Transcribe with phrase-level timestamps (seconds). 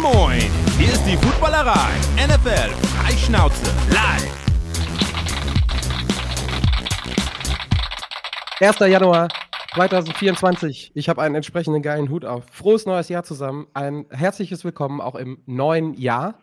[0.00, 0.40] Moin, moin!
[0.78, 1.88] Hier ist die Footballerei.
[2.16, 4.38] NFL Freischnauze live.
[8.60, 8.78] 1.
[8.80, 9.28] Januar
[9.74, 10.92] 2024.
[10.94, 12.44] Ich habe einen entsprechenden geilen Hut auf.
[12.52, 13.66] Frohes neues Jahr zusammen.
[13.74, 16.38] Ein herzliches Willkommen auch im neuen Jahr.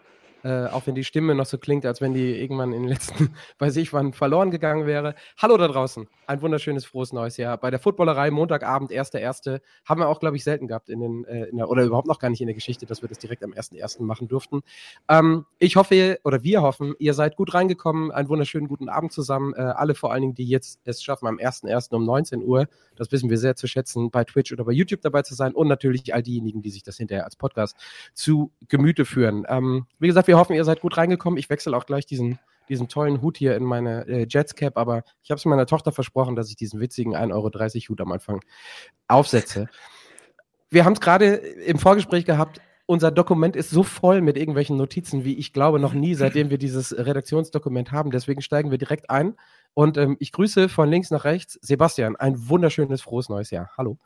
[0.45, 3.33] Äh, auch wenn die Stimme noch so klingt, als wenn die irgendwann in den letzten,
[3.57, 5.15] weiß ich wann, verloren gegangen wäre.
[5.39, 6.07] Hallo da draußen.
[6.27, 7.57] Ein wunderschönes, frohes neues Jahr.
[7.57, 9.59] Bei der Footballerei Montagabend, 1.1.
[9.85, 12.19] haben wir auch, glaube ich, selten gehabt in den, äh, in der, oder überhaupt noch
[12.19, 14.03] gar nicht in der Geschichte, dass wir das direkt am 1.1.
[14.03, 14.61] machen durften.
[15.09, 18.11] Ähm, ich hoffe, oder wir hoffen, ihr seid gut reingekommen.
[18.11, 19.55] Einen wunderschönen guten Abend zusammen.
[19.55, 21.91] Äh, alle vor allen Dingen, die jetzt es schaffen, am 1.1.
[21.95, 25.23] um 19 Uhr, das wissen wir sehr zu schätzen, bei Twitch oder bei YouTube dabei
[25.23, 27.75] zu sein und natürlich all diejenigen, die sich das hinterher als Podcast
[28.13, 29.43] zu Gemüte führen.
[29.49, 31.37] Ähm, wie gesagt, wir hoffen, ihr seid gut reingekommen.
[31.37, 32.39] Ich wechsle auch gleich diesen,
[32.69, 35.91] diesen tollen Hut hier in meine äh, Jets Cap, aber ich habe es meiner Tochter
[35.91, 38.41] versprochen, dass ich diesen witzigen 1,30 Euro Hut am Anfang
[39.07, 39.69] aufsetze.
[40.69, 42.61] Wir haben es gerade im Vorgespräch gehabt.
[42.87, 46.59] Unser Dokument ist so voll mit irgendwelchen Notizen, wie ich glaube noch nie, seitdem wir
[46.59, 48.11] dieses Redaktionsdokument haben.
[48.11, 49.35] Deswegen steigen wir direkt ein.
[49.73, 52.15] Und ähm, ich grüße von links nach rechts Sebastian.
[52.15, 53.71] Ein wunderschönes, frohes neues Jahr.
[53.77, 53.97] Hallo.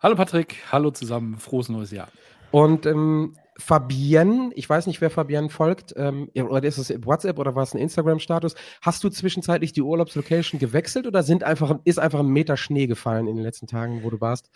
[0.00, 2.08] Hallo Patrick, hallo zusammen, frohes neues Jahr.
[2.50, 7.56] Und ähm, Fabienne, ich weiß nicht, wer Fabienne folgt, ähm, oder ist es WhatsApp oder
[7.56, 8.54] war es ein Instagram-Status?
[8.80, 13.26] Hast du zwischenzeitlich die Urlaubslocation gewechselt oder sind einfach, ist einfach ein Meter Schnee gefallen
[13.26, 14.50] in den letzten Tagen, wo du warst?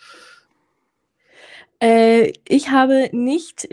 [1.79, 3.67] Äh, ich habe nicht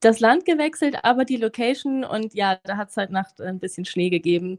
[0.00, 3.84] das Land gewechselt, aber die Location und ja, da hat es halt Nacht ein bisschen
[3.84, 4.58] Schnee gegeben.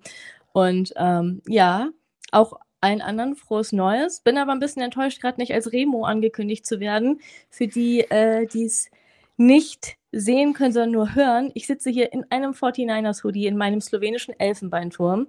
[0.54, 1.90] Und ähm, ja,
[2.32, 4.22] auch allen anderen frohes Neues.
[4.22, 7.20] Bin aber ein bisschen enttäuscht, gerade nicht als Remo angekündigt zu werden.
[7.50, 8.90] Für die, äh, die es
[9.38, 11.52] nicht sehen können, sondern nur hören.
[11.54, 15.28] Ich sitze hier in einem 49ers-Hoodie in meinem slowenischen Elfenbeinturm.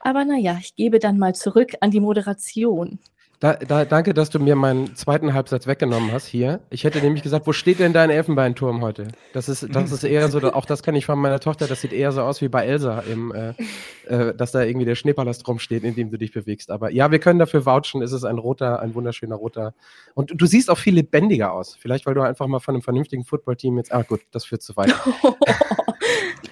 [0.00, 2.98] Aber naja, ich gebe dann mal zurück an die Moderation.
[3.42, 6.60] Da, da, danke, dass du mir meinen zweiten Halbsatz weggenommen hast hier.
[6.70, 9.08] Ich hätte nämlich gesagt, wo steht denn dein Elfenbeinturm heute?
[9.32, 11.92] Das ist, das ist eher so, auch das kann ich von meiner Tochter, das sieht
[11.92, 13.54] eher so aus wie bei Elsa, im, äh,
[14.06, 16.70] äh, dass da irgendwie der Schneepalast rumsteht, in dem du dich bewegst.
[16.70, 19.74] Aber ja, wir können dafür vouchen, es ist ein roter, ein wunderschöner roter.
[20.14, 21.74] Und du siehst auch viel lebendiger aus.
[21.74, 24.76] Vielleicht, weil du einfach mal von einem vernünftigen Footballteam jetzt, ah gut, das führt zu
[24.76, 24.94] weit.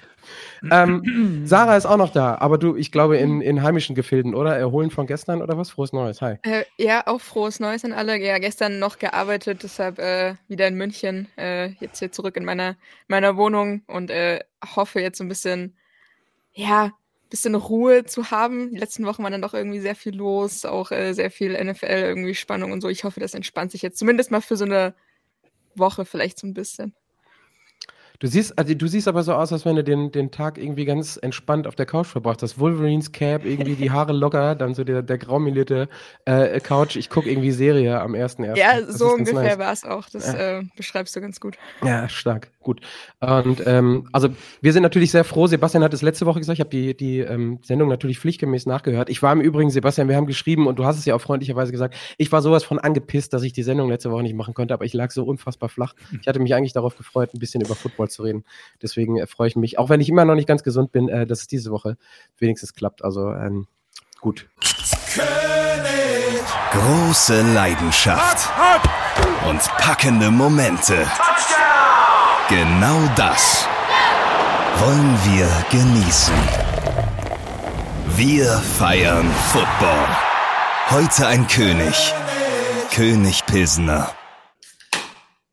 [0.69, 4.55] Ähm, Sarah ist auch noch da, aber du, ich glaube, in, in heimischen Gefilden, oder?
[4.55, 5.71] Erholen von gestern oder was?
[5.71, 6.35] Frohes Neues, hi.
[6.43, 8.17] Äh, ja, auch frohes Neues an alle.
[8.17, 11.27] Ja, gestern noch gearbeitet, deshalb äh, wieder in München.
[11.37, 12.75] Äh, jetzt hier zurück in meiner,
[13.07, 14.41] meiner Wohnung und äh,
[14.75, 15.75] hoffe jetzt so ein bisschen,
[16.53, 16.91] ja,
[17.31, 18.71] bisschen Ruhe zu haben.
[18.71, 21.85] Die letzten Wochen waren dann doch irgendwie sehr viel los, auch äh, sehr viel NFL,
[21.85, 22.89] irgendwie Spannung und so.
[22.89, 24.93] Ich hoffe, das entspannt sich jetzt zumindest mal für so eine
[25.73, 26.93] Woche vielleicht so ein bisschen.
[28.21, 30.85] Du siehst, also du siehst aber so aus, als wenn du den, den Tag irgendwie
[30.85, 32.59] ganz entspannt auf der Couch verbracht hast.
[32.59, 35.89] Wolverines Cap, irgendwie die Haare locker, dann so der, der graumelierte
[36.25, 36.97] äh, Couch.
[36.97, 38.55] Ich gucke irgendwie Serie am 1.1.
[38.57, 39.57] Ja, so ungefähr nice.
[39.57, 40.07] war es auch.
[40.07, 40.59] Das ja.
[40.59, 41.57] äh, beschreibst du ganz gut.
[41.83, 42.51] Ja, stark.
[42.61, 42.79] Gut.
[43.19, 44.29] Und ähm, also
[44.61, 45.47] wir sind natürlich sehr froh.
[45.47, 49.09] Sebastian hat es letzte Woche gesagt, ich habe die, die ähm, Sendung natürlich pflichtgemäß nachgehört.
[49.09, 51.71] Ich war im Übrigen, Sebastian, wir haben geschrieben und du hast es ja auch freundlicherweise
[51.71, 54.75] gesagt, ich war sowas von angepisst, dass ich die Sendung letzte Woche nicht machen konnte,
[54.75, 55.95] aber ich lag so unfassbar flach.
[56.21, 58.43] Ich hatte mich eigentlich darauf gefreut, ein bisschen über Football zu reden.
[58.81, 61.25] Deswegen äh, freue ich mich, auch wenn ich immer noch nicht ganz gesund bin, äh,
[61.25, 61.97] dass es diese Woche
[62.37, 63.03] wenigstens klappt.
[63.03, 63.65] Also ähm,
[64.19, 64.47] gut.
[65.13, 66.43] König.
[66.71, 68.49] Große Leidenschaft
[69.49, 71.05] und packende Momente.
[72.51, 73.65] Genau das
[74.75, 76.35] wollen wir genießen.
[78.17, 78.45] Wir
[78.77, 80.07] feiern Football.
[80.89, 82.13] Heute ein König.
[82.93, 84.11] König Pilsner.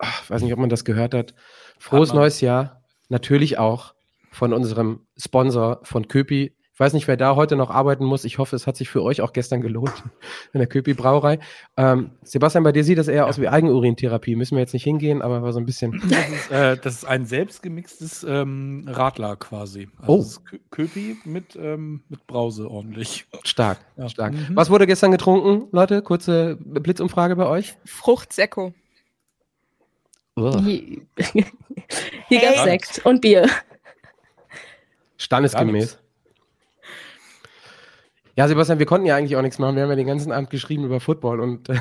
[0.03, 1.36] Ich weiß nicht, ob man das gehört hat.
[1.78, 2.82] Frohes neues Jahr.
[3.09, 3.94] Natürlich auch
[4.32, 6.58] von unserem Sponsor von Köpi.
[6.78, 8.25] Ich weiß nicht, wer da heute noch arbeiten muss.
[8.25, 10.05] Ich hoffe, es hat sich für euch auch gestern gelohnt
[10.53, 11.41] in der Köpi Brauerei.
[11.77, 14.37] Ähm, Sebastian, bei dir sieht das eher aus wie Eigenurintherapie.
[14.37, 16.00] Müssen wir jetzt nicht hingehen, aber war so ein bisschen.
[16.09, 19.89] Das ist, äh, das ist ein selbstgemixtes ähm, Radler quasi.
[19.99, 20.16] Also Oh.
[20.19, 23.27] das ist Kö- Köpi mit, ähm, mit Brause ordentlich.
[23.43, 24.09] Stark, Ja.
[24.09, 24.34] stark.
[24.34, 24.47] Mhm.
[24.55, 26.00] Was wurde gestern getrunken, Leute?
[26.00, 27.75] Kurze Blitzumfrage bei euch.
[27.87, 28.72] Fruchtsäcko.
[30.36, 31.45] Hier, hier
[32.28, 32.39] Hey.
[32.41, 33.48] gab's Sekt und Bier.
[35.16, 35.98] Standesgemäß.
[38.39, 39.75] Ja, Sebastian, wir konnten ja eigentlich auch nichts machen.
[39.75, 41.81] Wir haben ja den ganzen Abend geschrieben über Football und äh,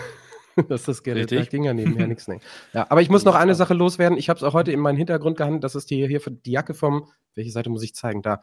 [0.68, 1.32] das ist das Geld.
[1.32, 2.28] Da ging ja nebenher nichts.
[2.28, 2.40] Nee.
[2.74, 4.18] Ja, aber ich muss noch eine Sache loswerden.
[4.18, 5.64] Ich habe es auch heute in meinen Hintergrund gehandelt.
[5.64, 8.24] Das ist die hier für die Jacke vom, welche Seite muss ich zeigen?
[8.24, 8.42] Da.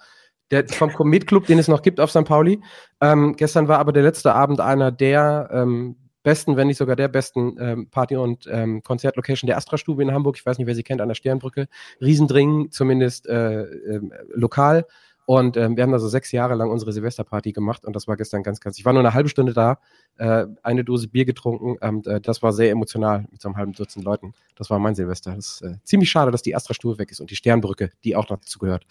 [0.52, 2.24] Der, vom Komet Club, den es noch gibt auf St.
[2.24, 2.62] Pauli.
[3.00, 7.08] Ähm, gestern war aber der letzte Abend einer der ähm, besten, wenn nicht sogar der
[7.08, 10.36] besten ähm, Party- und ähm, Konzertlocation der Astra-Stube in Hamburg.
[10.36, 11.66] Ich weiß nicht, wer sie kennt, an der Sternbrücke.
[12.00, 14.86] Riesendring, zumindest äh, ähm, lokal.
[15.26, 18.16] Und ähm, wir haben da so sechs Jahre lang unsere Silvesterparty gemacht und das war
[18.16, 18.78] gestern ganz, ganz.
[18.78, 19.78] Ich war nur eine halbe Stunde da,
[20.18, 23.72] äh, eine Dose Bier getrunken und äh, das war sehr emotional mit so einem halben
[23.72, 24.34] Dutzend Leuten.
[24.56, 25.34] Das war mein Silvester.
[25.34, 28.26] Das ist äh, ziemlich schade, dass die Astra-Stufe weg ist und die Sternbrücke, die auch
[28.26, 28.86] dazu gehört.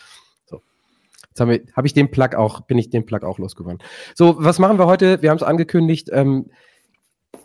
[0.46, 0.62] So.
[1.30, 3.80] Jetzt habe hab ich den Plug auch, bin ich den Plug auch losgeworden.
[4.16, 5.22] So, was machen wir heute?
[5.22, 6.10] Wir haben es angekündigt.
[6.12, 6.50] Ähm,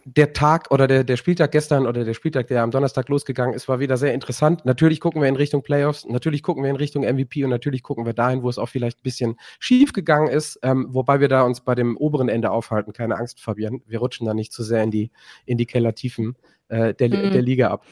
[0.05, 3.69] der Tag oder der, der Spieltag gestern oder der Spieltag, der am Donnerstag losgegangen ist,
[3.69, 4.65] war wieder sehr interessant.
[4.65, 8.07] Natürlich gucken wir in Richtung Playoffs, natürlich gucken wir in Richtung MVP und natürlich gucken
[8.07, 11.43] wir dahin, wo es auch vielleicht ein bisschen schief gegangen ist, ähm, wobei wir da
[11.43, 12.93] uns bei dem oberen Ende aufhalten.
[12.93, 13.83] Keine Angst, Fabian.
[13.87, 15.11] Wir rutschen da nicht zu sehr in die,
[15.45, 16.37] in die Kellertiefen
[16.69, 17.33] äh, der, mhm.
[17.33, 17.85] der Liga ab.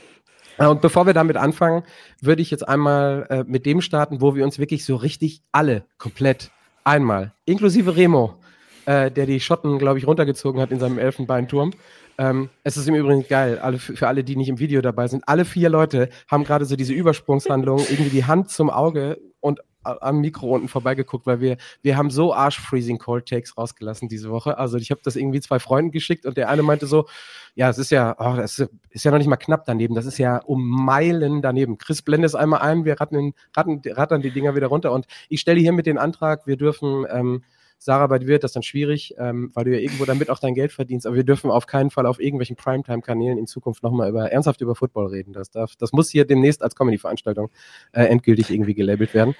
[0.58, 1.82] Äh, und bevor wir damit anfangen,
[2.20, 5.84] würde ich jetzt einmal äh, mit dem starten, wo wir uns wirklich so richtig alle
[5.98, 6.50] komplett
[6.84, 8.38] einmal, inklusive Remo,
[8.86, 11.72] äh, der die Schotten, glaube ich, runtergezogen hat in seinem Elfenbeinturm.
[12.18, 15.28] Ähm, es ist im Übrigen geil, alle, für alle, die nicht im Video dabei sind.
[15.28, 20.20] Alle vier Leute haben gerade so diese Übersprungshandlung, irgendwie die Hand zum Auge und am
[20.20, 24.58] Mikro unten vorbeigeguckt, weil wir, wir haben so arschfreezing Cold Takes rausgelassen diese Woche.
[24.58, 27.06] Also ich habe das irgendwie zwei Freunden geschickt und der eine meinte so,
[27.54, 28.58] ja, es ist ja, oh, das
[28.90, 31.78] ist, ja noch nicht mal knapp daneben, das ist ja um Meilen daneben.
[31.78, 35.40] Chris blende es einmal ein, wir ratten, ratten, rattern die Dinger wieder runter und ich
[35.40, 37.44] stelle hier mit den Antrag, wir dürfen ähm,
[37.86, 40.56] Sarah, bei dir wird das dann schwierig, ähm, weil du ja irgendwo damit auch dein
[40.56, 41.06] Geld verdienst.
[41.06, 44.74] Aber wir dürfen auf keinen Fall auf irgendwelchen Primetime-Kanälen in Zukunft nochmal über, ernsthaft über
[44.74, 45.32] Football reden.
[45.32, 47.48] Das, darf, das muss hier demnächst als Comedy-Veranstaltung
[47.92, 49.36] äh, endgültig irgendwie gelabelt werden.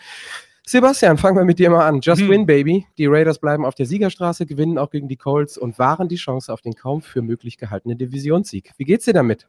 [0.65, 2.01] Sebastian, fangen wir mit dir mal an.
[2.01, 2.29] Just hm.
[2.29, 2.87] win, baby.
[2.99, 6.53] Die Raiders bleiben auf der Siegerstraße, gewinnen auch gegen die Colts und wahren die Chance
[6.53, 8.75] auf den kaum für möglich gehaltenen Divisionssieg.
[8.77, 9.49] Wie geht's dir damit?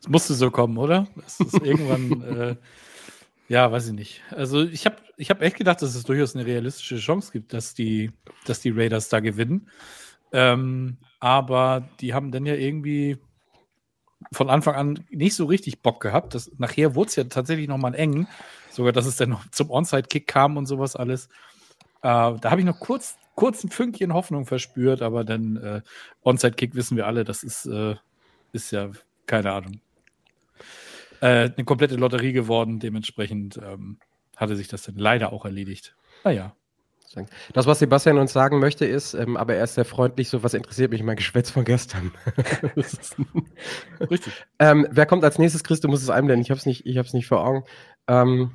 [0.00, 1.06] Es musste so kommen, oder?
[1.24, 2.56] Es ist irgendwann äh,
[3.48, 4.22] ja, weiß ich nicht.
[4.30, 7.74] Also ich habe ich hab echt gedacht, dass es durchaus eine realistische Chance gibt, dass
[7.74, 8.10] die,
[8.46, 9.68] dass die Raiders da gewinnen.
[10.32, 13.18] Ähm, aber die haben dann ja irgendwie
[14.32, 16.34] von Anfang an nicht so richtig Bock gehabt.
[16.34, 18.26] Das, nachher wurde es ja tatsächlich nochmal eng.
[18.70, 21.26] Sogar, dass es dann noch zum Onside-Kick kam und sowas alles.
[22.02, 22.08] Äh,
[22.40, 25.82] da habe ich noch kurz, kurz ein Fünkchen Hoffnung verspürt, aber dann äh,
[26.22, 27.94] Onside-Kick wissen wir alle, das ist, äh,
[28.52, 28.90] ist ja,
[29.26, 29.80] keine Ahnung,
[31.20, 32.80] äh, eine komplette Lotterie geworden.
[32.80, 33.98] Dementsprechend ähm,
[34.36, 35.94] hatte sich das dann leider auch erledigt.
[36.24, 36.54] Naja.
[37.52, 40.52] Das, was Sebastian uns sagen möchte, ist, ähm, aber er ist sehr freundlich, so was
[40.52, 42.10] interessiert mich mein Geschwätz von gestern.
[44.10, 44.32] Richtig.
[44.58, 45.80] Ähm, wer kommt als nächstes, Chris?
[45.80, 46.42] Du musst es einblenden.
[46.42, 47.64] Ich habe es nicht, nicht vor Augen.
[48.08, 48.50] Ähm,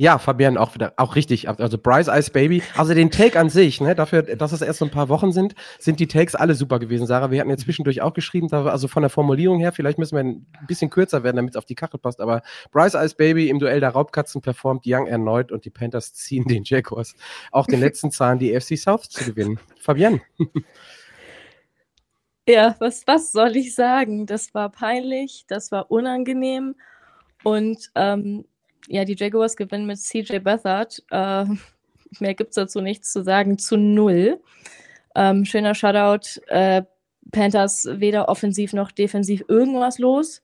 [0.00, 1.46] ja, Fabian auch wieder, auch richtig.
[1.46, 2.62] Also Bryce Ice Baby.
[2.74, 5.54] Also den Take an sich, ne, dafür, dass es erst so ein paar Wochen sind,
[5.78, 7.06] sind die Takes alle super gewesen.
[7.06, 10.24] Sarah, wir hatten ja zwischendurch auch geschrieben, also von der Formulierung her, vielleicht müssen wir
[10.24, 12.22] ein bisschen kürzer werden, damit es auf die Kachel passt.
[12.22, 12.40] Aber
[12.72, 16.64] Bryce Ice Baby im Duell der Raubkatzen performt Young erneut und die Panthers ziehen den
[16.64, 17.14] Jaguars
[17.52, 19.60] auch den letzten Zahlen die AFC South zu gewinnen.
[19.78, 20.22] Fabian.
[22.48, 24.26] Ja, was, was soll ich sagen?
[24.26, 26.74] Das war peinlich, das war unangenehm
[27.44, 28.44] und ähm,
[28.90, 31.02] ja, die Jaguars gewinnen mit CJ Beathard.
[31.10, 31.44] Äh,
[32.18, 33.56] mehr gibt es dazu nichts zu sagen.
[33.56, 34.40] Zu null.
[35.14, 36.40] Ähm, schöner Shutout.
[36.48, 36.82] Äh,
[37.30, 40.42] Panthers weder offensiv noch defensiv irgendwas los.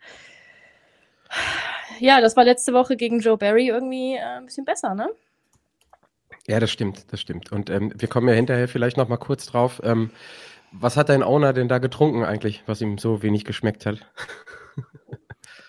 [1.99, 5.09] Ja, das war letzte Woche gegen Joe Barry irgendwie äh, ein bisschen besser, ne?
[6.47, 7.51] Ja, das stimmt, das stimmt.
[7.51, 9.81] Und ähm, wir kommen ja hinterher vielleicht noch mal kurz drauf.
[9.83, 10.13] Ähm,
[10.71, 13.99] was hat dein Owner denn da getrunken eigentlich, was ihm so wenig geschmeckt hat?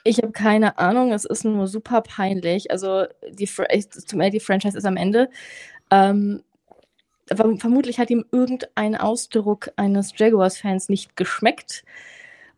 [0.08, 2.72] Ich habe keine Ahnung, es ist nur super peinlich.
[2.72, 5.30] Also die, die Franchise ist am Ende.
[5.92, 6.44] Ähm,
[7.28, 11.84] vermutlich hat ihm irgendein Ausdruck eines Jaguars-Fans nicht geschmeckt.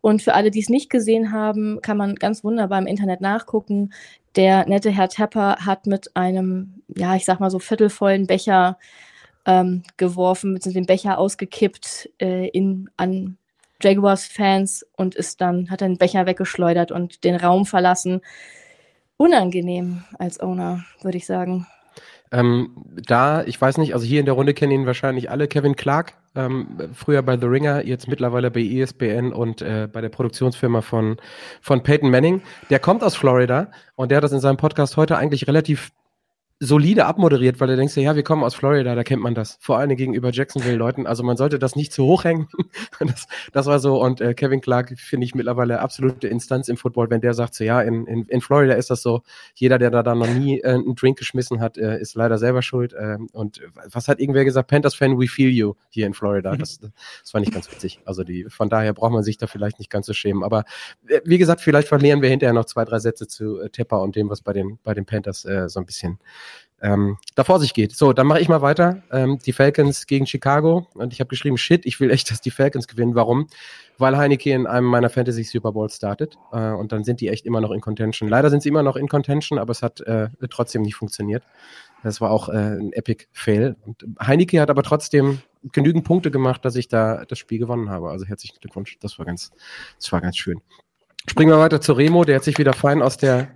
[0.00, 3.92] Und für alle, die es nicht gesehen haben, kann man ganz wunderbar im Internet nachgucken.
[4.36, 8.78] Der nette Herr Tepper hat mit einem, ja, ich sag mal so viertelvollen Becher
[9.44, 13.38] ähm, geworfen, mit dem Becher ausgekippt äh, in, an
[13.80, 18.20] Jaguars-Fans und ist dann, hat den Becher weggeschleudert und den Raum verlassen.
[19.16, 21.66] Unangenehm als Owner, würde ich sagen.
[22.32, 22.70] Ähm,
[23.06, 25.48] da, ich weiß nicht, also hier in der Runde kennen ihn wahrscheinlich alle.
[25.48, 30.10] Kevin Clark, ähm, früher bei The Ringer, jetzt mittlerweile bei ESPN und äh, bei der
[30.10, 31.16] Produktionsfirma von,
[31.60, 32.42] von Peyton Manning.
[32.70, 35.90] Der kommt aus Florida und der hat das in seinem Podcast heute eigentlich relativ
[36.62, 39.56] solide abmoderiert, weil du denkst, ja, wir kommen aus Florida, da kennt man das.
[39.60, 41.06] Vor allem gegenüber Jacksonville-Leuten.
[41.06, 42.48] Also man sollte das nicht zu hoch hängen.
[43.00, 43.98] das, das war so.
[44.00, 47.64] Und äh, Kevin Clark finde ich mittlerweile absolute Instanz im Football, wenn der sagt, so
[47.64, 49.22] ja, in, in, in Florida ist das so,
[49.54, 52.60] jeder, der da, da noch nie äh, einen Drink geschmissen hat, äh, ist leider selber
[52.60, 52.92] schuld.
[52.92, 54.68] Äh, und was hat irgendwer gesagt?
[54.68, 56.56] Panthers-Fan, we feel you hier in Florida.
[56.56, 56.78] Das,
[57.22, 58.00] das fand ich ganz witzig.
[58.04, 60.44] Also die, von daher braucht man sich da vielleicht nicht ganz so schämen.
[60.44, 60.64] Aber
[61.08, 64.14] äh, wie gesagt, vielleicht verlieren wir hinterher noch zwei, drei Sätze zu äh, Tepper und
[64.14, 66.18] dem, was bei den, bei den Panthers äh, so ein bisschen
[66.82, 67.94] ähm, da vor sich geht.
[67.94, 69.02] So, dann mache ich mal weiter.
[69.12, 70.88] Ähm, die Falcons gegen Chicago.
[70.94, 73.14] Und ich habe geschrieben, shit, ich will echt, dass die Falcons gewinnen.
[73.14, 73.48] Warum?
[73.98, 76.38] Weil Heineke in einem meiner Fantasy Super Bowl startet.
[76.52, 78.28] Äh, und dann sind die echt immer noch in Contention.
[78.28, 81.44] Leider sind sie immer noch in Contention, aber es hat äh, trotzdem nicht funktioniert.
[82.02, 83.76] Das war auch äh, ein Epic Fail.
[83.84, 85.42] Und Heineke hat aber trotzdem
[85.72, 88.08] genügend Punkte gemacht, dass ich da das Spiel gewonnen habe.
[88.08, 88.98] Also herzlichen Glückwunsch.
[89.00, 89.50] Das war ganz,
[89.98, 90.62] das war ganz schön.
[91.26, 93.48] Springen wir weiter zu Remo, der hat sich wieder fein aus der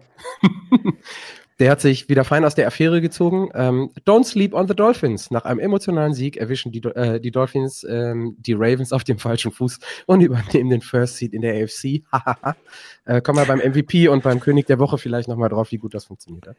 [1.58, 3.49] Der hat sich wieder fein aus der Affäre gezogen.
[3.54, 5.30] Ähm, don't sleep on the Dolphins.
[5.30, 9.52] Nach einem emotionalen Sieg erwischen die, äh, die Dolphins ähm, die Ravens auf dem falschen
[9.52, 12.02] Fuß und übernehmen den First Seed in der AFC.
[13.04, 15.94] äh, kommen wir beim MVP und beim König der Woche vielleicht nochmal drauf, wie gut
[15.94, 16.56] das funktioniert hat.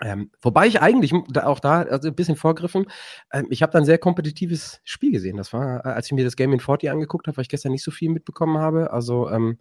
[0.00, 2.86] Ähm, wobei ich eigentlich auch da also ein bisschen vorgriffen,
[3.30, 5.36] ähm, ich habe da ein sehr kompetitives Spiel gesehen.
[5.36, 7.72] Das war, äh, als ich mir das Game in 40 angeguckt habe, weil ich gestern
[7.72, 8.90] nicht so viel mitbekommen habe.
[8.90, 9.58] Also ähm,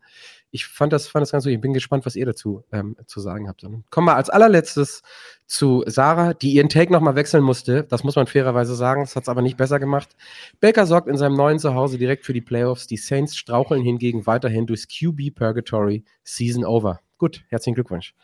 [0.49, 1.51] ich fand das, fand das ganz gut.
[1.51, 3.63] Ich bin gespannt, was ihr dazu ähm, zu sagen habt.
[3.63, 5.01] Dann kommen wir als allerletztes
[5.47, 7.83] zu Sarah, die ihren Take nochmal wechseln musste.
[7.83, 9.01] Das muss man fairerweise sagen.
[9.01, 10.15] Das hat es aber nicht besser gemacht.
[10.61, 12.87] Baker sorgt in seinem neuen Zuhause direkt für die Playoffs.
[12.87, 16.05] Die Saints straucheln hingegen weiterhin durchs QB Purgatory.
[16.23, 17.01] Season over.
[17.17, 18.15] Gut, herzlichen Glückwunsch.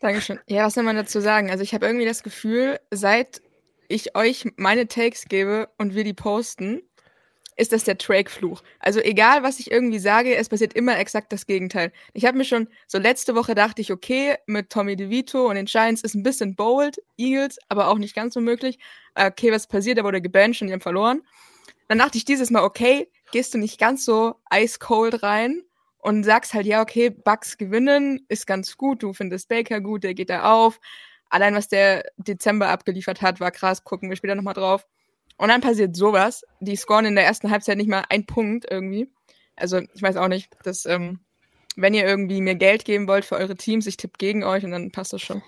[0.00, 0.38] Dankeschön.
[0.46, 1.50] Ja, was soll man dazu sagen?
[1.50, 3.42] Also ich habe irgendwie das Gefühl, seit
[3.88, 6.82] ich euch meine Takes gebe und wir die posten,
[7.56, 8.62] ist das der Drake-Fluch.
[8.78, 11.92] Also egal, was ich irgendwie sage, es passiert immer exakt das Gegenteil.
[12.12, 15.66] Ich habe mir schon, so letzte Woche dachte ich, okay, mit Tommy DeVito und den
[15.66, 18.78] Giants ist ein bisschen bold, Eagles, aber auch nicht ganz so möglich.
[19.16, 19.98] Okay, was passiert?
[19.98, 21.22] Er wurde gebancht und die haben verloren.
[21.88, 25.62] Dann dachte ich dieses Mal, okay, gehst du nicht ganz so ice cold rein
[25.98, 30.14] und sagst halt, ja, okay, Bucks gewinnen, ist ganz gut, du findest Baker gut, der
[30.14, 30.80] geht da auf.
[31.28, 34.86] Allein was der Dezember abgeliefert hat, war krass, gucken wir später nochmal drauf.
[35.36, 36.44] Und dann passiert sowas.
[36.60, 39.08] Die scoren in der ersten Halbzeit nicht mal einen Punkt irgendwie.
[39.56, 41.20] Also, ich weiß auch nicht, dass, ähm,
[41.76, 44.72] wenn ihr irgendwie mir Geld geben wollt für eure Teams, ich tippe gegen euch und
[44.72, 45.42] dann passt das schon.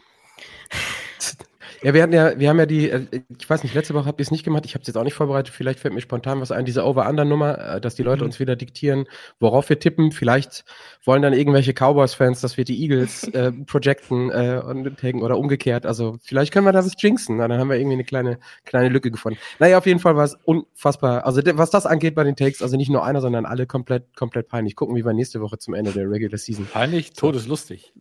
[1.82, 3.06] Ja, wir hatten ja, wir haben ja die, äh,
[3.38, 5.04] ich weiß nicht, letzte Woche habt ihr es nicht gemacht, ich habe es jetzt auch
[5.04, 8.26] nicht vorbereitet, vielleicht fällt mir spontan was ein, diese Over-Under-Nummer, äh, dass die Leute mhm.
[8.26, 9.06] uns wieder diktieren,
[9.38, 10.12] worauf wir tippen.
[10.12, 10.64] Vielleicht
[11.04, 15.86] wollen dann irgendwelche Cowboys-Fans, dass wir die Eagles äh, projecten äh, und taken oder umgekehrt.
[15.86, 19.10] Also vielleicht können wir da was jinxen, dann haben wir irgendwie eine kleine, kleine Lücke
[19.10, 19.38] gefunden.
[19.58, 21.24] Naja, auf jeden Fall war es unfassbar.
[21.24, 24.48] Also was das angeht bei den Takes, also nicht nur einer, sondern alle komplett, komplett
[24.48, 24.76] peinlich.
[24.76, 26.66] Gucken, wie wir nächste Woche zum Ende der Regular Season.
[26.66, 27.92] Peinlich, todeslustig.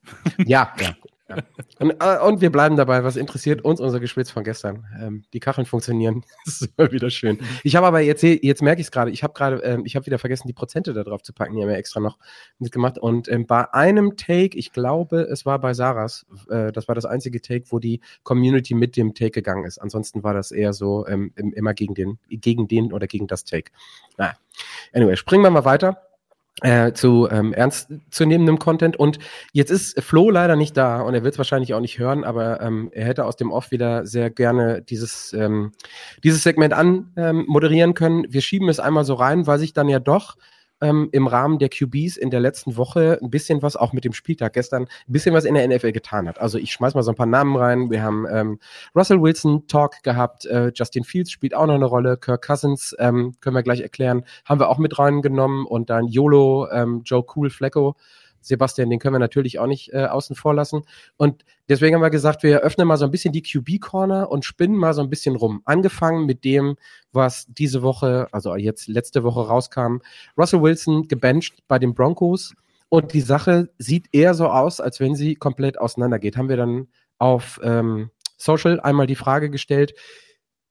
[0.45, 0.95] Ja, ja.
[1.79, 4.85] Und, äh, und, wir bleiben dabei, was interessiert uns unser Geschwitz von gestern.
[4.99, 6.23] Ähm, die Kacheln funktionieren.
[6.45, 7.39] Das ist immer wieder schön.
[7.63, 10.05] Ich habe aber jetzt, jetzt merke ich es gerade, ich habe gerade, ähm, ich habe
[10.05, 11.55] wieder vergessen, die Prozente da drauf zu packen.
[11.55, 12.17] Die haben wir extra noch
[12.57, 12.97] mitgemacht.
[12.97, 17.05] Und ähm, bei einem Take, ich glaube, es war bei Sarahs, äh, das war das
[17.05, 19.77] einzige Take, wo die Community mit dem Take gegangen ist.
[19.77, 23.71] Ansonsten war das eher so ähm, immer gegen den, gegen den oder gegen das Take.
[24.17, 24.33] Na,
[24.93, 26.08] anyway, springen wir mal weiter
[26.61, 28.97] äh, zu ähm, ernstzunehmendem Content.
[28.97, 29.19] Und
[29.53, 32.61] jetzt ist Flo leider nicht da und er wird es wahrscheinlich auch nicht hören, aber
[32.61, 35.71] ähm, er hätte aus dem Off wieder sehr gerne dieses, ähm,
[36.23, 38.25] dieses Segment anmoderieren ähm, können.
[38.29, 40.35] Wir schieben es einmal so rein, weil sich dann ja doch
[40.81, 44.13] ähm, im Rahmen der QBs in der letzten Woche ein bisschen was, auch mit dem
[44.13, 46.39] Spieltag gestern, ein bisschen was in der NFL getan hat.
[46.39, 47.89] Also ich schmeiß mal so ein paar Namen rein.
[47.89, 48.59] Wir haben ähm,
[48.95, 53.35] Russell Wilson Talk gehabt, äh, Justin Fields spielt auch noch eine Rolle, Kirk Cousins ähm,
[53.41, 57.49] können wir gleich erklären, haben wir auch mit reingenommen und dann YOLO, ähm, Joe Cool
[57.49, 57.95] Flecko
[58.49, 60.81] Sebastian, den können wir natürlich auch nicht äh, außen vor lassen.
[61.15, 64.75] Und deswegen haben wir gesagt, wir öffnen mal so ein bisschen die QB-Corner und spinnen
[64.75, 65.61] mal so ein bisschen rum.
[65.65, 66.75] Angefangen mit dem,
[67.13, 69.99] was diese Woche, also jetzt letzte Woche rauskam.
[70.37, 72.53] Russell Wilson gebencht bei den Broncos.
[72.89, 76.35] Und die Sache sieht eher so aus, als wenn sie komplett auseinandergeht.
[76.35, 76.87] Haben wir dann
[77.19, 79.93] auf ähm, Social einmal die Frage gestellt,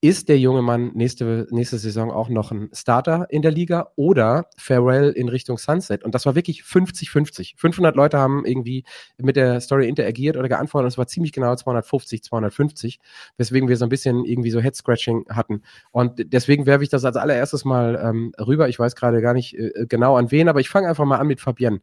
[0.01, 4.47] ist der junge Mann nächste, nächste Saison auch noch ein Starter in der Liga oder
[4.57, 6.05] Farewell in Richtung Sunset?
[6.05, 7.55] Und das war wirklich 50-50.
[7.57, 8.85] 500 Leute haben irgendwie
[9.17, 13.01] mit der Story interagiert oder geantwortet und es war ziemlich genau 250, 250,
[13.39, 15.63] weswegen wir so ein bisschen irgendwie so Head-Scratching hatten.
[15.91, 18.69] Und deswegen werfe ich das als allererstes mal ähm, rüber.
[18.69, 21.27] Ich weiß gerade gar nicht äh, genau an wen, aber ich fange einfach mal an
[21.27, 21.81] mit Fabienne.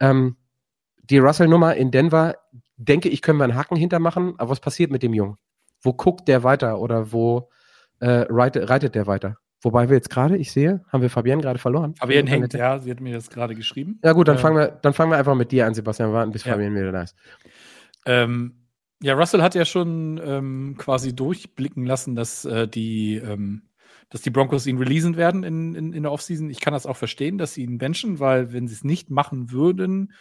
[0.00, 0.36] Ähm,
[1.10, 2.36] die Russell-Nummer in Denver,
[2.78, 5.36] denke ich, können wir einen Haken hintermachen, aber was passiert mit dem Jungen?
[5.82, 7.50] Wo guckt der weiter oder wo
[8.00, 9.38] äh, reitet, reitet der weiter.
[9.60, 11.94] Wobei wir jetzt gerade, ich sehe, haben wir Fabienne gerade verloren.
[11.96, 13.98] Fabienne hängt, ja, sie hat mir das gerade geschrieben.
[14.04, 16.30] Ja gut, dann, äh, fangen wir, dann fangen wir einfach mit dir an, Sebastian, warten,
[16.30, 16.52] bis ja.
[16.52, 17.16] Fabienne wieder da ist.
[18.06, 18.54] Ähm,
[19.02, 23.62] ja, Russell hat ja schon ähm, quasi durchblicken lassen, dass äh, die ähm,
[24.10, 26.48] dass die Broncos ihn releasen werden in, in, in der Offseason.
[26.50, 29.50] Ich kann das auch verstehen, dass sie ihn benchen, weil wenn sie es nicht machen
[29.50, 30.12] würden,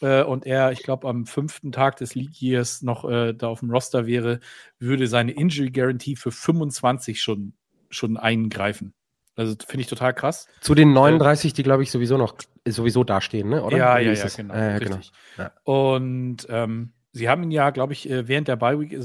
[0.00, 3.60] äh, und er, ich glaube, am fünften Tag des League Years noch äh, da auf
[3.60, 4.40] dem Roster wäre,
[4.78, 7.54] würde seine Injury Guarantee für 25 schon,
[7.90, 8.94] schon eingreifen.
[9.36, 10.48] Also finde ich total krass.
[10.60, 12.34] Zu den 39, die glaube ich sowieso noch
[12.66, 13.62] sowieso dastehen, ne?
[13.62, 13.76] Oder?
[13.76, 14.54] Ja, ja, ja, genau.
[14.54, 14.98] Äh, genau.
[15.36, 15.52] Ja.
[15.62, 18.96] Und ähm, Sie haben ihn ja, glaube ich, äh, während der Bye Week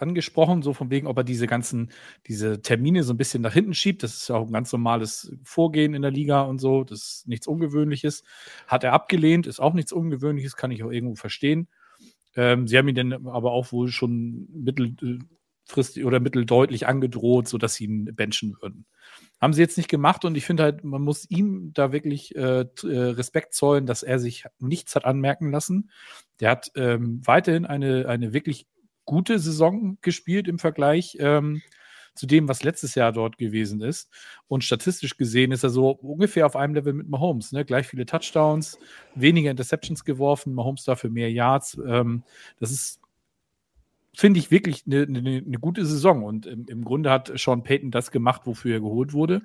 [0.00, 1.90] angesprochen, so von wegen, ob er diese ganzen,
[2.26, 4.02] diese Termine so ein bisschen nach hinten schiebt.
[4.02, 6.82] Das ist ja auch ein ganz normales Vorgehen in der Liga und so.
[6.82, 8.24] Das ist nichts Ungewöhnliches.
[8.66, 11.68] Hat er abgelehnt, ist auch nichts Ungewöhnliches, kann ich auch irgendwo verstehen.
[12.34, 17.84] Ähm, sie haben ihn dann aber auch wohl schon mittelfristig oder mitteldeutlich angedroht, sodass sie
[17.84, 18.86] ihn benchen würden.
[19.40, 22.60] Haben sie jetzt nicht gemacht und ich finde halt, man muss ihm da wirklich äh,
[22.62, 25.90] äh, Respekt zollen, dass er sich nichts hat anmerken lassen.
[26.40, 28.66] Der hat ähm, weiterhin eine, eine wirklich
[29.04, 31.62] gute Saison gespielt im Vergleich ähm,
[32.18, 34.10] zu dem, was letztes Jahr dort gewesen ist.
[34.48, 37.52] Und statistisch gesehen ist er so ungefähr auf einem Level mit Mahomes.
[37.52, 37.64] Ne?
[37.64, 38.78] Gleich viele Touchdowns,
[39.14, 41.78] weniger Interceptions geworfen, Mahomes dafür mehr Yards.
[41.86, 42.24] Ähm,
[42.58, 43.00] das ist
[44.18, 46.24] finde ich wirklich eine, eine, eine, gute Saison.
[46.24, 49.42] Und im, im, Grunde hat Sean Payton das gemacht, wofür er geholt wurde.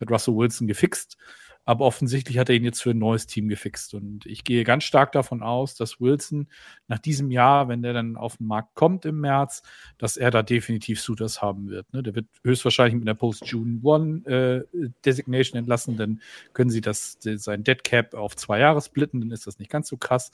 [0.00, 1.18] Hat Russell Wilson gefixt.
[1.66, 3.92] Aber offensichtlich hat er ihn jetzt für ein neues Team gefixt.
[3.92, 6.48] Und ich gehe ganz stark davon aus, dass Wilson
[6.88, 9.62] nach diesem Jahr, wenn der dann auf den Markt kommt im März,
[9.98, 11.92] dass er da definitiv Suitors haben wird.
[11.92, 12.02] Ne?
[12.02, 14.88] Der wird höchstwahrscheinlich mit einer Post-June One äh,
[15.54, 15.98] entlassen.
[15.98, 16.22] Dann
[16.54, 19.20] können sie das, sein Dead Cap auf zwei Jahre splitten.
[19.20, 20.30] Dann ist das nicht ganz so krass.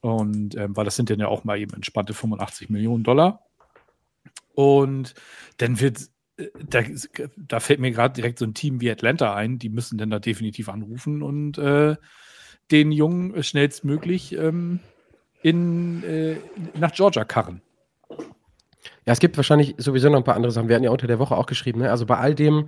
[0.00, 3.44] Und ähm, weil das sind dann ja auch mal eben entspannte 85 Millionen Dollar.
[4.54, 5.14] Und
[5.58, 6.82] dann wird, äh, da,
[7.36, 10.18] da fällt mir gerade direkt so ein Team wie Atlanta ein, die müssen dann da
[10.18, 11.96] definitiv anrufen und äh,
[12.70, 14.80] den Jungen schnellstmöglich ähm,
[15.42, 16.36] in, äh,
[16.78, 17.62] nach Georgia karren.
[19.08, 20.68] Ja, es gibt wahrscheinlich sowieso noch ein paar andere Sachen.
[20.68, 21.90] Wir hatten ja unter der Woche auch geschrieben, ne?
[21.90, 22.66] Also bei all dem,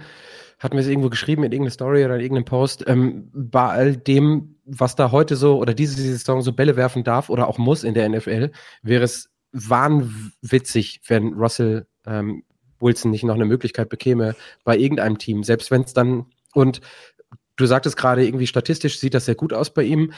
[0.58, 3.94] hatten wir es irgendwo geschrieben in irgendeiner Story oder in irgendeinem Post, ähm, bei all
[3.94, 7.84] dem, was da heute so oder diese Saison so Bälle werfen darf oder auch muss
[7.84, 12.42] in der NFL, wäre es wahnwitzig, wenn Russell ähm,
[12.78, 16.80] Wilson nicht noch eine Möglichkeit bekäme bei irgendeinem Team, selbst wenn es dann und
[17.56, 20.14] du sagtest gerade irgendwie statistisch sieht das sehr gut aus bei ihm.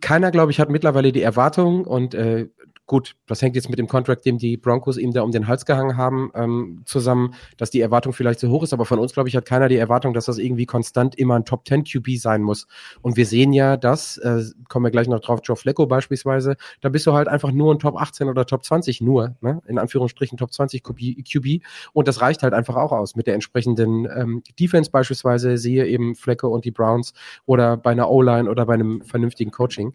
[0.00, 2.46] Keiner, glaube ich, hat mittlerweile die Erwartung und äh,
[2.86, 5.64] Gut, das hängt jetzt mit dem Contract, dem die Broncos ihm da um den Hals
[5.64, 8.74] gehangen haben, ähm, zusammen, dass die Erwartung vielleicht zu hoch ist.
[8.74, 11.46] Aber von uns, glaube ich, hat keiner die Erwartung, dass das irgendwie konstant immer ein
[11.46, 12.66] Top 10 QB sein muss.
[13.00, 16.90] Und wir sehen ja, dass, äh, kommen wir gleich noch drauf, Joe Flecko beispielsweise, da
[16.90, 19.62] bist du halt einfach nur ein Top 18 oder Top 20 nur, ne?
[19.66, 21.64] in Anführungsstrichen Top 20 QB.
[21.94, 26.14] Und das reicht halt einfach auch aus mit der entsprechenden ähm, Defense beispielsweise, sehe eben
[26.14, 27.14] Flecko und die Browns
[27.46, 29.94] oder bei einer O-Line oder bei einem vernünftigen Coaching.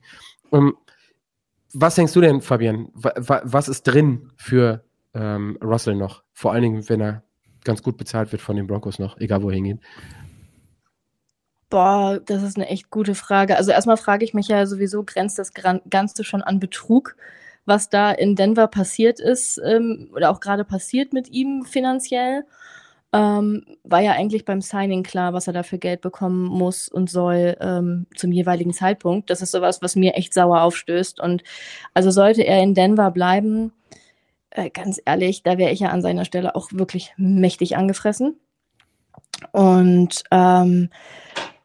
[0.50, 0.74] Um, ähm,
[1.74, 2.90] was denkst du denn, Fabian?
[2.94, 6.24] Was ist drin für ähm, Russell noch?
[6.34, 7.24] Vor allen Dingen, wenn er
[7.64, 9.80] ganz gut bezahlt wird von den Broncos noch, egal wo er hingeht.
[11.70, 13.56] Boah, das ist eine echt gute Frage.
[13.56, 17.16] Also erstmal frage ich mich ja sowieso, grenzt das Ganze schon an Betrug,
[17.66, 22.46] was da in Denver passiert ist ähm, oder auch gerade passiert mit ihm finanziell?
[23.12, 27.58] Ähm, war ja eigentlich beim Signing klar, was er dafür Geld bekommen muss und soll
[27.60, 29.30] ähm, zum jeweiligen Zeitpunkt.
[29.30, 31.20] Das ist sowas, was mir echt sauer aufstößt.
[31.20, 31.44] Und
[31.94, 33.74] also sollte er in Denver bleiben,
[34.52, 38.40] äh, ganz ehrlich, da wäre ich ja an seiner Stelle auch wirklich mächtig angefressen.
[39.52, 40.90] Und ähm,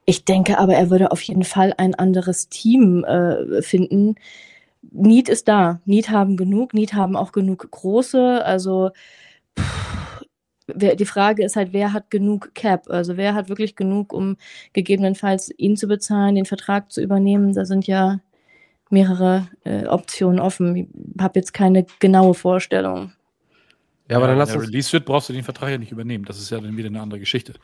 [0.06, 4.16] ich denke aber, er würde auf jeden Fall ein anderes Team äh, finden.
[4.92, 5.80] Need ist da.
[5.84, 6.74] Need haben genug.
[6.74, 8.44] Need haben auch genug große.
[8.44, 8.90] Also
[9.58, 10.03] pff,
[10.66, 12.88] die Frage ist halt, wer hat genug Cap?
[12.88, 14.36] Also wer hat wirklich genug, um
[14.72, 17.52] gegebenenfalls ihn zu bezahlen, den Vertrag zu übernehmen?
[17.52, 18.20] Da sind ja
[18.90, 20.76] mehrere äh, Optionen offen.
[20.76, 20.88] Ich
[21.20, 23.12] habe jetzt keine genaue Vorstellung.
[24.08, 24.56] Ja, aber dann lass uns.
[24.56, 26.24] Wenn er released wird, brauchst du den Vertrag ja nicht übernehmen.
[26.24, 27.54] Das ist ja dann wieder eine andere Geschichte.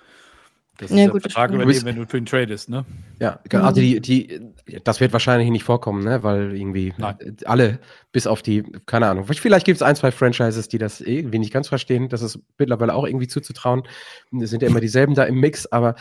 [0.81, 2.87] Das ja, ist gut, Frage übernehmen, wenn du für ihn tradest, ne?
[3.21, 4.41] Ja, also die, die,
[4.83, 6.23] das wird wahrscheinlich nicht vorkommen, ne?
[6.23, 7.37] Weil irgendwie Nein.
[7.45, 7.81] alle,
[8.13, 11.53] bis auf die, keine Ahnung, vielleicht gibt es ein, zwei Franchises, die das irgendwie nicht
[11.53, 12.09] ganz verstehen.
[12.09, 13.83] Das ist mittlerweile auch irgendwie zuzutrauen.
[14.41, 15.97] Es sind ja immer dieselben da im Mix, aber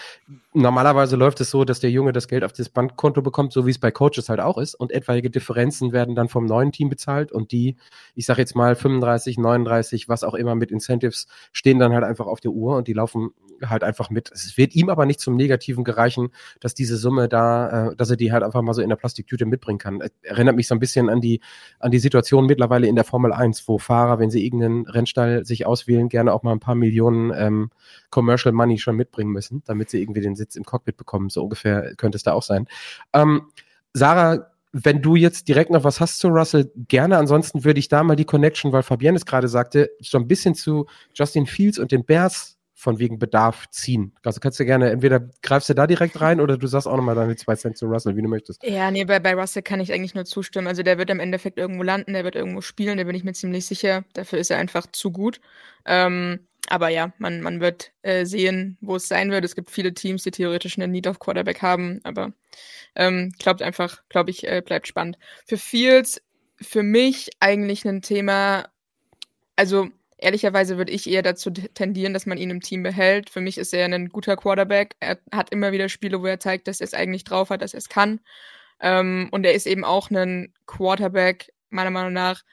[0.54, 3.72] normalerweise läuft es so, dass der Junge das Geld auf das Bankkonto bekommt, so wie
[3.72, 4.76] es bei Coaches halt auch ist.
[4.76, 7.76] Und etwaige Differenzen werden dann vom neuen Team bezahlt und die,
[8.15, 12.28] ich sag jetzt mal 35, 39, was auch immer mit Incentives, stehen dann halt einfach
[12.28, 13.32] auf der Uhr und die laufen
[13.65, 14.32] halt einfach mit.
[14.32, 18.17] Es wird ihm aber nicht zum Negativen gereichen, dass diese Summe da, äh, dass er
[18.17, 20.02] die halt einfach mal so in der Plastiktüte mitbringen kann.
[20.22, 21.41] Erinnert mich so ein bisschen an die,
[21.80, 25.65] an die Situation mittlerweile in der Formel 1, wo Fahrer, wenn sie irgendeinen Rennstall sich
[25.65, 27.72] auswählen, gerne auch mal ein paar Millionen ähm,
[28.10, 31.30] Commercial Money schon mitbringen müssen, damit sie irgendwie den Sitz im Cockpit bekommen.
[31.30, 32.67] So ungefähr könnte es da auch sein.
[33.13, 33.48] Ähm,
[33.93, 37.17] Sarah, wenn du jetzt direkt noch was hast zu Russell, gerne.
[37.17, 40.54] Ansonsten würde ich da mal die Connection, weil Fabienne es gerade sagte, so ein bisschen
[40.54, 44.15] zu Justin Fields und den Bears von wegen Bedarf ziehen.
[44.24, 47.13] Also kannst du gerne, entweder greifst du da direkt rein oder du sagst auch nochmal
[47.13, 48.63] deine zwei Cent zu Russell, wie du möchtest.
[48.63, 50.65] Ja, nee, bei, bei Russell kann ich eigentlich nur zustimmen.
[50.65, 53.34] Also der wird im Endeffekt irgendwo landen, der wird irgendwo spielen, da bin ich mir
[53.34, 54.06] ziemlich sicher.
[54.13, 55.42] Dafür ist er einfach zu gut.
[55.86, 59.44] Ähm, aber ja, man, man wird äh, sehen, wo es sein wird.
[59.44, 62.32] Es gibt viele Teams, die theoretisch einen Need of Quarterback haben, aber
[62.96, 65.18] ähm, glaubt einfach, glaube ich, äh, bleibt spannend.
[65.46, 66.22] Für Fields
[66.62, 68.70] für mich eigentlich ein Thema,
[69.58, 73.29] also ehrlicherweise würde ich eher dazu tendieren, dass man ihn im Team behält.
[73.29, 74.95] Für mich ist er ein guter Quarterback.
[74.99, 77.73] Er hat immer wieder Spiele, wo er zeigt, dass er es eigentlich drauf hat, dass
[77.73, 78.19] er es kann.
[78.82, 82.43] Ähm, und er ist eben auch ein Quarterback, meiner Meinung nach,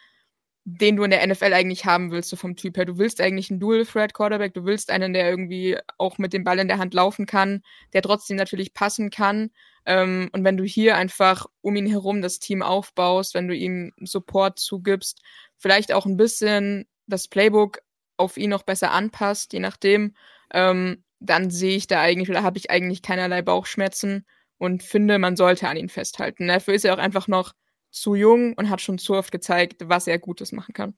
[0.65, 2.85] den du in der NFL eigentlich haben willst, so vom Typ her.
[2.85, 6.67] Du willst eigentlich einen Dual-Threat-Quarterback, du willst einen, der irgendwie auch mit dem Ball in
[6.67, 9.51] der Hand laufen kann, der trotzdem natürlich passen kann.
[9.87, 13.93] Ähm, und wenn du hier einfach um ihn herum das Team aufbaust, wenn du ihm
[14.03, 15.23] Support zugibst,
[15.57, 17.81] vielleicht auch ein bisschen das Playbook
[18.17, 20.15] auf ihn noch besser anpasst, je nachdem,
[20.53, 24.27] ähm, dann sehe ich da eigentlich oder habe ich eigentlich keinerlei Bauchschmerzen
[24.59, 26.49] und finde, man sollte an ihn festhalten.
[26.49, 27.53] Dafür ist er auch einfach noch
[27.91, 30.95] zu jung und hat schon zu oft gezeigt, was er Gutes machen kann.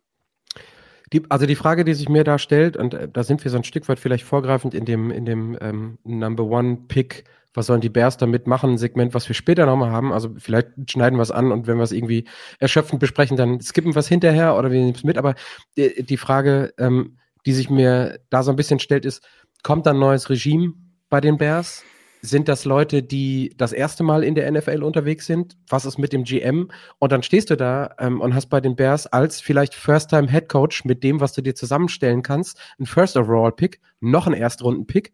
[1.12, 3.56] Die, also die Frage, die sich mir da stellt, und äh, da sind wir so
[3.56, 7.24] ein Stück weit vielleicht vorgreifend in dem, in dem ähm, Number One Pick,
[7.58, 10.12] was sollen die Bears damit machen, ein Segment, was wir später nochmal haben.
[10.12, 12.24] Also vielleicht schneiden wir es an und wenn wir es irgendwie
[12.60, 15.18] erschöpfend besprechen, dann skippen wir es hinterher oder wir nehmen es mit.
[15.18, 15.34] Aber
[15.76, 19.22] die, die Frage, ähm, die sich mir da so ein bisschen stellt, ist,
[19.62, 20.72] kommt da ein neues Regime
[21.10, 21.82] bei den Bears?
[22.20, 25.56] Sind das Leute, die das erste Mal in der NFL unterwegs sind?
[25.68, 26.70] Was ist mit dem GM?
[26.98, 30.84] Und dann stehst du da ähm, und hast bei den Bears als vielleicht First-Time-Head Coach
[30.84, 35.12] mit dem, was du dir zusammenstellen kannst, ein First-Overall-Pick, noch ein Erstrunden-Pick.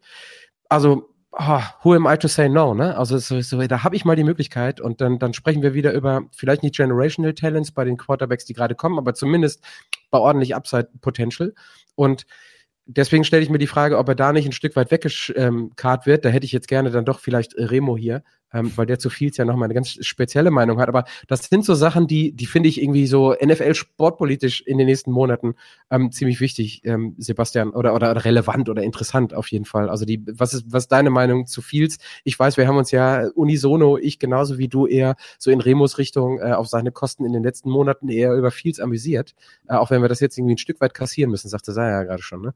[0.69, 2.73] Also, oh, who am I to say no?
[2.73, 2.97] Ne?
[2.97, 5.93] Also so, so, da habe ich mal die Möglichkeit und dann, dann sprechen wir wieder
[5.93, 9.63] über vielleicht nicht Generational Talents bei den Quarterbacks, die gerade kommen, aber zumindest
[10.11, 11.53] bei ordentlich Upside-Potential.
[11.95, 12.25] Und
[12.85, 15.71] deswegen stelle ich mir die Frage, ob er da nicht ein Stück weit weggekarrt ähm,
[16.05, 16.25] wird.
[16.25, 18.23] Da hätte ich jetzt gerne dann doch vielleicht äh, Remo hier,
[18.55, 20.87] ähm, weil der zu viel ja nochmal eine ganz spezielle Meinung hat.
[20.87, 24.87] Aber das sind so Sachen, die, die finde ich irgendwie so NFL sportpolitisch in den
[24.87, 25.55] nächsten Monaten
[25.91, 29.89] ähm, ziemlich wichtig, ähm, Sebastian, oder, oder relevant oder interessant auf jeden Fall.
[29.89, 31.97] Also die, was ist, was ist deine Meinung zu Fields?
[32.23, 35.97] Ich weiß, wir haben uns ja unisono, ich genauso wie du eher so in Remos
[35.97, 39.35] Richtung äh, auf seine Kosten in den letzten Monaten eher über Fields amüsiert.
[39.67, 42.03] Äh, auch wenn wir das jetzt irgendwie ein Stück weit kassieren müssen, sagte Saya ja
[42.03, 42.53] gerade schon, ne?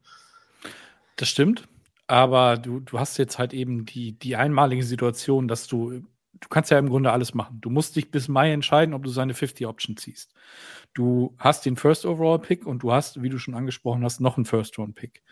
[1.16, 1.68] Das stimmt.
[2.10, 6.72] Aber du, du hast jetzt halt eben die, die einmalige Situation, dass du, du kannst
[6.72, 7.60] ja im Grunde alles machen.
[7.60, 10.34] Du musst dich bis Mai entscheiden, ob du seine 50 Option ziehst.
[10.92, 14.36] Du hast den First Overall Pick und du hast, wie du schon angesprochen hast, noch
[14.36, 15.22] einen First Round Pick.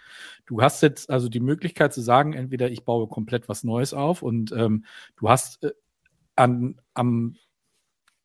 [0.46, 4.22] Du hast jetzt also die Möglichkeit zu sagen, entweder ich baue komplett was Neues auf
[4.22, 4.84] und ähm,
[5.16, 5.72] du hast äh,
[6.36, 7.34] an, am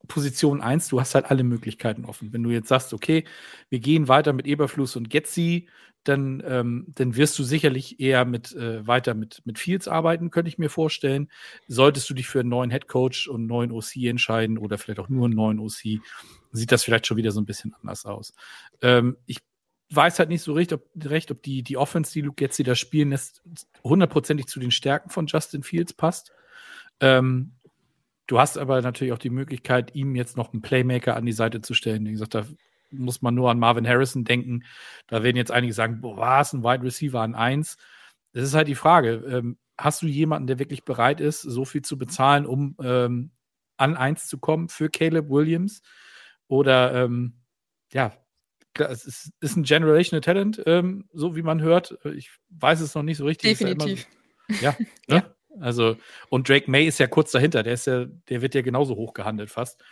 [0.08, 2.34] Position 1, du hast halt alle Möglichkeiten offen.
[2.34, 3.24] Wenn du jetzt sagst, okay,
[3.70, 5.68] wir gehen weiter mit Eberfluss und Getzi,
[6.04, 10.50] dann, ähm, dann wirst du sicherlich eher mit äh, weiter mit, mit Fields arbeiten, könnte
[10.50, 11.30] ich mir vorstellen.
[11.68, 15.00] Solltest du dich für einen neuen Head Coach und einen neuen OC entscheiden oder vielleicht
[15.00, 16.02] auch nur einen neuen OC,
[16.52, 18.34] sieht das vielleicht schon wieder so ein bisschen anders aus.
[18.82, 19.40] Ähm, ich
[19.92, 22.76] weiß halt nicht so recht, ob, recht, ob die, die Offense, die Luke Getzi da
[22.76, 23.42] spielen lässt,
[23.84, 26.34] hundertprozentig zu den Stärken von Justin Fields passt.
[27.00, 27.54] Ähm,
[28.28, 31.62] du hast aber natürlich auch die Möglichkeit, ihm jetzt noch einen Playmaker an die Seite
[31.62, 32.06] zu stellen.
[32.06, 32.46] Wie gesagt, da
[32.92, 34.64] muss man nur an Marvin Harrison denken.
[35.08, 37.78] Da werden jetzt einige sagen, boah, was, ein Wide Receiver an eins.
[38.34, 39.24] Das ist halt die Frage.
[39.28, 43.32] Ähm, hast du jemanden, der wirklich bereit ist, so viel zu bezahlen, um ähm,
[43.78, 45.82] an eins zu kommen für Caleb Williams?
[46.48, 47.10] Oder
[47.94, 48.12] ja,
[48.78, 51.98] ja, es ist, ist, ein Generational Talent, ähm, so wie man hört.
[52.16, 53.58] Ich weiß es noch nicht so richtig.
[53.58, 54.08] Definitiv.
[54.62, 54.76] Ja,
[55.08, 55.33] ja, ne?
[55.60, 55.98] Also,
[56.30, 59.14] und Drake May ist ja kurz dahinter, der ist ja, der wird ja genauso hoch
[59.14, 59.84] gehandelt fast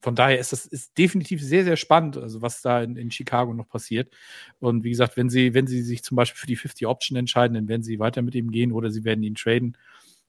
[0.00, 3.52] von daher ist das ist definitiv sehr, sehr spannend, also was da in, in, Chicago
[3.52, 4.14] noch passiert.
[4.60, 7.54] Und wie gesagt, wenn sie, wenn sie sich zum Beispiel für die 50 Option entscheiden,
[7.54, 9.76] dann werden sie weiter mit ihm gehen oder sie werden ihn traden.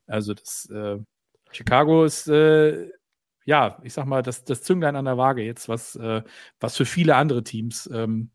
[0.08, 0.98] Also das äh,
[1.52, 2.90] Chicago ist äh,
[3.46, 6.24] ja, ich sag mal, das, das Zünglein an der Waage jetzt, was, äh,
[6.60, 8.32] was für viele andere Teams ähm,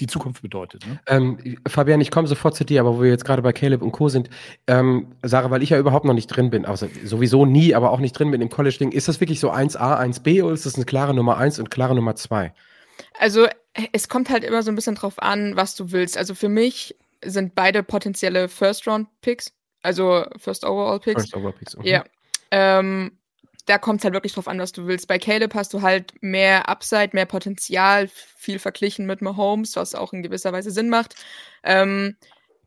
[0.00, 0.86] die Zukunft bedeutet.
[0.86, 1.00] Ne?
[1.06, 3.92] Ähm, Fabian, ich komme sofort zu dir, aber wo wir jetzt gerade bei Caleb und
[3.92, 4.08] Co.
[4.08, 4.28] sind,
[4.66, 8.00] ähm, Sarah, weil ich ja überhaupt noch nicht drin bin, also sowieso nie, aber auch
[8.00, 10.84] nicht drin bin im College-Ding, ist das wirklich so 1a, 1b oder ist das eine
[10.84, 12.52] klare Nummer 1 und klare Nummer 2?
[13.18, 13.46] Also
[13.92, 16.16] es kommt halt immer so ein bisschen drauf an, was du willst.
[16.18, 19.52] Also für mich sind beide potenzielle First-Round-Picks,
[19.82, 21.22] also First-Overall-Picks.
[21.22, 21.90] First-Overall-Picks, okay.
[21.90, 22.04] Ja.
[22.50, 23.12] Ähm,
[23.66, 25.08] da kommt es halt wirklich drauf an, was du willst.
[25.08, 30.12] Bei Caleb hast du halt mehr Upside, mehr Potenzial, viel verglichen mit Mahomes, was auch
[30.12, 31.14] in gewisser Weise Sinn macht.
[31.62, 32.16] Ähm,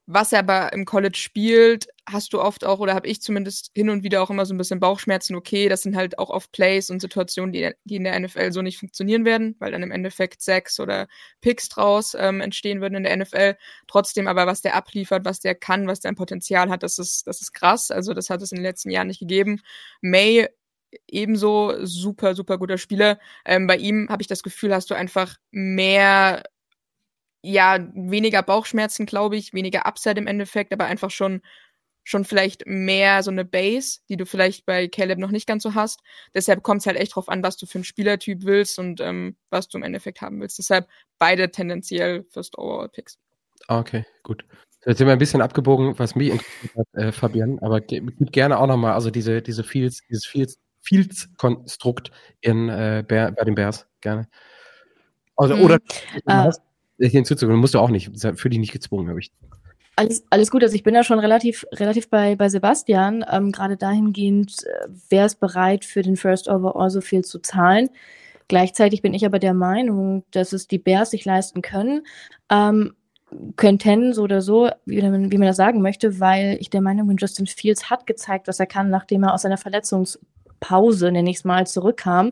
[0.09, 3.89] was er aber im College spielt, hast du oft auch, oder habe ich zumindest hin
[3.89, 5.35] und wieder auch immer so ein bisschen Bauchschmerzen.
[5.35, 8.61] Okay, das sind halt auch oft Plays und Situationen, die, die in der NFL so
[8.61, 11.09] nicht funktionieren werden, weil dann im Endeffekt Sacks oder
[11.41, 13.57] Picks draus ähm, entstehen würden in der NFL.
[13.87, 17.27] Trotzdem aber, was der abliefert, was der kann, was der ein Potenzial hat, das ist,
[17.27, 17.91] das ist krass.
[17.91, 19.61] Also das hat es in den letzten Jahren nicht gegeben.
[19.99, 20.47] May
[21.07, 23.19] ebenso super, super guter Spieler.
[23.45, 26.43] Ähm, bei ihm habe ich das Gefühl, hast du einfach mehr,
[27.41, 31.41] ja, weniger Bauchschmerzen, glaube ich, weniger Upside im Endeffekt, aber einfach schon
[32.07, 35.75] schon vielleicht mehr so eine Base, die du vielleicht bei Caleb noch nicht ganz so
[35.75, 35.99] hast.
[36.33, 39.35] Deshalb kommt es halt echt drauf an, was du für einen Spielertyp willst und ähm,
[39.49, 40.57] was du im Endeffekt haben willst.
[40.57, 40.87] Deshalb
[41.19, 43.19] beide tendenziell First Overall Picks.
[43.67, 44.45] Okay, gut.
[44.85, 48.57] Jetzt sind wir ein bisschen abgebogen, was mich interessiert hat, äh, Fabian, aber gib gerne
[48.57, 54.27] auch nochmal, also diese, diese Fields, dieses Fields, Fields-Konstrukt in, äh, bei den Bears, gerne.
[55.35, 55.63] Also, hm.
[55.63, 55.79] oder
[56.25, 56.51] äh,
[57.09, 59.31] hinzuzufügen, musst du auch nicht, für dich nicht gezwungen, habe ich.
[59.97, 60.63] Alles, alles gut.
[60.63, 63.25] Also ich bin da schon relativ, relativ bei, bei Sebastian.
[63.31, 67.89] Ähm, Gerade dahingehend, äh, wer ist bereit, für den First Overall so viel zu zahlen.
[68.47, 72.05] Gleichzeitig bin ich aber der Meinung, dass es die Bears sich leisten können.
[72.49, 72.93] Ähm,
[73.57, 77.07] könnten, so oder so, wie man, wie man das sagen möchte, weil ich der Meinung
[77.07, 79.57] bin, Justin Fields hat gezeigt, was er kann, nachdem er aus seiner
[80.57, 82.31] Verletzungspause, nenne ich es mal, zurückkam.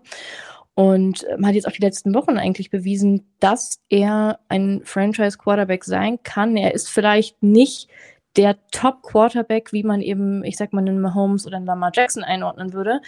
[0.74, 6.22] Und man hat jetzt auch die letzten Wochen eigentlich bewiesen, dass er ein Franchise-Quarterback sein
[6.24, 6.58] kann.
[6.58, 7.88] Er ist vielleicht nicht
[8.36, 12.74] der Top-Quarterback, wie man eben, ich sag mal, einen Mahomes oder einen Lamar Jackson einordnen
[12.74, 13.00] würde.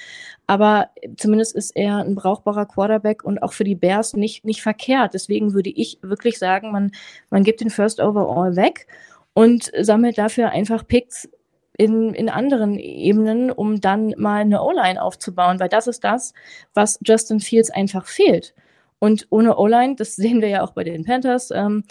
[0.48, 5.14] Aber zumindest ist er ein brauchbarer Quarterback und auch für die Bears nicht, nicht verkehrt.
[5.14, 6.92] Deswegen würde ich wirklich sagen, man,
[7.30, 8.88] man gibt den First Overall weg
[9.34, 11.28] und sammelt dafür einfach Picks
[11.78, 16.34] in, in anderen Ebenen, um dann mal eine O-Line aufzubauen, weil das ist das,
[16.74, 18.54] was Justin Fields einfach fehlt.
[19.00, 21.84] Und ohne O-Line, das sehen wir ja auch bei den Panthers, ähm,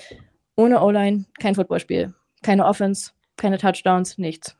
[0.56, 4.56] ohne O-Line kein Footballspiel, keine Offense, keine Touchdowns, nichts.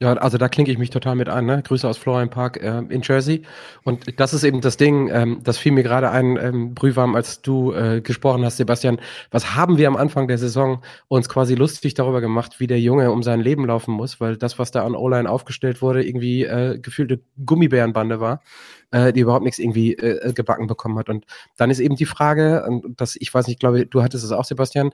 [0.00, 1.44] Ja, also da klinke ich mich total mit ein.
[1.44, 1.60] Ne?
[1.60, 3.42] Grüße aus Florian Park äh, in Jersey.
[3.82, 7.42] Und das ist eben das Ding, ähm, das fiel mir gerade ein, ähm, Brühwarm, als
[7.42, 9.00] du äh, gesprochen hast, Sebastian.
[9.32, 13.10] Was haben wir am Anfang der Saison uns quasi lustig darüber gemacht, wie der Junge
[13.10, 16.78] um sein Leben laufen muss, weil das, was da an O-Line aufgestellt wurde, irgendwie äh,
[16.78, 18.40] gefühlte Gummibärenbande war,
[18.92, 21.08] äh, die überhaupt nichts irgendwie äh, gebacken bekommen hat.
[21.08, 24.24] Und dann ist eben die Frage, und das, ich weiß nicht, ich glaube, du hattest
[24.24, 24.92] es auch, Sebastian,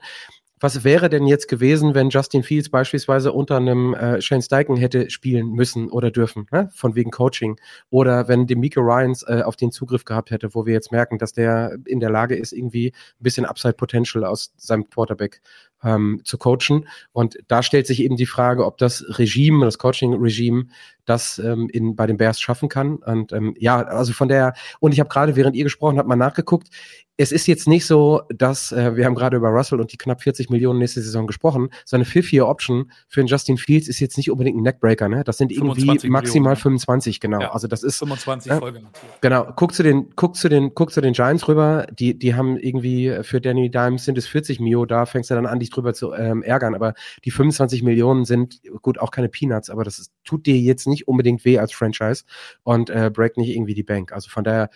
[0.59, 5.09] was wäre denn jetzt gewesen, wenn Justin Fields beispielsweise unter einem äh, Shane Steichen hätte
[5.09, 6.69] spielen müssen oder dürfen, ne?
[6.73, 7.59] von wegen Coaching?
[7.89, 11.33] Oder wenn Demico Ryans äh, auf den Zugriff gehabt hätte, wo wir jetzt merken, dass
[11.33, 15.41] der in der Lage ist, irgendwie ein bisschen Upside Potential aus seinem Quarterback
[15.83, 16.87] ähm, zu coachen.
[17.11, 20.65] Und da stellt sich eben die Frage, ob das Regime, das Coaching-Regime,
[21.05, 22.97] das ähm, in, bei den Bears schaffen kann.
[22.97, 26.15] Und ähm, ja, also von der, und ich habe gerade, während ihr gesprochen habt, mal
[26.15, 26.69] nachgeguckt,
[27.17, 30.21] es ist jetzt nicht so, dass äh, wir haben gerade über Russell und die knapp
[30.21, 31.69] 40 Millionen nächste Saison gesprochen.
[31.85, 35.23] Seine Fifth-Year-Option für den Justin Fields ist jetzt nicht unbedingt ein Neckbreaker, ne?
[35.23, 36.55] Das sind irgendwie maximal Millionen.
[36.57, 37.39] 25, genau.
[37.39, 38.81] Ja, also das ist 25 äh, Folge.
[39.21, 39.47] Genau.
[39.55, 41.87] Guck zu den, guck zu den, guck zu den Giants rüber.
[41.97, 44.85] Die, die haben irgendwie für Danny Dimes sind es 40 Mio.
[44.85, 46.75] Da fängst du dann an, dich drüber zu ähm, ärgern.
[46.75, 50.87] Aber die 25 Millionen sind gut auch keine Peanuts, aber das ist, tut dir jetzt
[50.87, 52.23] nicht unbedingt weh als Franchise
[52.63, 54.11] und äh, breakt nicht irgendwie die Bank.
[54.11, 54.69] Also von daher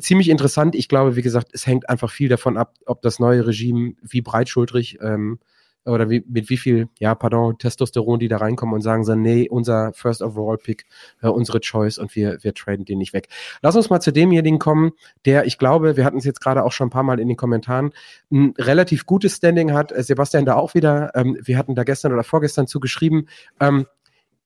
[0.00, 0.74] ziemlich interessant.
[0.74, 4.22] Ich glaube, wie gesagt, es hängt einfach viel davon ab, ob das neue Regime wie
[4.22, 5.38] breitschultrig ähm,
[5.84, 9.48] oder wie, mit wie viel, ja, pardon, Testosteron die da reinkommen und sagen so, nee,
[9.48, 10.86] unser First Overall Pick,
[11.22, 13.28] äh, unsere Choice und wir, wir traden den nicht weg.
[13.62, 14.92] Lass uns mal zu demjenigen kommen,
[15.24, 17.36] der, ich glaube, wir hatten es jetzt gerade auch schon ein paar Mal in den
[17.36, 17.92] Kommentaren,
[18.30, 19.92] ein relativ gutes Standing hat.
[19.92, 23.28] Äh, Sebastian da auch wieder, ähm, wir hatten da gestern oder vorgestern zugeschrieben,
[23.60, 23.86] ähm,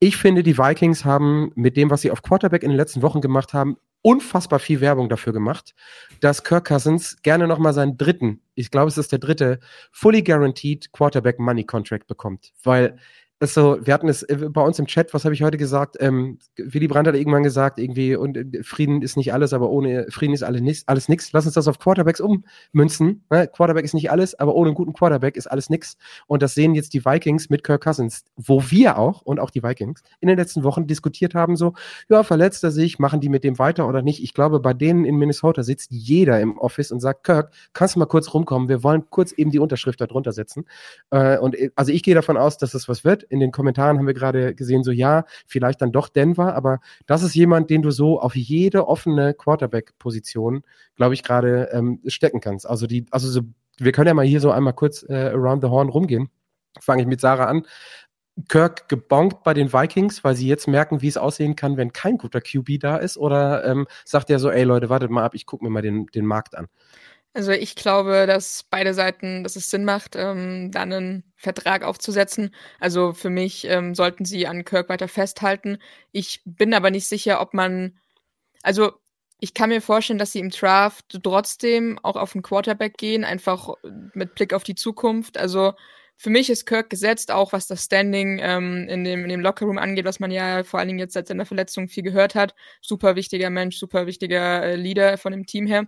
[0.01, 3.21] ich finde, die Vikings haben mit dem, was sie auf Quarterback in den letzten Wochen
[3.21, 5.75] gemacht haben, unfassbar viel Werbung dafür gemacht,
[6.21, 9.59] dass Kirk Cousins gerne nochmal seinen dritten, ich glaube, es ist der dritte,
[9.91, 12.53] fully guaranteed Quarterback Money Contract bekommt.
[12.63, 12.99] Weil
[13.41, 15.97] also, wir hatten es äh, bei uns im Chat, was habe ich heute gesagt?
[16.01, 20.07] Ähm, Willy Brandt hat irgendwann gesagt, irgendwie, und äh, Frieden ist nicht alles, aber ohne
[20.11, 20.89] Frieden ist alles nichts.
[20.89, 21.33] Alles nix.
[21.33, 23.25] Lass uns das auf Quarterbacks ummünzen.
[23.31, 23.47] Ne?
[23.47, 25.97] Quarterback ist nicht alles, aber ohne einen guten Quarterback ist alles nix.
[26.27, 29.63] Und das sehen jetzt die Vikings mit Kirk Cousins, wo wir auch und auch die
[29.63, 31.75] Vikings in den letzten Wochen diskutiert haben, so,
[32.09, 34.21] ja, verletzt er sich, machen die mit dem weiter oder nicht?
[34.21, 38.01] Ich glaube, bei denen in Minnesota sitzt jeder im Office und sagt, Kirk, kannst du
[38.01, 38.69] mal kurz rumkommen?
[38.69, 40.65] Wir wollen kurz eben die Unterschrift da drunter setzen.
[41.11, 43.99] Äh, und äh, also ich gehe davon aus, dass es was wird in den Kommentaren
[43.99, 47.83] haben wir gerade gesehen, so ja, vielleicht dann doch Denver, aber das ist jemand, den
[47.83, 50.63] du so auf jede offene Quarterback-Position,
[50.97, 52.69] glaube ich, gerade ähm, stecken kannst.
[52.69, 53.43] Also die, also so,
[53.79, 56.31] wir können ja mal hier so einmal kurz äh, around the horn rumgehen.
[56.81, 57.65] Fange ich mit Sarah an.
[58.49, 62.19] Kirk gebonkt bei den Vikings, weil sie jetzt merken, wie es aussehen kann, wenn kein
[62.19, 63.17] guter QB da ist?
[63.17, 66.07] Oder ähm, sagt er so, ey Leute, wartet mal ab, ich gucke mir mal den,
[66.07, 66.69] den Markt an?
[67.35, 72.55] Also ich glaube, dass beide Seiten, dass es Sinn macht, ähm, dann einen Vertrag aufzusetzen.
[72.81, 75.79] Also für mich ähm, sollten sie an Kirk weiter festhalten.
[76.11, 77.99] Ich bin aber nicht sicher, ob man,
[78.63, 78.93] also
[79.41, 83.75] ich kann mir vorstellen, dass sie im Draft trotzdem auch auf den Quarterback gehen, einfach
[84.15, 85.39] mit Blick auf die Zukunft.
[85.39, 85.75] Also
[86.17, 89.79] für mich ist Kirk gesetzt, auch was das Standing ähm, in, dem, in dem Lockerroom
[89.79, 92.57] angeht, was man ja vor allen Dingen jetzt seit seiner Verletzung viel gehört hat.
[92.81, 95.87] Super wichtiger Mensch, super wichtiger äh, Leader von dem Team her.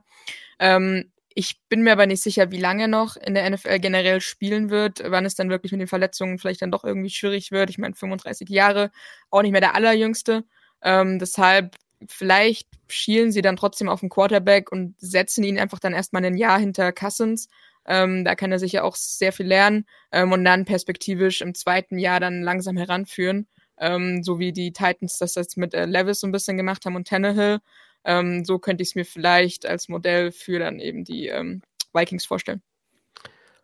[0.61, 4.70] Ähm, ich bin mir aber nicht sicher, wie lange noch in der NFL generell spielen
[4.70, 7.70] wird, wann es dann wirklich mit den Verletzungen vielleicht dann doch irgendwie schwierig wird.
[7.70, 8.90] Ich meine, 35 Jahre,
[9.30, 10.44] auch nicht mehr der allerjüngste.
[10.82, 11.76] Ähm, deshalb,
[12.08, 16.36] vielleicht schielen sie dann trotzdem auf den Quarterback und setzen ihn einfach dann erstmal ein
[16.36, 17.48] Jahr hinter Cousins.
[17.86, 21.54] Ähm, da kann er sich ja auch sehr viel lernen ähm, und dann perspektivisch im
[21.54, 23.48] zweiten Jahr dann langsam heranführen.
[23.78, 26.96] Ähm, so wie die Titans das jetzt mit äh, Levis so ein bisschen gemacht haben
[26.96, 27.60] und Tannehill.
[28.04, 32.24] Ähm, so könnte ich es mir vielleicht als Modell für dann eben die ähm, Vikings
[32.24, 32.62] vorstellen.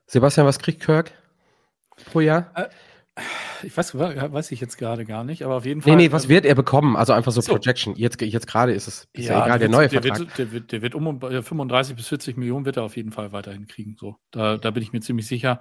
[0.06, 1.12] Sebastian, was kriegt Kirk
[2.06, 2.50] pro Jahr?
[2.54, 2.68] Äh,
[3.62, 5.96] ich weiß, weiß ich jetzt gerade gar nicht, aber auf jeden Fall.
[5.96, 6.96] Nee, nee, was ähm, wird er bekommen?
[6.96, 7.54] Also einfach so, so.
[7.54, 7.94] Projection.
[7.96, 10.20] Jetzt, jetzt gerade ist es ist ja, ja, egal, der, der neue der Vertrag.
[10.20, 13.32] Wird, der, wird, der wird um 35 bis 40 Millionen wird er auf jeden Fall
[13.32, 13.96] weiterhin kriegen.
[13.98, 15.60] So, da, da bin ich mir ziemlich sicher.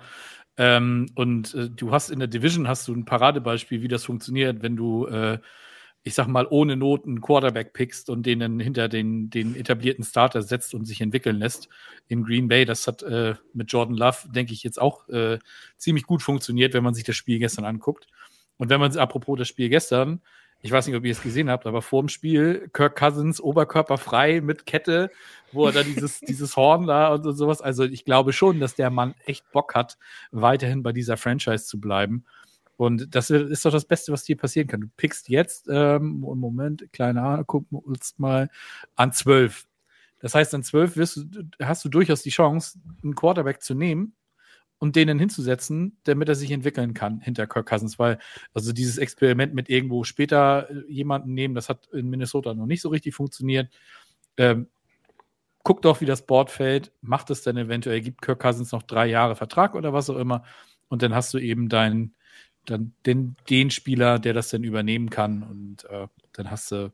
[0.57, 4.61] Ähm, und äh, du hast in der Division hast du ein Paradebeispiel, wie das funktioniert,
[4.61, 5.39] wenn du äh,
[6.05, 10.03] ich sag mal, ohne Not einen Quarterback pickst und den dann hinter den, den etablierten
[10.03, 11.67] Starter setzt und sich entwickeln lässt
[12.07, 12.63] in Green Bay.
[12.63, 15.39] Das hat äh, mit Jordan Love, denke ich, jetzt auch äh,
[15.77, 18.05] ziemlich gut funktioniert, wenn man sich das Spiel gestern anguckt.
[18.57, 20.21] Und wenn man, apropos das Spiel gestern,
[20.61, 24.41] ich weiß nicht, ob ihr es gesehen habt, aber vor dem Spiel Kirk Cousins oberkörperfrei
[24.41, 25.09] mit Kette,
[25.53, 27.61] wo er da dieses, dieses Horn da und sowas.
[27.61, 29.97] Also ich glaube schon, dass der Mann echt Bock hat,
[30.29, 32.25] weiterhin bei dieser Franchise zu bleiben.
[32.77, 34.81] Und das ist doch das Beste, was dir passieren kann.
[34.81, 38.49] Du pickst jetzt, ähm, Moment, kleiner, gucken wir uns mal,
[38.95, 39.65] an zwölf.
[40.19, 44.13] Das heißt, an zwölf hast du durchaus die Chance, einen Quarterback zu nehmen
[44.77, 48.19] und den hinzusetzen, damit er sich entwickeln kann hinter Kirk Cousins, weil
[48.53, 52.81] also dieses Experiment mit irgendwo später äh, jemanden nehmen, das hat in Minnesota noch nicht
[52.81, 53.71] so richtig funktioniert.
[54.37, 54.67] Ähm,
[55.63, 59.07] guck doch, wie das Board fällt, macht es dann eventuell, gibt Kirk Cousins noch drei
[59.07, 60.43] Jahre Vertrag oder was auch immer
[60.89, 62.14] und dann hast du eben deinen
[62.65, 65.43] dann den, den Spieler, der das dann übernehmen kann.
[65.43, 66.91] Und äh, dann hast du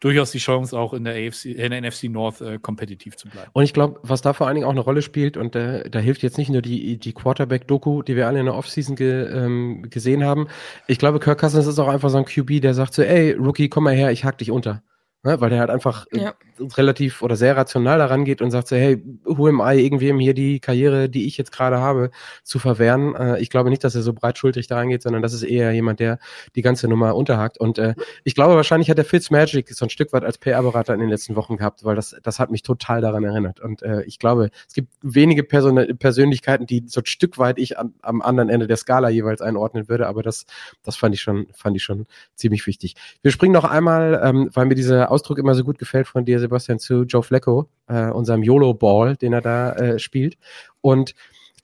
[0.00, 3.50] durchaus die Chance, auch in der, AFC, in der NFC North äh, kompetitiv zu bleiben.
[3.54, 5.98] Und ich glaube, was da vor allen Dingen auch eine Rolle spielt, und äh, da
[5.98, 9.86] hilft jetzt nicht nur die, die Quarterback-Doku, die wir alle in der Offseason ge, ähm,
[9.88, 10.48] gesehen haben.
[10.88, 13.70] Ich glaube, Kirk Cousins ist auch einfach so ein QB, der sagt so, ey, Rookie,
[13.70, 14.82] komm mal her, ich hack dich unter.
[15.24, 15.40] Ne?
[15.40, 16.34] Weil der halt einfach äh, ja.
[16.76, 20.34] relativ oder sehr rational daran geht und sagt so, hey, who am I, irgendwem hier
[20.34, 22.10] die Karriere, die ich jetzt gerade habe,
[22.42, 23.14] zu verwehren.
[23.14, 25.98] Äh, ich glaube nicht, dass er so breitschultrig da reingeht, sondern das ist eher jemand,
[25.98, 26.18] der
[26.54, 27.58] die ganze Nummer unterhakt.
[27.58, 31.00] Und äh, ich glaube, wahrscheinlich hat der Fitzmagic so ein Stück weit als PR-Berater in
[31.00, 33.60] den letzten Wochen gehabt, weil das, das hat mich total daran erinnert.
[33.60, 37.78] Und äh, ich glaube, es gibt wenige Person Persönlichkeiten, die so ein Stück weit ich
[37.78, 40.44] an, am anderen Ende der Skala jeweils einordnen würde, aber das,
[40.82, 42.94] das fand ich schon, fand ich schon ziemlich wichtig.
[43.22, 46.40] Wir springen noch einmal, ähm, weil mir diese Ausdruck immer so gut gefällt von dir,
[46.40, 50.36] Sebastian, zu Joe Flacco, äh, unserem YOLO-Ball, den er da äh, spielt.
[50.80, 51.14] Und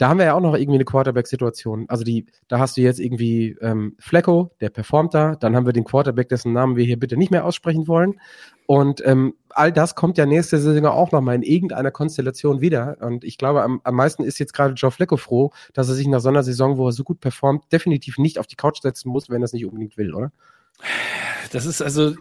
[0.00, 1.84] da haben wir ja auch noch irgendwie eine Quarterback-Situation.
[1.88, 5.36] Also die, da hast du jetzt irgendwie ähm, Flecko, der performt da.
[5.36, 8.18] Dann haben wir den Quarterback, dessen Namen wir hier bitte nicht mehr aussprechen wollen.
[8.64, 12.96] Und ähm, all das kommt ja nächste Saison auch nochmal in irgendeiner Konstellation wieder.
[13.00, 16.06] Und ich glaube, am, am meisten ist jetzt gerade Joe Flecko froh, dass er sich
[16.06, 19.10] nach so einer Saison, wo er so gut performt, definitiv nicht auf die Couch setzen
[19.10, 20.32] muss, wenn er es nicht unbedingt will, oder?
[21.52, 22.14] Das ist also,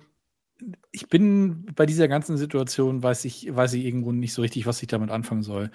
[0.91, 4.81] ich bin bei dieser ganzen Situation, weiß ich, weiß ich irgendwo nicht so richtig, was
[4.81, 5.71] ich damit anfangen soll.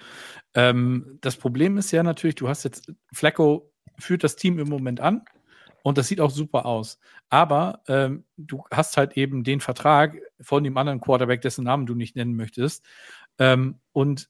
[0.53, 4.99] Ähm, das Problem ist ja natürlich, du hast jetzt, Flacco führt das Team im Moment
[4.99, 5.23] an
[5.83, 6.99] und das sieht auch super aus.
[7.29, 11.95] Aber ähm, du hast halt eben den Vertrag von dem anderen Quarterback, dessen Namen du
[11.95, 12.85] nicht nennen möchtest.
[13.39, 14.29] Ähm, und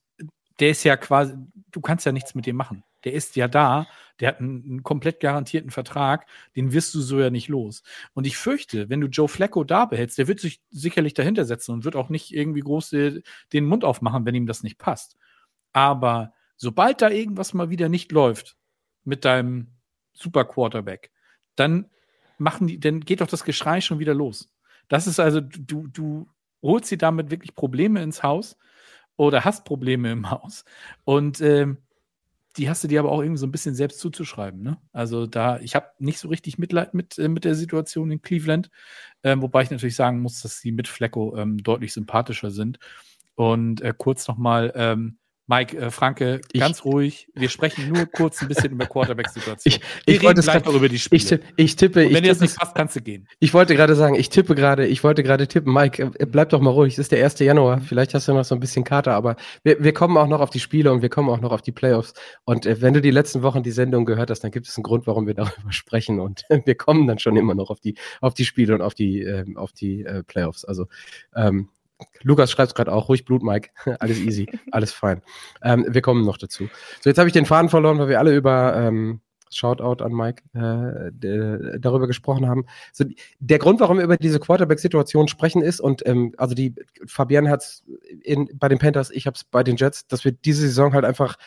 [0.59, 1.33] der ist ja quasi,
[1.71, 3.87] du kannst ja nichts mit dem machen der ist ja da,
[4.19, 7.83] der hat einen, einen, komplett garantierten Vertrag, den wirst du so ja nicht los.
[8.13, 11.71] Und ich fürchte, wenn du Joe Flacco da behältst, der wird sich sicherlich dahinter setzen
[11.71, 15.17] und wird auch nicht irgendwie groß den Mund aufmachen, wenn ihm das nicht passt.
[15.71, 18.57] Aber sobald da irgendwas mal wieder nicht läuft
[19.03, 19.67] mit deinem
[20.13, 21.11] Super Quarterback,
[21.55, 21.89] dann
[22.37, 24.49] machen die, dann geht doch das Geschrei schon wieder los.
[24.87, 26.27] Das ist also, du, du
[26.61, 28.57] holst sie damit wirklich Probleme ins Haus
[29.17, 30.65] oder hast Probleme im Haus.
[31.03, 31.77] Und ähm,
[32.57, 34.61] die hast du dir aber auch irgendwie so ein bisschen selbst zuzuschreiben.
[34.61, 34.77] Ne?
[34.93, 38.69] Also da, ich habe nicht so richtig Mitleid mit, äh, mit der Situation in Cleveland,
[39.23, 42.79] ähm, wobei ich natürlich sagen muss, dass sie mit Flecko ähm, deutlich sympathischer sind.
[43.35, 47.27] Und äh, kurz nochmal, ähm, Mike äh, Franke, ich, ganz ruhig.
[47.35, 49.73] Wir sprechen nur kurz ein bisschen über Quarterback-Situation.
[49.73, 51.17] Ich, ich wollte gleich noch über die Spiele.
[51.17, 52.07] Ich, tippe, ich tippe.
[52.07, 53.27] Und wenn dir das nicht passt, kannst du gehen.
[53.39, 55.71] Ich wollte gerade sagen, ich tippe gerade, ich wollte gerade tippen.
[55.71, 56.93] Mike, äh, bleib doch mal ruhig.
[56.93, 57.37] Es ist der 1.
[57.39, 57.79] Januar.
[57.81, 60.49] Vielleicht hast du noch so ein bisschen Kater, aber wir, wir kommen auch noch auf
[60.49, 62.13] die Spiele und wir kommen auch noch auf die Playoffs.
[62.45, 64.83] Und äh, wenn du die letzten Wochen die Sendung gehört hast, dann gibt es einen
[64.83, 66.19] Grund, warum wir darüber sprechen.
[66.19, 69.21] Und wir kommen dann schon immer noch auf die, auf die Spiele und auf die,
[69.21, 70.65] äh, auf die äh, Playoffs.
[70.65, 70.87] Also
[71.35, 71.69] ähm,
[72.21, 73.69] Lukas schreibt gerade auch, ruhig Blut, Mike.
[73.99, 75.21] alles easy, alles fein.
[75.63, 76.67] Ähm, wir kommen noch dazu.
[77.01, 79.21] So, jetzt habe ich den Faden verloren, weil wir alle über ähm,
[79.51, 82.65] Shoutout an Mike, äh, darüber gesprochen haben.
[82.91, 83.05] So,
[83.39, 86.75] der Grund, warum wir über diese Quarterback-Situation sprechen, ist, und ähm, also die
[87.05, 87.83] Fabian hat es
[88.55, 91.37] bei den Panthers, ich habe es bei den Jets, dass wir diese Saison halt einfach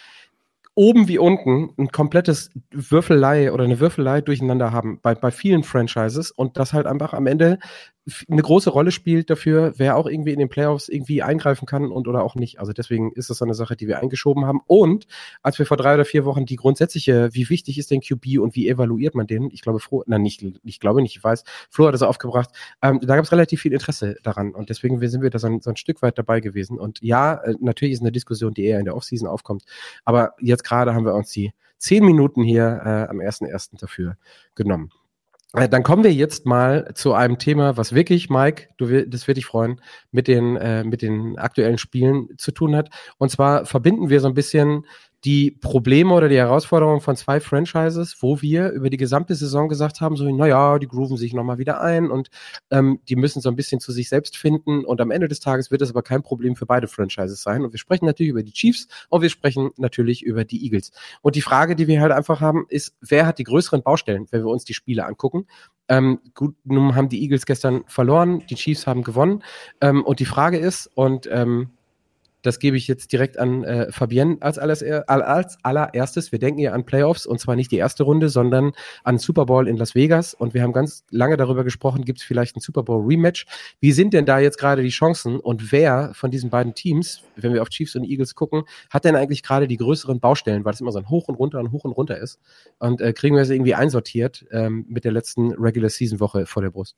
[0.75, 6.31] oben wie unten ein komplettes Würfelei oder eine Würfelei durcheinander haben bei, bei vielen Franchises
[6.31, 7.59] und das halt einfach am Ende
[8.29, 12.09] eine große Rolle spielt dafür, wer auch irgendwie in den Playoffs irgendwie eingreifen kann und
[12.09, 12.61] oder auch nicht.
[12.61, 14.61] Also deswegen ist das so eine Sache, die wir eingeschoben haben.
[14.67, 15.07] Und
[15.43, 18.55] als wir vor drei oder vier Wochen die grundsätzliche, wie wichtig ist denn QB und
[18.55, 19.51] wie evaluiert man den?
[19.51, 22.51] Ich glaube, Flo, nein, nicht, ich glaube nicht, ich weiß, Flo hat das aufgebracht.
[22.83, 25.61] Ähm, da gab es relativ viel Interesse daran und deswegen sind wir da so ein,
[25.61, 26.79] so ein Stück weit dabei gewesen.
[26.79, 29.65] Und ja, äh, natürlich ist eine Diskussion, die eher in der Offseason aufkommt.
[30.05, 33.79] Aber jetzt gerade haben wir uns die zehn Minuten hier äh, am 1.1.
[33.79, 34.17] dafür
[34.55, 34.91] genommen.
[35.55, 39.39] Äh, dann kommen wir jetzt mal zu einem Thema, was wirklich, Mike, du, das wird
[39.39, 39.81] dich freuen,
[40.11, 42.91] mit den, äh, mit den aktuellen Spielen zu tun hat.
[43.17, 44.85] Und zwar verbinden wir so ein bisschen
[45.25, 50.01] die Probleme oder die Herausforderungen von zwei Franchises, wo wir über die gesamte Saison gesagt
[50.01, 52.29] haben, so, naja, die grooven sich nochmal wieder ein und
[52.71, 55.73] ähm, die müssen so ein bisschen zu sich selbst finden und am Ende des Tages
[55.73, 58.53] wird es aber kein Problem für beide Franchises sein und wir sprechen natürlich über die
[58.53, 60.93] Chiefs und wir sprechen natürlich über die Eagles.
[61.21, 64.43] Und die Frage, die wir halt einfach haben, ist, wer hat die größeren Baustellen, wenn
[64.43, 65.47] wir uns die Spiele angucken?
[65.89, 69.43] Ähm, gut, nun haben die Eagles gestern verloren, die Chiefs haben gewonnen
[69.81, 71.71] ähm, und die Frage ist, und ähm,
[72.43, 76.33] das gebe ich jetzt direkt an äh, Fabienne als, alles, als allererstes.
[76.33, 78.73] Wir denken ja an Playoffs und zwar nicht die erste Runde, sondern
[79.05, 80.35] an Super Bowl in Las Vegas.
[80.35, 83.47] Und wir haben ganz lange darüber gesprochen, gibt es vielleicht ein Super Bowl Rematch.
[83.81, 87.53] Wie sind denn da jetzt gerade die Chancen und wer von diesen beiden Teams, wenn
[87.53, 90.81] wir auf Chiefs und Eagles gucken, hat denn eigentlich gerade die größeren Baustellen, weil es
[90.81, 92.39] immer so ein Hoch und runter und hoch und runter ist?
[92.79, 96.63] Und äh, kriegen wir es irgendwie einsortiert ähm, mit der letzten Regular Season Woche vor
[96.63, 96.97] der Brust?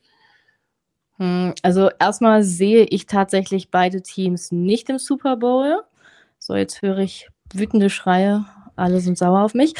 [1.20, 5.82] Hm, also erstmal sehe ich tatsächlich beide Teams nicht im Super Bowl.
[6.38, 8.46] So, jetzt höre ich wütende Schreie.
[8.74, 9.74] Alle sind sauer auf mich.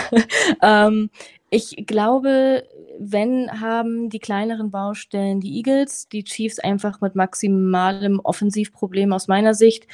[0.62, 1.08] ähm,
[1.48, 2.64] ich glaube,
[2.98, 9.54] wenn haben die kleineren Baustellen die Eagles, die Chiefs einfach mit maximalem Offensivproblem aus meiner
[9.54, 9.86] Sicht.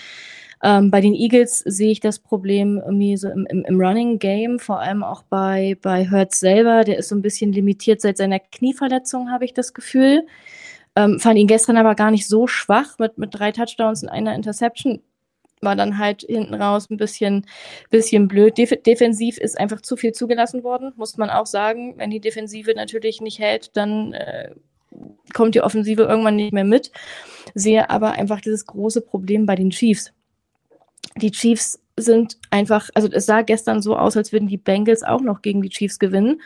[0.63, 4.59] Ähm, bei den Eagles sehe ich das Problem irgendwie so im, im, im, Running Game,
[4.59, 6.83] vor allem auch bei, bei Hurts selber.
[6.83, 10.27] Der ist so ein bisschen limitiert seit seiner Knieverletzung, habe ich das Gefühl.
[11.01, 14.35] Ähm, fand ihn gestern aber gar nicht so schwach mit, mit drei Touchdowns und einer
[14.35, 15.01] Interception.
[15.63, 17.47] War dann halt hinten raus ein bisschen,
[17.91, 18.57] bisschen blöd.
[18.59, 21.95] Def defensiv ist einfach zu viel zugelassen worden, muss man auch sagen.
[21.97, 24.51] Wenn die Defensive natürlich nicht hält, dann äh,
[25.35, 26.91] kommt die Offensive irgendwann nicht mehr mit.
[27.55, 30.13] Sehe aber einfach dieses große Problem bei den Chiefs.
[31.17, 35.21] Die Chiefs sind einfach, also es sah gestern so aus, als würden die Bengals auch
[35.21, 36.41] noch gegen die Chiefs gewinnen.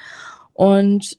[0.52, 1.18] Und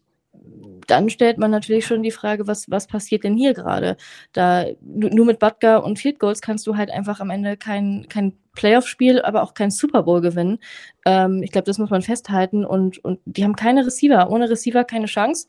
[0.88, 3.98] dann stellt man natürlich schon die Frage, was, was passiert denn hier gerade?
[4.34, 8.34] Da, nur mit Butker und Field Goals kannst du halt einfach am Ende kein, kein
[8.54, 10.60] Playoff-Spiel, aber auch kein Super Bowl gewinnen.
[11.06, 12.66] Ähm, ich glaube, das muss man festhalten.
[12.66, 14.30] Und, und die haben keine Receiver.
[14.30, 15.48] Ohne Receiver keine Chance.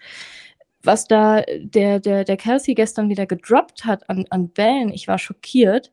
[0.83, 5.19] Was da der, der, der Kelsey gestern wieder gedroppt hat an, an Bällen, ich war
[5.19, 5.91] schockiert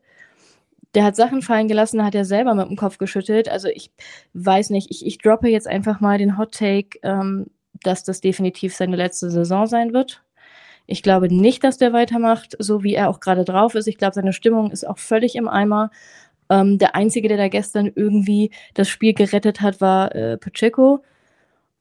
[0.94, 3.48] der hat Sachen fallen gelassen, hat er selber mit dem Kopf geschüttelt.
[3.48, 3.90] Also ich
[4.32, 6.98] weiß nicht, ich, ich droppe jetzt einfach mal den Hot Take.
[7.02, 7.46] Ähm,
[7.86, 10.22] dass das definitiv seine letzte Saison sein wird.
[10.86, 13.86] Ich glaube nicht, dass der weitermacht, so wie er auch gerade drauf ist.
[13.86, 15.90] Ich glaube, seine Stimmung ist auch völlig im Eimer.
[16.50, 21.02] Ähm, der Einzige, der da gestern irgendwie das Spiel gerettet hat, war äh, Pacheco.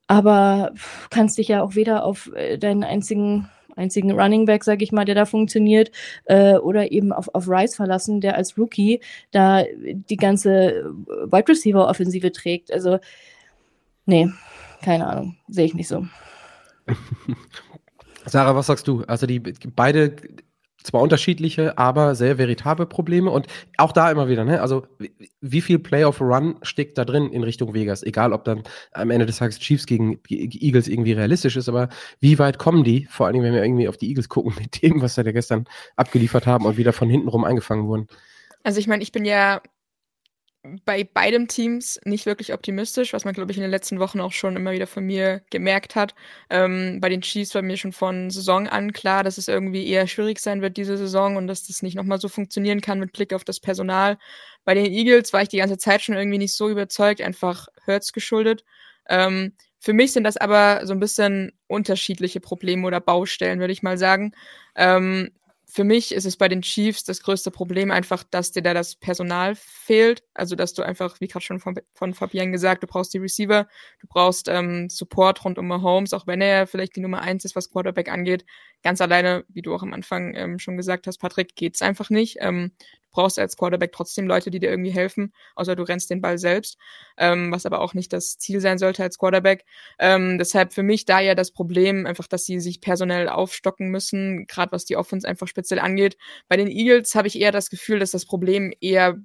[0.08, 0.72] Aber
[1.10, 5.06] kannst dich ja auch weder auf äh, deinen einzigen, einzigen Running Back, sag ich mal,
[5.06, 5.92] der da funktioniert,
[6.26, 9.02] äh, oder eben auf, auf Rice verlassen, der als Rookie
[9.32, 10.94] da die ganze
[11.26, 12.72] Wide Receiver Offensive trägt.
[12.72, 13.00] Also,
[14.06, 14.30] nee,
[14.84, 16.06] keine Ahnung, sehe ich nicht so.
[18.26, 19.04] Sarah, was sagst du?
[19.06, 20.16] Also die beide
[20.84, 24.62] zwar unterschiedliche, aber sehr veritable Probleme und auch da immer wieder, ne?
[24.62, 24.86] Also
[25.42, 28.04] wie viel Playoff Run steckt da drin in Richtung Vegas?
[28.04, 32.38] Egal, ob dann am Ende des Tages Chiefs gegen Eagles irgendwie realistisch ist, aber wie
[32.38, 33.08] weit kommen die?
[33.10, 35.66] Vor allem, wenn wir irgendwie auf die Eagles gucken mit dem, was sie da gestern
[35.96, 38.08] abgeliefert haben und wieder von hinten rum eingefangen wurden.
[38.64, 39.62] Also ich meine, ich bin ja
[40.86, 44.32] bei beidem Teams nicht wirklich optimistisch, was man, glaube ich, in den letzten Wochen auch
[44.32, 46.16] schon immer wieder von mir gemerkt hat.
[46.50, 50.08] Ähm, bei den Chiefs war mir schon von Saison an klar, dass es irgendwie eher
[50.08, 53.34] schwierig sein wird diese Saison und dass das nicht nochmal so funktionieren kann mit Blick
[53.34, 54.18] auf das Personal.
[54.64, 58.14] Bei den Eagles war ich die ganze Zeit schon irgendwie nicht so überzeugt, einfach Hurts
[58.14, 58.64] geschuldet.
[59.10, 63.84] Ähm, für mich sind das aber so ein bisschen unterschiedliche Probleme oder Baustellen, würde ich
[63.84, 64.32] mal sagen.
[64.78, 65.32] Ähm,
[65.74, 68.96] für mich ist es bei den Chiefs das größte Problem einfach, dass dir da das
[68.96, 70.24] Personal fehlt.
[70.36, 73.68] Also, dass du einfach, wie gerade schon von, von Fabian gesagt, du brauchst die Receiver,
[74.00, 77.56] du brauchst ähm, Support rund um Mahomes, auch wenn er vielleicht die Nummer eins ist,
[77.56, 78.46] was Quarterback angeht,
[78.84, 82.38] ganz alleine, wie du auch am Anfang ähm, schon gesagt hast, Patrick, geht's einfach nicht.
[82.42, 86.22] Ähm, du brauchst als Quarterback trotzdem Leute, die dir irgendwie helfen, außer du rennst den
[86.22, 86.78] Ball selbst,
[87.18, 89.66] ähm, was aber auch nicht das Ziel sein sollte als Quarterback.
[90.00, 94.46] Ähm, deshalb für mich da ja das Problem, einfach, dass sie sich personell aufstocken müssen,
[94.48, 96.18] gerade was die Offense einfach speziell angeht.
[96.48, 99.18] Bei den Eagles habe ich eher das Gefühl, dass das Problem eher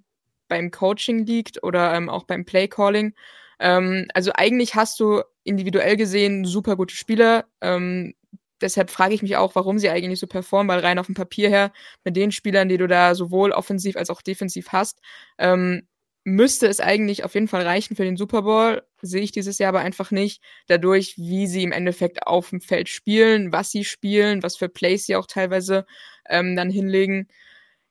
[0.49, 3.15] beim Coaching liegt oder ähm, auch beim Play Calling.
[3.61, 7.47] Ähm, also eigentlich hast du individuell gesehen super gute Spieler.
[7.61, 8.15] Ähm,
[8.61, 11.49] deshalb frage ich mich auch, warum sie eigentlich so performen, weil rein auf dem Papier
[11.49, 11.73] her,
[12.05, 15.01] mit den Spielern, die du da sowohl offensiv als auch defensiv hast,
[15.39, 15.87] ähm,
[16.25, 18.83] müsste es eigentlich auf jeden Fall reichen für den Super Bowl.
[19.01, 20.43] Sehe ich dieses Jahr aber einfach nicht.
[20.67, 25.07] Dadurch, wie sie im Endeffekt auf dem Feld spielen, was sie spielen, was für Plays
[25.07, 25.87] sie auch teilweise
[26.29, 27.29] ähm, dann hinlegen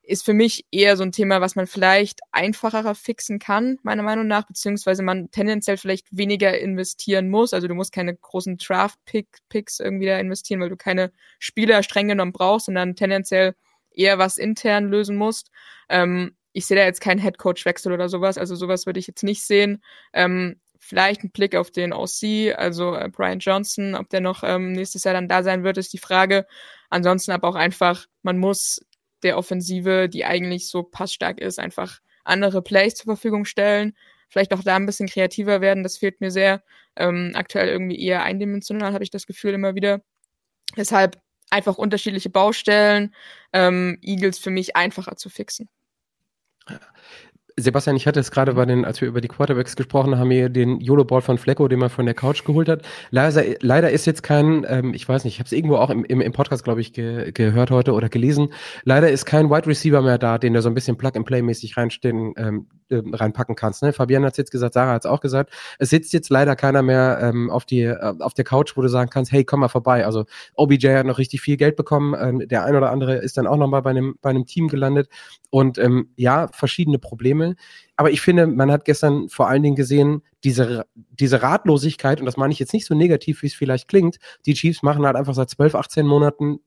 [0.08, 4.26] ist für mich eher so ein Thema, was man vielleicht einfacher fixen kann, meiner Meinung
[4.26, 7.54] nach, beziehungsweise man tendenziell vielleicht weniger investieren muss.
[7.54, 12.32] Also du musst keine großen Draft-Picks irgendwie da investieren, weil du keine Spieler streng genommen
[12.32, 13.56] brauchst, sondern tendenziell
[13.92, 15.52] eher was intern lösen musst.
[15.90, 19.44] Ähm, ich sehe da jetzt keinen Headcoach-Wechsel oder sowas, also sowas würde ich jetzt nicht
[19.44, 19.84] sehen.
[20.14, 24.72] Ähm, vielleicht ein Blick auf den OC, also äh, Brian Johnson, ob der noch ähm,
[24.72, 26.48] nächstes Jahr dann da sein wird, ist die Frage.
[26.90, 28.80] Ansonsten aber auch einfach, man muss
[29.24, 33.96] der Offensive, die eigentlich so passstark ist, einfach andere Plays zur Verfügung stellen.
[34.30, 36.64] Vielleicht auch da ein bisschen kreativer werden, das fehlt mir sehr.
[36.96, 40.02] Ähm, aktuell irgendwie eher eindimensional, habe ich das Gefühl immer wieder.
[40.76, 43.16] Deshalb einfach unterschiedliche Baustellen,
[43.54, 45.70] ähm, Eagles für mich einfacher zu fixen.
[47.60, 50.50] Sebastian, ich hatte es gerade bei den, als wir über die Quarterbacks gesprochen haben, hier
[50.50, 52.84] den YOLO-Ball von Flecko, den man von der Couch geholt hat.
[53.10, 56.06] Leider, leider ist jetzt kein, ähm, ich weiß nicht, ich habe es irgendwo auch im,
[56.06, 58.50] im, im Podcast, glaube ich, ge, gehört heute oder gelesen.
[58.84, 62.68] Leider ist kein Wide Receiver mehr da, den du so ein bisschen Plug-and-Play-mäßig reinstehen, ähm,
[62.90, 63.84] äh, reinpacken kannst.
[63.84, 63.94] Ne?
[63.94, 65.52] Fabian hat es jetzt gesagt, Sarah hat es auch gesagt.
[65.80, 68.88] Es sitzt jetzt leider keiner mehr ähm, auf, die, äh, auf der Couch, wo du
[68.88, 70.06] sagen kannst, hey, komm mal vorbei.
[70.06, 70.26] Also
[70.56, 72.16] OBJ hat noch richtig viel Geld bekommen.
[72.20, 75.10] Ähm, der ein oder andere ist dann auch nochmal bei einem, bei einem Team gelandet.
[75.50, 77.56] Und ähm, ja, verschiedene Probleme.
[77.96, 82.38] Aber ich finde, man hat gestern vor allen Dingen gesehen, diese, diese Ratlosigkeit, und das
[82.38, 85.34] meine ich jetzt nicht so negativ, wie es vielleicht klingt, die Chiefs machen halt einfach
[85.34, 86.60] seit 12, 18 Monaten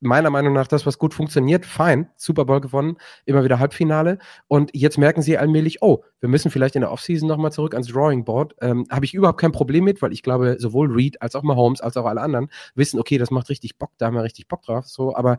[0.00, 4.18] meiner Meinung nach das, was gut funktioniert, fein, Super Bowl gewonnen, immer wieder Halbfinale.
[4.46, 7.88] Und jetzt merken sie allmählich, oh, wir müssen vielleicht in der Offseason nochmal zurück ans
[7.88, 8.54] Drawing Board.
[8.60, 11.80] Ähm, Habe ich überhaupt kein Problem mit, weil ich glaube, sowohl Reed als auch Mahomes
[11.80, 14.62] als auch alle anderen wissen, okay, das macht richtig Bock, da haben wir richtig Bock
[14.62, 14.86] drauf.
[14.86, 15.38] So, aber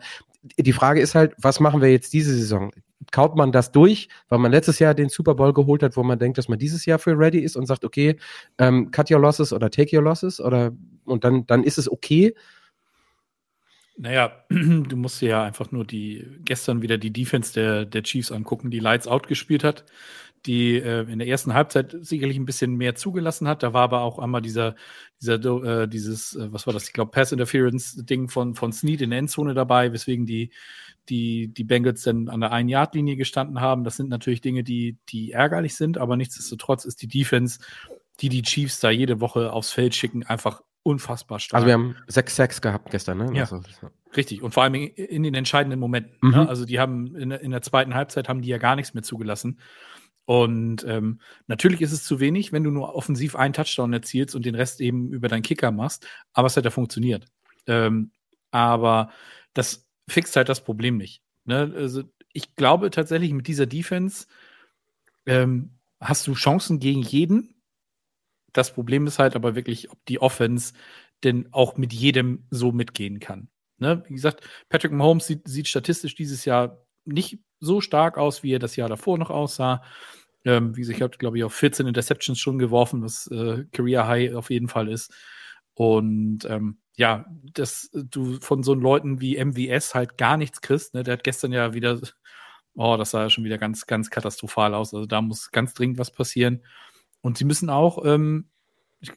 [0.57, 2.71] die Frage ist halt, was machen wir jetzt diese Saison?
[3.11, 6.19] Kaut man das durch, weil man letztes Jahr den Super Bowl geholt hat, wo man
[6.19, 8.17] denkt, dass man dieses Jahr für ready ist und sagt, okay,
[8.57, 10.71] ähm, cut your losses oder take your losses oder
[11.05, 12.35] und dann, dann ist es okay.
[14.01, 18.31] Naja, du musst dir ja einfach nur die gestern wieder die Defense der, der Chiefs
[18.31, 19.83] angucken, die Lights Out gespielt hat,
[20.45, 23.61] die äh, in der ersten Halbzeit sicherlich ein bisschen mehr zugelassen hat.
[23.61, 24.75] Da war aber auch einmal dieser,
[25.21, 25.35] dieser
[25.83, 29.09] äh, dieses, äh, was war das, ich glaube, Pass Interference Ding von, von Snead in
[29.09, 30.51] der Endzone dabei, weswegen die,
[31.09, 33.83] die, die Bengals dann an der Ein-Yard-Linie gestanden haben.
[33.83, 37.59] Das sind natürlich Dinge, die, die ärgerlich sind, aber nichtsdestotrotz ist die Defense,
[38.21, 41.55] die die Chiefs da jede Woche aufs Feld schicken, einfach unfassbar stark.
[41.55, 43.31] Also wir haben sechs Sacks gehabt gestern, ne?
[43.33, 43.43] Ja.
[43.43, 43.61] Also,
[44.15, 44.41] Richtig.
[44.41, 46.17] Und vor allem in den entscheidenden Momenten.
[46.21, 46.31] Mhm.
[46.31, 46.49] Ne?
[46.49, 49.59] Also die haben in, in, der zweiten Halbzeit haben die ja gar nichts mehr zugelassen.
[50.25, 54.45] Und ähm, natürlich ist es zu wenig, wenn du nur offensiv einen Touchdown erzielst und
[54.45, 56.07] den Rest eben über deinen Kicker machst.
[56.33, 57.25] Aber es hat ja funktioniert.
[57.67, 58.11] Ähm,
[58.51, 59.11] aber
[59.53, 61.23] das fixt halt das Problem nicht.
[61.45, 61.73] Ne?
[61.75, 62.03] Also
[62.33, 64.27] ich glaube tatsächlich, mit dieser Defense
[65.25, 67.55] ähm, hast du Chancen gegen jeden.
[68.53, 70.73] Das Problem ist halt aber wirklich, ob die Offense
[71.23, 73.49] denn auch mit jedem so mitgehen kann.
[73.77, 74.03] Ne?
[74.07, 78.59] Wie gesagt, Patrick Mahomes sieht, sieht, statistisch dieses Jahr nicht so stark aus, wie er
[78.59, 79.83] das Jahr davor noch aussah.
[80.45, 84.07] Ähm, wie gesagt, ich habe, glaube ich, auch 14 Interceptions schon geworfen, was äh, Career
[84.07, 85.13] High auf jeden Fall ist.
[85.73, 90.93] Und ähm, ja, dass du von so Leuten wie MVS halt gar nichts kriegst.
[90.93, 91.03] Ne?
[91.03, 91.99] Der hat gestern ja wieder,
[92.75, 94.93] oh, das sah ja schon wieder ganz, ganz katastrophal aus.
[94.93, 96.63] Also da muss ganz dringend was passieren.
[97.21, 98.49] Und sie müssen auch, ähm,
[98.99, 99.11] ich,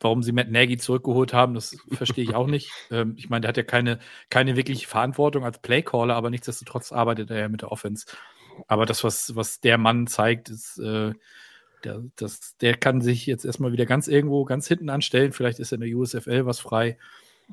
[0.00, 2.70] warum sie Matt Nagy zurückgeholt haben, das verstehe ich auch nicht.
[2.90, 3.98] Ähm, ich meine, der hat ja keine,
[4.30, 8.06] keine wirkliche Verantwortung als Playcaller, aber nichtsdestotrotz arbeitet er ja mit der Offense.
[8.68, 11.12] Aber das, was, was der Mann zeigt, ist, äh,
[11.84, 15.32] der, das, der kann sich jetzt erstmal wieder ganz irgendwo ganz hinten anstellen.
[15.32, 16.96] Vielleicht ist in der USFL was frei.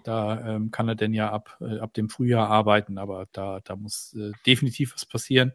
[0.03, 3.75] Da ähm, kann er denn ja ab, äh, ab dem Frühjahr arbeiten, aber da, da
[3.75, 5.53] muss äh, definitiv was passieren.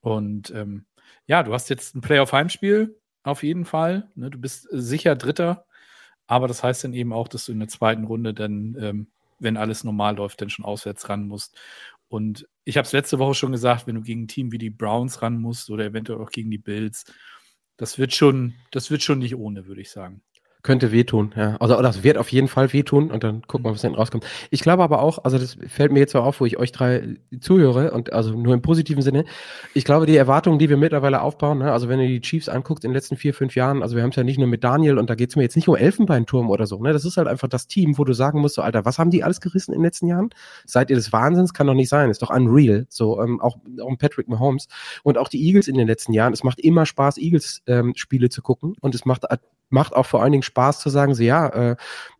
[0.00, 0.86] Und ähm,
[1.26, 4.08] ja, du hast jetzt ein Playoff-Heimspiel, auf jeden Fall.
[4.14, 4.30] Ne?
[4.30, 5.66] Du bist sicher Dritter
[6.30, 9.08] aber das heißt dann eben auch, dass du in der zweiten Runde dann, ähm,
[9.40, 11.58] wenn alles normal läuft, dann schon auswärts ran musst.
[12.06, 14.70] Und ich habe es letzte Woche schon gesagt, wenn du gegen ein Team wie die
[14.70, 17.04] Browns ran musst oder eventuell auch gegen die Bills,
[17.76, 20.22] das wird schon, das wird schon nicht ohne, würde ich sagen.
[20.62, 21.56] Könnte wehtun, ja.
[21.58, 24.26] Also, oder es wird auf jeden Fall wehtun und dann gucken wir, was hinten rauskommt.
[24.50, 27.16] Ich glaube aber auch, also das fällt mir jetzt so auf, wo ich euch drei
[27.40, 29.24] zuhöre und also nur im positiven Sinne.
[29.72, 32.84] Ich glaube, die Erwartungen, die wir mittlerweile aufbauen, ne, also wenn ihr die Chiefs anguckt
[32.84, 34.98] in den letzten vier, fünf Jahren, also wir haben es ja nicht nur mit Daniel
[34.98, 36.92] und da geht es mir jetzt nicht um Elfenbeinturm oder so, ne.
[36.92, 39.24] Das ist halt einfach das Team, wo du sagen musst, so, Alter, was haben die
[39.24, 40.30] alles gerissen in den letzten Jahren?
[40.66, 41.54] Seid ihr des Wahnsinns?
[41.54, 42.10] Kann doch nicht sein.
[42.10, 42.86] Ist doch unreal.
[42.88, 44.68] So, ähm, auch, auch Patrick Mahomes
[45.02, 46.32] und auch die Eagles in den letzten Jahren.
[46.32, 49.24] Es macht immer Spaß, Eagles-Spiele ähm, zu gucken und es macht
[49.70, 51.76] macht auch vor allen Dingen Spaß zu sagen, so ja, äh,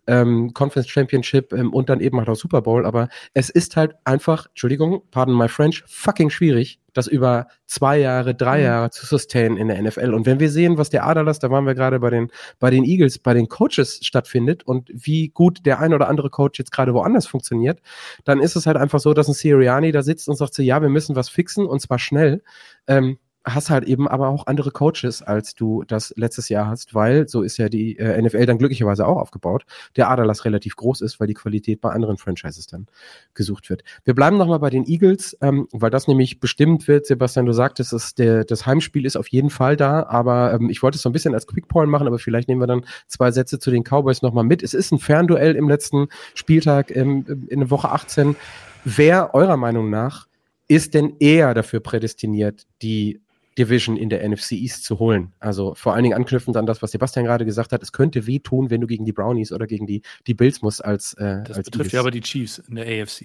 [0.07, 3.95] ähm, Conference Championship ähm, und dann eben halt auch Super Bowl, aber es ist halt
[4.05, 8.65] einfach, Entschuldigung, pardon my French, fucking schwierig, das über zwei Jahre, drei mhm.
[8.65, 10.13] Jahre zu sustain in der NFL.
[10.13, 12.85] Und wenn wir sehen, was der Adalas, da waren wir gerade bei den, bei den
[12.85, 16.93] Eagles, bei den Coaches stattfindet und wie gut der ein oder andere Coach jetzt gerade
[16.93, 17.81] woanders funktioniert,
[18.25, 20.83] dann ist es halt einfach so, dass ein Siriani da sitzt und sagt so, ja,
[20.83, 22.43] wir müssen was fixen und zwar schnell.
[22.89, 27.27] Ähm, hast halt eben aber auch andere Coaches, als du das letztes Jahr hast, weil
[27.29, 29.65] so ist ja die äh, NFL dann glücklicherweise auch aufgebaut,
[29.97, 32.87] der Aderlass relativ groß ist, weil die Qualität bei anderen Franchises dann
[33.33, 33.83] gesucht wird.
[34.05, 37.93] Wir bleiben nochmal bei den Eagles, ähm, weil das nämlich bestimmt wird, Sebastian, du sagtest,
[37.93, 41.09] dass der, das Heimspiel ist auf jeden Fall da, aber ähm, ich wollte es so
[41.09, 44.21] ein bisschen als Quickpoint machen, aber vielleicht nehmen wir dann zwei Sätze zu den Cowboys
[44.21, 44.63] nochmal mit.
[44.63, 48.37] Es ist ein Fernduell im letzten Spieltag ähm, in der Woche 18.
[48.85, 50.27] Wer eurer Meinung nach
[50.69, 53.21] ist denn eher dafür prädestiniert, die
[53.61, 55.33] Division in der NFC East zu holen.
[55.39, 58.71] Also vor allen Dingen anknüpfend an das, was Sebastian gerade gesagt hat, es könnte wehtun,
[58.71, 61.67] wenn du gegen die Brownies oder gegen die, die Bills musst als äh, Das als
[61.67, 61.93] betrifft Eagles.
[61.93, 63.25] ja aber die Chiefs in der AFC.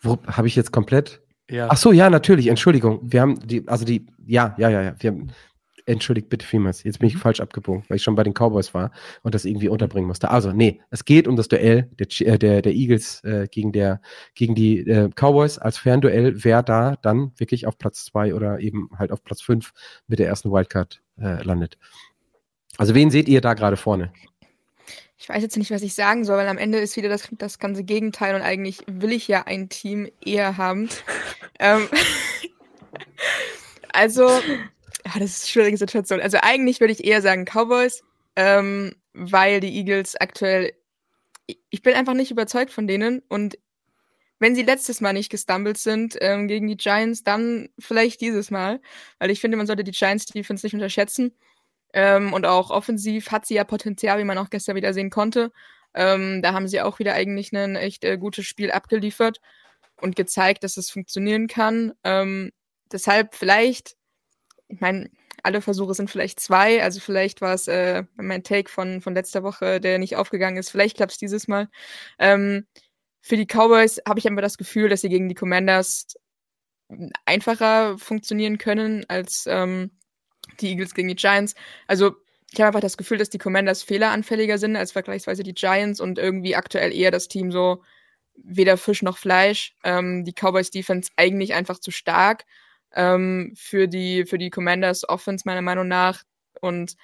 [0.00, 1.20] Wo habe ich jetzt komplett?
[1.50, 1.68] Ja.
[1.70, 3.00] Ach so, ja, natürlich, Entschuldigung.
[3.02, 4.94] Wir haben die, also die, ja, ja, ja, ja.
[4.98, 5.28] Wir haben,
[5.86, 6.82] entschuldigt bitte vielmals.
[6.82, 8.90] Jetzt bin ich falsch abgebogen, weil ich schon bei den Cowboys war
[9.22, 10.30] und das irgendwie unterbringen musste.
[10.30, 14.00] Also, nee, es geht um das Duell der, äh, der, der Eagles äh, gegen, der,
[14.34, 18.88] gegen die äh, Cowboys als Fernduell, wer da dann wirklich auf Platz zwei oder eben
[18.98, 19.72] halt auf Platz fünf
[20.06, 21.78] mit der ersten Wildcard äh, landet.
[22.76, 24.12] Also, wen seht ihr da gerade vorne?
[25.16, 27.58] Ich weiß jetzt nicht, was ich sagen soll, weil am Ende ist wieder das, das
[27.58, 30.88] ganze Gegenteil und eigentlich will ich ja ein Team eher haben.
[31.60, 31.88] ähm,
[33.92, 34.28] also,
[35.06, 36.20] ja, das ist eine schwierige Situation.
[36.20, 38.02] Also eigentlich würde ich eher sagen Cowboys,
[38.36, 40.72] ähm, weil die Eagles aktuell,
[41.46, 43.58] ich- ich bin einfach nicht überzeugt von denen und
[44.40, 48.80] wenn sie letztes Mal nicht gestumbled sind ähm, gegen die Giants, dann vielleicht dieses Mal,
[49.18, 51.32] weil ich finde, man sollte die Giants Defense nicht unterschätzen.
[51.94, 55.52] Ähm, und auch offensiv hat sie ja Potenzial, wie man auch gestern wieder sehen konnte.
[55.94, 59.40] Ähm, da haben sie auch wieder eigentlich ein echt äh, gutes Spiel abgeliefert
[60.00, 61.92] und gezeigt, dass es funktionieren kann.
[62.04, 62.50] Ähm,
[62.92, 63.96] deshalb vielleicht,
[64.68, 65.10] ich meine,
[65.42, 69.42] alle Versuche sind vielleicht zwei, also vielleicht war es äh, mein Take von, von letzter
[69.42, 70.70] Woche, der nicht aufgegangen ist.
[70.70, 71.68] Vielleicht klappt es dieses Mal.
[72.18, 72.66] Ähm,
[73.20, 76.06] für die Cowboys habe ich aber das Gefühl, dass sie gegen die Commanders
[77.24, 79.90] einfacher funktionieren können als ähm,
[80.60, 81.54] die Eagles gegen die Giants.
[81.86, 82.16] Also
[82.52, 86.18] ich habe einfach das Gefühl, dass die Commanders fehleranfälliger sind als vergleichsweise die Giants und
[86.18, 87.82] irgendwie aktuell eher das Team so
[88.36, 89.74] weder Fisch noch Fleisch.
[89.84, 92.44] Ähm, die Cowboys Defense eigentlich einfach zu stark
[92.94, 96.22] ähm, für die für die Commanders Offense meiner Meinung nach
[96.60, 96.96] und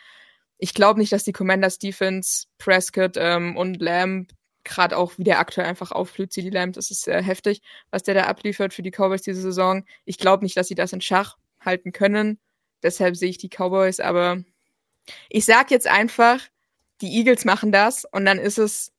[0.58, 4.32] ich glaube nicht, dass die Commanders Defense Prescott ähm, und Lamb
[4.64, 8.14] gerade auch wie der aktuell einfach aufblüht, CD Lamb, das ist sehr heftig, was der
[8.14, 9.84] da abliefert für die Cowboys diese Saison.
[10.04, 12.38] Ich glaube nicht, dass sie das in Schach halten können.
[12.82, 14.42] Deshalb sehe ich die Cowboys, aber
[15.28, 16.40] ich sag jetzt einfach,
[17.00, 18.92] die Eagles machen das und dann ist es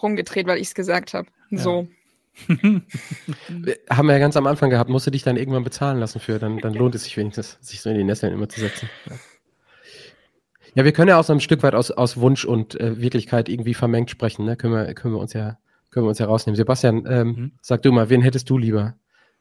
[0.00, 1.28] rumgedreht, weil ich es gesagt habe.
[1.50, 1.88] So.
[3.90, 6.38] Haben wir ja ganz am Anfang gehabt, musst du dich dann irgendwann bezahlen lassen für,
[6.38, 8.88] dann, dann lohnt es sich wenigstens, sich so in die Nesseln immer zu setzen.
[9.08, 9.16] Ja.
[10.76, 13.48] Ja, wir können ja auch so ein Stück weit aus, aus Wunsch und äh, Wirklichkeit
[13.48, 14.56] irgendwie vermengt sprechen, ne?
[14.56, 15.58] Können wir, können wir uns ja,
[15.90, 16.56] können wir uns ja rausnehmen.
[16.56, 17.52] Sebastian, ähm, Mhm.
[17.60, 18.94] sag du mal, wen hättest du lieber?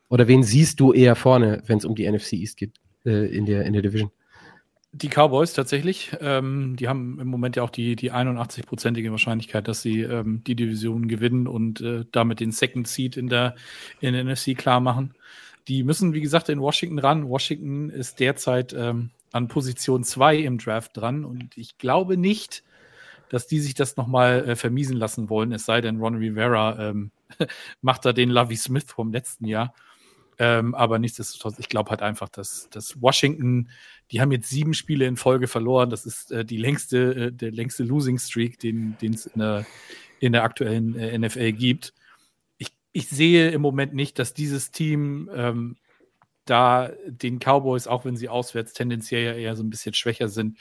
[0.10, 3.46] Oder wen siehst du eher vorne, wenn es um die NFC East geht, äh, in
[3.46, 4.12] der, in der Division?
[4.92, 9.84] Die Cowboys tatsächlich, ähm, die haben im Moment ja auch die, die 81-prozentige Wahrscheinlichkeit, dass
[9.84, 13.56] sie ähm, die Division gewinnen und äh, damit den Second Seed in der,
[14.00, 15.14] in der NFC klar machen.
[15.68, 17.30] Die müssen, wie gesagt, in Washington ran.
[17.30, 22.64] Washington ist derzeit ähm, an Position 2 im Draft dran und ich glaube nicht,
[23.30, 27.12] dass die sich das nochmal äh, vermiesen lassen wollen, es sei denn, Ron Rivera ähm,
[27.82, 29.74] macht da den Lovey Smith vom letzten Jahr.
[30.42, 33.70] Ähm, aber nichtsdestotrotz, ich glaube halt einfach, dass, dass Washington,
[34.10, 35.90] die haben jetzt sieben Spiele in Folge verloren.
[35.90, 39.66] Das ist äh, die längste, äh, der längste Losing Streak, den es in der,
[40.22, 41.94] in der aktuellen äh, NFL gibt.
[42.58, 45.76] Ich, ich sehe im Moment nicht, dass dieses Team ähm,
[46.46, 50.58] da den Cowboys, auch wenn sie auswärts tendenziell ja eher so ein bisschen schwächer sind,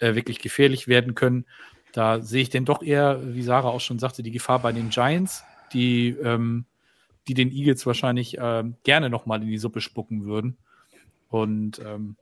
[0.00, 1.46] äh, wirklich gefährlich werden können.
[1.92, 4.90] Da sehe ich denn doch eher, wie Sarah auch schon sagte, die Gefahr bei den
[4.90, 6.66] Giants, die, ähm,
[7.28, 10.56] die den Eagles wahrscheinlich ähm, gerne nochmal in die Suppe spucken würden.
[11.28, 12.16] Und ähm,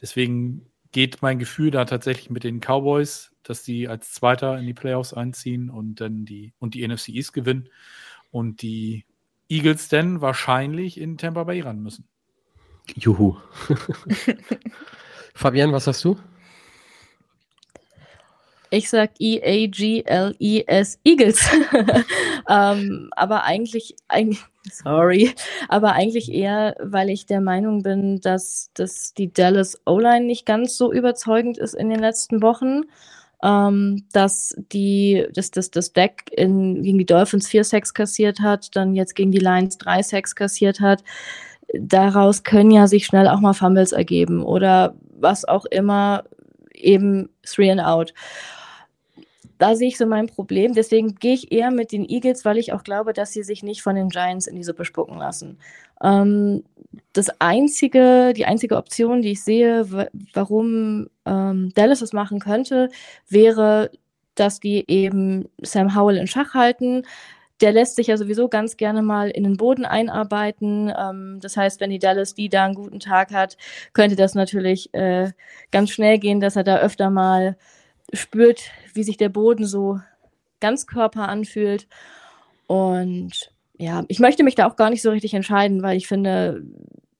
[0.00, 4.74] deswegen geht mein Gefühl da tatsächlich mit den Cowboys, dass die als Zweiter in die
[4.74, 7.68] Playoffs einziehen und dann die und die NFC East gewinnen
[8.30, 9.04] und die
[9.48, 12.06] Eagles dann wahrscheinlich in Tampa Bay ran müssen.
[12.96, 13.36] Juhu.
[15.34, 16.18] Fabian, was sagst du?
[18.72, 21.48] Ich sag E-A-G-L-E-S Eagles.
[22.48, 24.38] ähm, aber eigentlich, eigentlich,
[24.70, 25.34] sorry,
[25.68, 30.76] aber eigentlich eher, weil ich der Meinung bin, dass, dass die Dallas O-Line nicht ganz
[30.76, 32.82] so überzeugend ist in den letzten Wochen.
[33.42, 38.76] Ähm, dass die, dass das, das Deck in, gegen die Dolphins vier Sacks kassiert hat,
[38.76, 41.02] dann jetzt gegen die Lions drei Sacks kassiert hat.
[41.72, 46.24] Daraus können ja sich schnell auch mal Fumbles ergeben oder was auch immer,
[46.74, 48.12] eben three and out
[49.60, 50.72] da sehe ich so mein Problem.
[50.72, 53.82] Deswegen gehe ich eher mit den Eagles, weil ich auch glaube, dass sie sich nicht
[53.82, 55.58] von den Giants in die Suppe spucken lassen.
[56.02, 56.64] Ähm,
[57.12, 62.88] das einzige, die einzige Option, die ich sehe, warum ähm, Dallas das machen könnte,
[63.28, 63.90] wäre,
[64.34, 67.02] dass die eben Sam Howell in Schach halten.
[67.60, 70.90] Der lässt sich ja sowieso ganz gerne mal in den Boden einarbeiten.
[70.98, 73.58] Ähm, das heißt, wenn die Dallas die da einen guten Tag hat,
[73.92, 75.32] könnte das natürlich äh,
[75.70, 77.58] ganz schnell gehen, dass er da öfter mal
[78.14, 78.62] spürt,
[78.94, 80.00] wie sich der Boden so
[80.60, 81.86] ganz Körper anfühlt.
[82.66, 86.62] Und ja, ich möchte mich da auch gar nicht so richtig entscheiden, weil ich finde,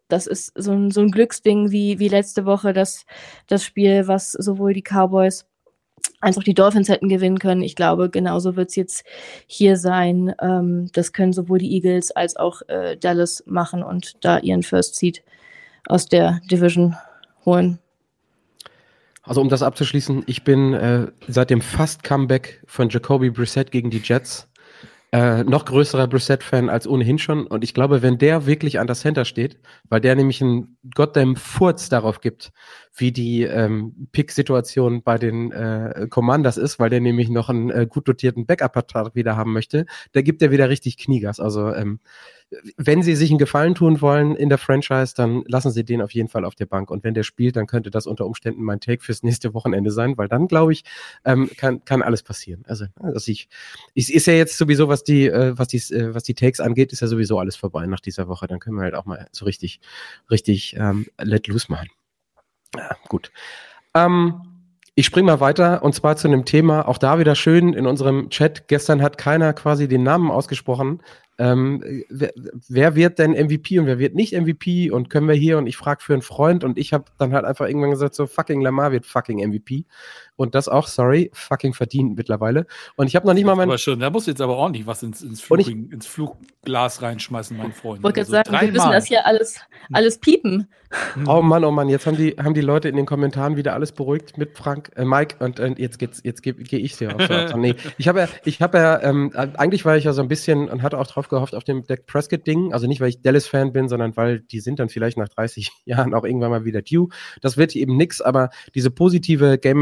[0.08, 3.06] das ist so ein, so ein Glücksding wie, wie letzte Woche, das,
[3.46, 5.46] das Spiel, was sowohl die Cowboys
[6.20, 7.62] als auch die Dolphins hätten gewinnen können.
[7.62, 9.04] Ich glaube, genauso wird es jetzt
[9.46, 10.34] hier sein.
[10.40, 14.96] Ähm, das können sowohl die Eagles als auch äh, Dallas machen und da ihren First
[14.96, 15.22] Seed
[15.86, 16.96] aus der Division
[17.44, 17.79] holen.
[19.30, 24.00] Also um das abzuschließen, ich bin äh, seit dem Fast-Comeback von Jacoby Brissett gegen die
[24.02, 24.48] Jets
[25.12, 27.46] äh, noch größerer Brissett-Fan als ohnehin schon.
[27.46, 31.36] Und ich glaube, wenn der wirklich an der Center steht, weil der nämlich einen goddamn
[31.36, 32.50] Furz darauf gibt,
[32.92, 37.86] wie die ähm, Pick-Situation bei den äh, Commanders ist, weil der nämlich noch einen äh,
[37.88, 41.38] gut dotierten Backup-Vertrag wieder haben möchte, da gibt er wieder richtig Kniegas.
[41.38, 42.00] Also ähm,
[42.76, 46.12] wenn sie sich einen Gefallen tun wollen in der Franchise, dann lassen sie den auf
[46.12, 46.90] jeden Fall auf der Bank.
[46.90, 50.18] Und wenn der spielt, dann könnte das unter Umständen mein Take fürs nächste Wochenende sein,
[50.18, 50.84] weil dann, glaube ich,
[51.24, 52.64] ähm, kann, kann alles passieren.
[52.66, 53.48] Also, also ich,
[53.94, 56.92] ich ist ja jetzt sowieso, was die, äh, was die, äh, was die Takes angeht,
[56.92, 58.48] ist ja sowieso alles vorbei nach dieser Woche.
[58.48, 59.80] Dann können wir halt auch mal so richtig,
[60.30, 61.88] richtig ähm, let loose machen.
[62.76, 63.30] Ja, gut.
[63.94, 64.42] Ähm,
[64.96, 68.28] ich springe mal weiter und zwar zu einem Thema, auch da wieder schön in unserem
[68.28, 68.68] Chat.
[68.68, 71.00] Gestern hat keiner quasi den Namen ausgesprochen.
[71.40, 72.32] Ähm, wer,
[72.68, 75.78] wer, wird denn MVP und wer wird nicht MVP und können wir hier und ich
[75.78, 78.92] frage für einen Freund und ich habe dann halt einfach irgendwann gesagt, so fucking Lamar
[78.92, 79.86] wird fucking MVP
[80.36, 82.66] und das auch, sorry, fucking verdient mittlerweile.
[82.96, 83.68] Und ich habe noch nicht mal mein.
[83.68, 87.56] Aber schon, da muss jetzt aber ordentlich was ins, ins, Flug, ich, ins Flugglas reinschmeißen,
[87.56, 87.98] mein Freund.
[87.98, 89.60] Ich wollte also sagen, wir müssen das hier alles,
[89.92, 90.68] alles piepen.
[91.26, 93.92] Oh Mann, oh Mann, jetzt haben die, haben die Leute in den Kommentaren wieder alles
[93.92, 97.20] beruhigt mit Frank, äh, Mike und, und jetzt geht's, jetzt gehe geh ich hier auf.
[97.50, 100.28] So, nee, ich habe ja, ich habe ja, ähm, eigentlich war ich ja so ein
[100.28, 102.72] bisschen und hatte auch drauf gehofft auf dem Dak Prescott-Ding.
[102.72, 106.12] Also nicht, weil ich Dallas-Fan bin, sondern weil die sind dann vielleicht nach 30 Jahren
[106.12, 107.08] auch irgendwann mal wieder due.
[107.40, 109.78] Das wird eben nix, aber diese positive Game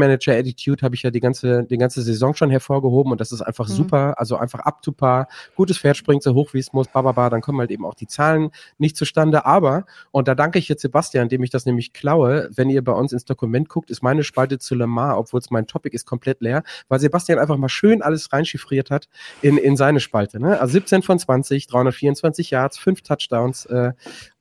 [0.49, 3.67] Manager-Attitude habe ich ja die ganze, die ganze Saison schon hervorgehoben und das ist einfach
[3.69, 3.73] mhm.
[3.73, 4.13] super.
[4.17, 5.27] Also einfach up to par.
[5.55, 8.07] Gutes Pferd springt so hoch, wie es muss, bababa, dann kommen halt eben auch die
[8.07, 9.45] Zahlen nicht zustande.
[9.45, 12.93] Aber, und da danke ich jetzt Sebastian, dem ich das nämlich klaue, wenn ihr bei
[12.93, 16.41] uns ins Dokument guckt, ist meine Spalte zu Lamar, obwohl es mein Topic ist, komplett
[16.41, 19.07] leer, weil Sebastian einfach mal schön alles reinchiffriert hat
[19.41, 20.39] in, in seine Spalte.
[20.39, 20.59] Ne?
[20.59, 23.65] Also 17 von 20, 324 Yards, 5 Touchdowns.
[23.65, 23.93] Äh,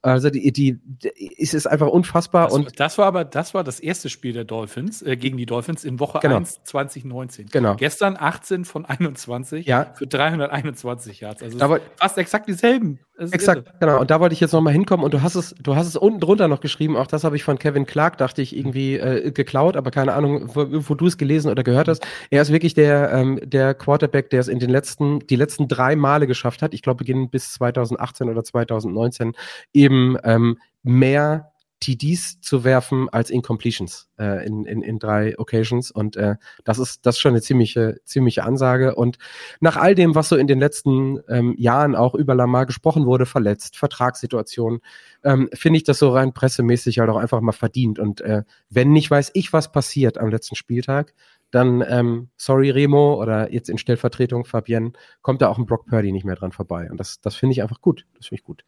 [0.02, 2.46] also die, die, die es ist einfach unfassbar.
[2.46, 5.46] Das, und das war aber das war das erste Spiel der Dolphins äh, gegen die
[5.46, 6.36] Dolphins in Woche genau.
[6.36, 7.48] 1 2019.
[7.48, 7.74] Genau.
[7.74, 9.92] Gestern 18 von 21 ja.
[9.94, 11.42] für 321 Yards.
[11.42, 13.00] Also aber, fast exakt dieselben.
[13.18, 13.76] Exakt, irre.
[13.80, 14.00] genau.
[14.00, 16.20] Und da wollte ich jetzt nochmal hinkommen und du hast es, du hast es unten
[16.20, 19.76] drunter noch geschrieben, auch das habe ich von Kevin Clark, dachte ich, irgendwie äh, geklaut,
[19.76, 22.06] aber keine Ahnung, wo, wo du es gelesen oder gehört hast.
[22.30, 25.96] Er ist wirklich der, ähm, der Quarterback, der es in den letzten, die letzten drei
[25.96, 29.32] Male geschafft hat, ich glaube, beginnen bis 2018 oder 2019,
[29.72, 35.90] eben ähm, mehr TDs zu werfen als Incompletions äh, in, in, in drei Occasions.
[35.90, 38.94] Und äh, das ist das ist schon eine ziemliche, ziemliche Ansage.
[38.94, 39.18] Und
[39.60, 43.26] nach all dem, was so in den letzten ähm, Jahren auch über Lamar gesprochen wurde,
[43.26, 44.80] verletzt, Vertragssituation,
[45.22, 47.98] ähm, finde ich das so rein pressemäßig halt auch einfach mal verdient.
[47.98, 51.14] Und äh, wenn nicht weiß ich, was passiert am letzten Spieltag,
[51.50, 56.12] dann, ähm, sorry Remo oder jetzt in Stellvertretung Fabienne, kommt da auch ein Brock Purdy
[56.12, 56.90] nicht mehr dran vorbei.
[56.90, 58.06] Und das, das finde ich einfach gut.
[58.16, 58.64] Das finde ich gut.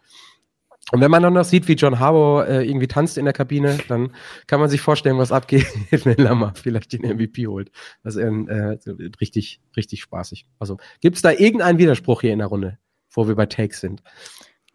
[0.93, 3.79] Und wenn man dann noch sieht, wie John Harbour äh, irgendwie tanzt in der Kabine,
[3.89, 4.15] dann
[4.47, 5.67] kann man sich vorstellen, was abgeht,
[6.05, 7.71] wenn Lamar vielleicht den MVP holt.
[8.03, 8.77] Das ist äh,
[9.21, 10.47] richtig, richtig spaßig.
[10.59, 12.79] Also gibt es da irgendeinen Widerspruch hier in der Runde,
[13.11, 14.03] wo wir bei Takes sind?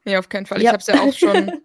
[0.05, 0.61] Ja, auf keinen Fall.
[0.61, 0.69] Ja.
[0.69, 1.51] Ich habe es ja auch schon.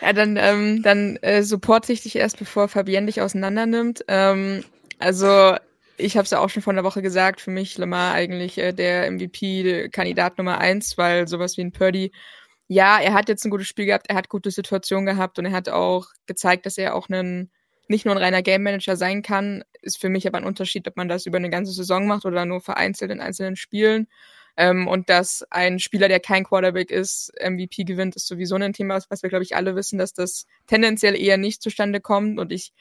[0.00, 4.04] Ja, dann, ähm, dann äh, supporte ich dich erst, bevor Fabienne dich auseinander nimmt.
[4.06, 4.62] Ähm,
[4.98, 5.56] also
[5.98, 8.72] ich habe es ja auch schon vor einer Woche gesagt, für mich Lamar eigentlich äh,
[8.72, 12.12] der MVP-Kandidat Nummer eins, weil sowas wie ein Purdy,
[12.68, 15.52] ja, er hat jetzt ein gutes Spiel gehabt, er hat gute Situationen gehabt und er
[15.52, 17.50] hat auch gezeigt, dass er auch einen
[17.88, 20.96] nicht nur ein reiner Game Manager sein kann, ist für mich aber ein Unterschied, ob
[20.96, 24.08] man das über eine ganze Saison macht oder nur vereinzelt in einzelnen Spielen.
[24.58, 29.00] Ähm, und dass ein Spieler, der kein Quarterback ist, MVP gewinnt, ist sowieso ein Thema,
[29.08, 32.38] was wir, glaube ich, alle wissen, dass das tendenziell eher nicht zustande kommt.
[32.38, 32.72] Und ich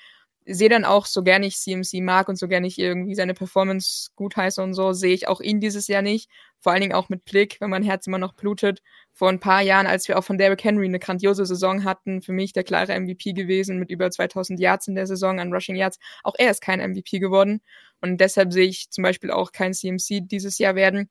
[0.47, 4.09] sehe dann auch, so gerne ich CMC mag und so gerne ich irgendwie seine Performance
[4.15, 6.29] gut heiße und so, sehe ich auch ihn dieses Jahr nicht.
[6.59, 8.81] Vor allen Dingen auch mit Blick, wenn mein Herz immer noch blutet.
[9.13, 12.33] Vor ein paar Jahren, als wir auch von Derrick Henry eine grandiose Saison hatten, für
[12.33, 15.99] mich der klare MVP gewesen mit über 2000 Yards in der Saison an Rushing Yards.
[16.23, 17.61] Auch er ist kein MVP geworden.
[18.01, 21.09] Und deshalb sehe ich zum Beispiel auch kein CMC dieses Jahr werden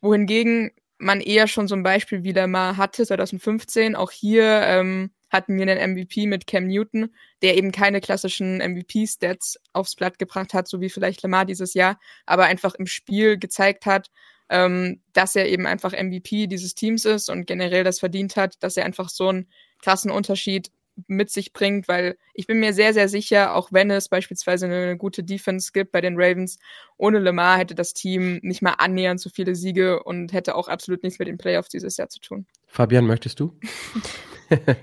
[0.00, 3.96] wohingegen man eher schon so ein Beispiel wieder mal hatte, 2015.
[3.96, 9.58] Auch hier ähm, hatten wir einen MVP mit Cam Newton, der eben keine klassischen MVP-Stats
[9.72, 13.86] aufs Blatt gebracht hat, so wie vielleicht Lamar dieses Jahr, aber einfach im Spiel gezeigt
[13.86, 14.10] hat,
[14.50, 18.76] ähm, dass er eben einfach MVP dieses Teams ist und generell das verdient hat, dass
[18.76, 19.48] er einfach so einen
[19.80, 20.70] krassen Unterschied
[21.06, 24.96] mit sich bringt, weil ich bin mir sehr, sehr sicher, auch wenn es beispielsweise eine
[24.96, 26.58] gute Defense gibt bei den Ravens,
[26.96, 31.02] ohne Lamar hätte das Team nicht mal annähernd so viele Siege und hätte auch absolut
[31.02, 32.46] nichts mit den Playoffs dieses Jahr zu tun.
[32.66, 33.58] Fabian, möchtest du?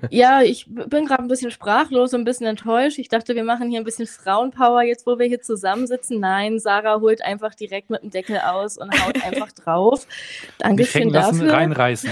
[0.09, 2.99] ja, ich bin gerade ein bisschen sprachlos und ein bisschen enttäuscht.
[2.99, 6.19] Ich dachte, wir machen hier ein bisschen Frauenpower jetzt, wo wir hier zusammensitzen.
[6.19, 10.07] Nein, Sarah holt einfach direkt mit dem Deckel aus und haut einfach drauf.
[10.59, 11.51] Dankeschön dafür.
[11.51, 12.11] reinreißen.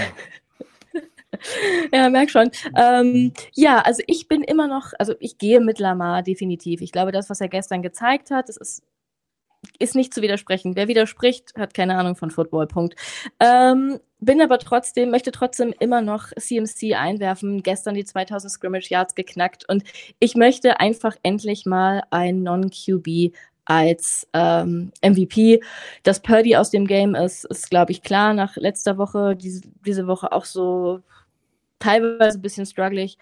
[1.92, 2.50] ja, merk schon.
[2.76, 6.80] Ähm, ja, also ich bin immer noch, also ich gehe mit Lamar definitiv.
[6.80, 8.82] Ich glaube, das, was er gestern gezeigt hat, das ist,
[9.78, 10.76] ist nicht zu widersprechen.
[10.76, 12.66] Wer widerspricht, hat keine Ahnung von Football.
[12.66, 12.94] Punkt.
[13.40, 17.62] Ähm, bin aber trotzdem, möchte trotzdem immer noch CMC einwerfen.
[17.62, 19.84] Gestern die 2000 Scrimmage Yards geknackt und
[20.18, 23.34] ich möchte einfach endlich mal ein Non-QB
[23.66, 25.60] als ähm, MVP.
[26.02, 28.32] Dass Purdy aus dem Game ist, ist, glaube ich, klar.
[28.32, 31.00] Nach letzter Woche, diese, diese Woche auch so
[31.78, 33.18] teilweise ein bisschen strugglig.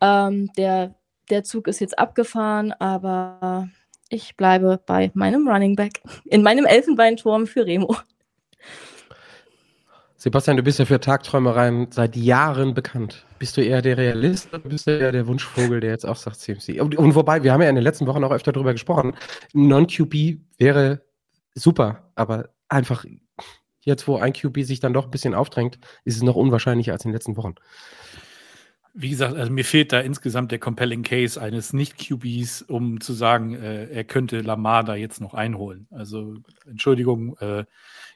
[0.00, 0.94] Ähm, der,
[1.30, 3.68] der Zug ist jetzt abgefahren, aber
[4.08, 7.96] ich bleibe bei meinem Running Back in meinem Elfenbeinturm für Remo.
[10.22, 13.26] Sebastian, du bist ja für Tagträumereien seit Jahren bekannt.
[13.40, 16.36] Bist du eher der Realist oder bist du eher der Wunschvogel, der jetzt auch sagt
[16.36, 16.80] CMC?
[16.80, 19.14] Und, und wobei, wir haben ja in den letzten Wochen auch öfter darüber gesprochen,
[19.52, 21.02] Non-QB wäre
[21.56, 23.04] super, aber einfach
[23.80, 27.04] jetzt, wo ein QB sich dann doch ein bisschen aufdrängt, ist es noch unwahrscheinlicher als
[27.04, 27.56] in den letzten Wochen.
[28.94, 33.54] Wie gesagt, also mir fehlt da insgesamt der compelling Case eines Nicht-QBs, um zu sagen,
[33.54, 35.88] äh, er könnte Lamar da jetzt noch einholen.
[35.90, 37.64] Also Entschuldigung, äh,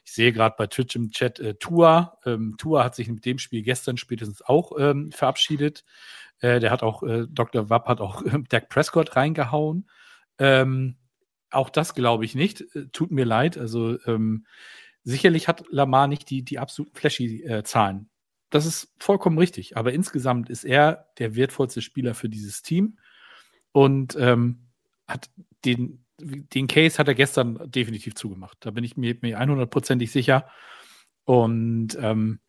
[0.07, 2.17] ich sehe gerade bei Twitch im Chat äh, Tua.
[2.25, 5.83] Ähm, Tua hat sich mit dem Spiel gestern spätestens auch ähm, verabschiedet.
[6.39, 7.69] Äh, der hat auch, äh, Dr.
[7.69, 9.89] Wapp hat auch äh, Dak Prescott reingehauen.
[10.39, 10.95] Ähm,
[11.51, 12.61] auch das glaube ich nicht.
[12.75, 13.57] Äh, tut mir leid.
[13.57, 14.45] Also ähm,
[15.07, 17.97] Sicherlich hat Lamar nicht die, die absoluten Flashy-Zahlen.
[17.97, 18.05] Äh,
[18.49, 19.77] das ist vollkommen richtig.
[19.77, 22.99] Aber insgesamt ist er der wertvollste Spieler für dieses Team
[23.71, 24.67] und ähm,
[25.07, 25.29] hat
[25.63, 28.57] den, den Case hat er gestern definitiv zugemacht.
[28.61, 30.47] Da bin ich mir, mir 100%ig sicher.
[31.25, 32.39] Und ähm,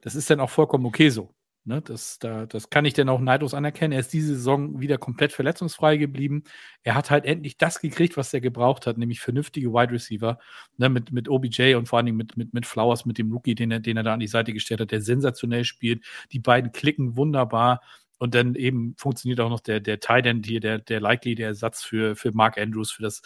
[0.00, 1.34] das ist dann auch vollkommen okay so.
[1.68, 3.90] Ne, das, da, das kann ich dann auch neidlos anerkennen.
[3.92, 6.44] Er ist diese Saison wieder komplett verletzungsfrei geblieben.
[6.84, 10.38] Er hat halt endlich das gekriegt, was er gebraucht hat, nämlich vernünftige Wide Receiver
[10.76, 13.56] ne, mit, mit OBJ und vor allen Dingen mit, mit, mit Flowers, mit dem Rookie,
[13.56, 16.04] den er, den er da an die Seite gestellt hat, der sensationell spielt.
[16.30, 17.80] Die beiden klicken wunderbar.
[18.18, 21.48] Und dann eben funktioniert auch noch der, der Tight End hier, der, der likely der
[21.48, 23.22] Ersatz für, für Mark Andrews, für das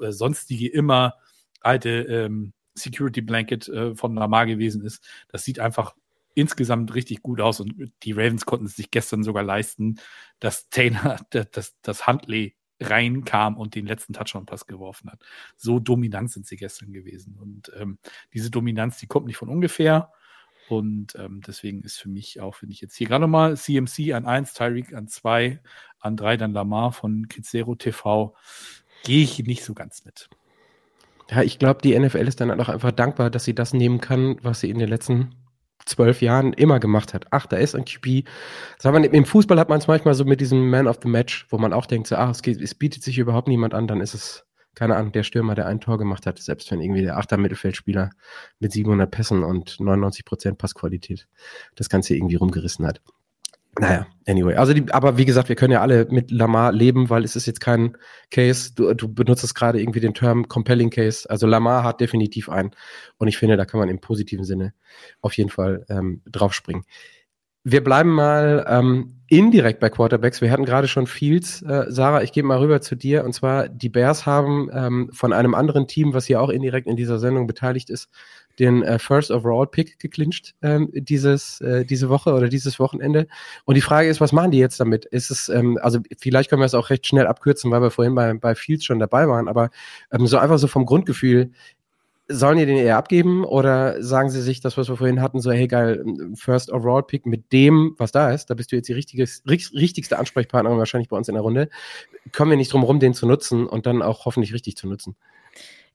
[0.00, 1.14] äh, sonstige immer
[1.60, 5.06] alte ähm, Security Blanket äh, von Lamar gewesen ist.
[5.28, 5.94] Das sieht einfach
[6.34, 9.96] insgesamt richtig gut aus und die Ravens konnten es sich gestern sogar leisten,
[10.40, 15.22] dass Taylor, dass, dass Huntley reinkam und den letzten Touchdown-Pass geworfen hat.
[15.56, 17.38] So dominant sind sie gestern gewesen.
[17.40, 17.98] Und ähm,
[18.32, 20.12] diese Dominanz, die kommt nicht von ungefähr.
[20.68, 24.26] Und ähm, deswegen ist für mich auch, wenn ich jetzt hier gerade mal CMC an
[24.26, 25.60] 1, Tyreek an 2,
[26.00, 28.34] an 3 dann Lamar von Kizero TV,
[29.04, 30.28] gehe ich nicht so ganz mit.
[31.30, 34.36] Ja, ich glaube, die NFL ist dann auch einfach dankbar, dass sie das nehmen kann,
[34.42, 35.34] was sie in den letzten
[35.86, 37.26] zwölf Jahren immer gemacht hat.
[37.30, 38.26] Ach, da ist ein QB.
[38.80, 41.46] Das man, Im Fußball hat man es manchmal so mit diesem Man of the Match,
[41.50, 44.00] wo man auch denkt, so, ach, es, geht, es bietet sich überhaupt niemand an, dann
[44.00, 47.16] ist es, keine Ahnung, der Stürmer, der ein Tor gemacht hat, selbst wenn irgendwie der
[47.16, 48.10] achter Mittelfeldspieler
[48.58, 51.28] mit 700 Pässen und 99 Prozent Passqualität
[51.74, 53.00] das Ganze irgendwie rumgerissen hat.
[53.80, 54.54] Naja, anyway.
[54.54, 57.46] Also, die, aber wie gesagt, wir können ja alle mit Lamar leben, weil es ist
[57.46, 57.96] jetzt kein
[58.30, 58.72] Case.
[58.74, 61.28] Du, du benutzt gerade irgendwie den Term Compelling Case.
[61.28, 62.70] Also Lamar hat definitiv einen.
[63.16, 64.74] Und ich finde, da kann man im positiven Sinne
[65.20, 66.84] auf jeden Fall ähm, draufspringen.
[67.66, 70.42] Wir bleiben mal ähm, indirekt bei Quarterbacks.
[70.42, 71.62] Wir hatten gerade schon Fields.
[71.62, 73.24] Äh, Sarah, ich gebe mal rüber zu dir.
[73.24, 76.96] Und zwar, die Bears haben ähm, von einem anderen Team, was hier auch indirekt in
[76.96, 78.10] dieser Sendung beteiligt ist,
[78.58, 83.26] den äh, First Overall Pick geclincht ähm, dieses, äh, diese Woche oder dieses Wochenende.
[83.64, 85.06] Und die Frage ist, was machen die jetzt damit?
[85.06, 88.14] Ist es, ähm, also vielleicht können wir es auch recht schnell abkürzen, weil wir vorhin
[88.14, 89.70] bei, bei Fields schon dabei waren, aber
[90.12, 91.50] ähm, so einfach so vom Grundgefühl,
[92.28, 95.52] sollen die den eher abgeben oder sagen sie sich das, was wir vorhin hatten, so,
[95.52, 96.04] hey geil,
[96.34, 100.78] First Overall Pick mit dem, was da ist, da bist du jetzt die richtigste Ansprechpartnerin
[100.78, 101.68] wahrscheinlich bei uns in der Runde,
[102.32, 105.16] kommen wir nicht drum rum, den zu nutzen und dann auch hoffentlich richtig zu nutzen.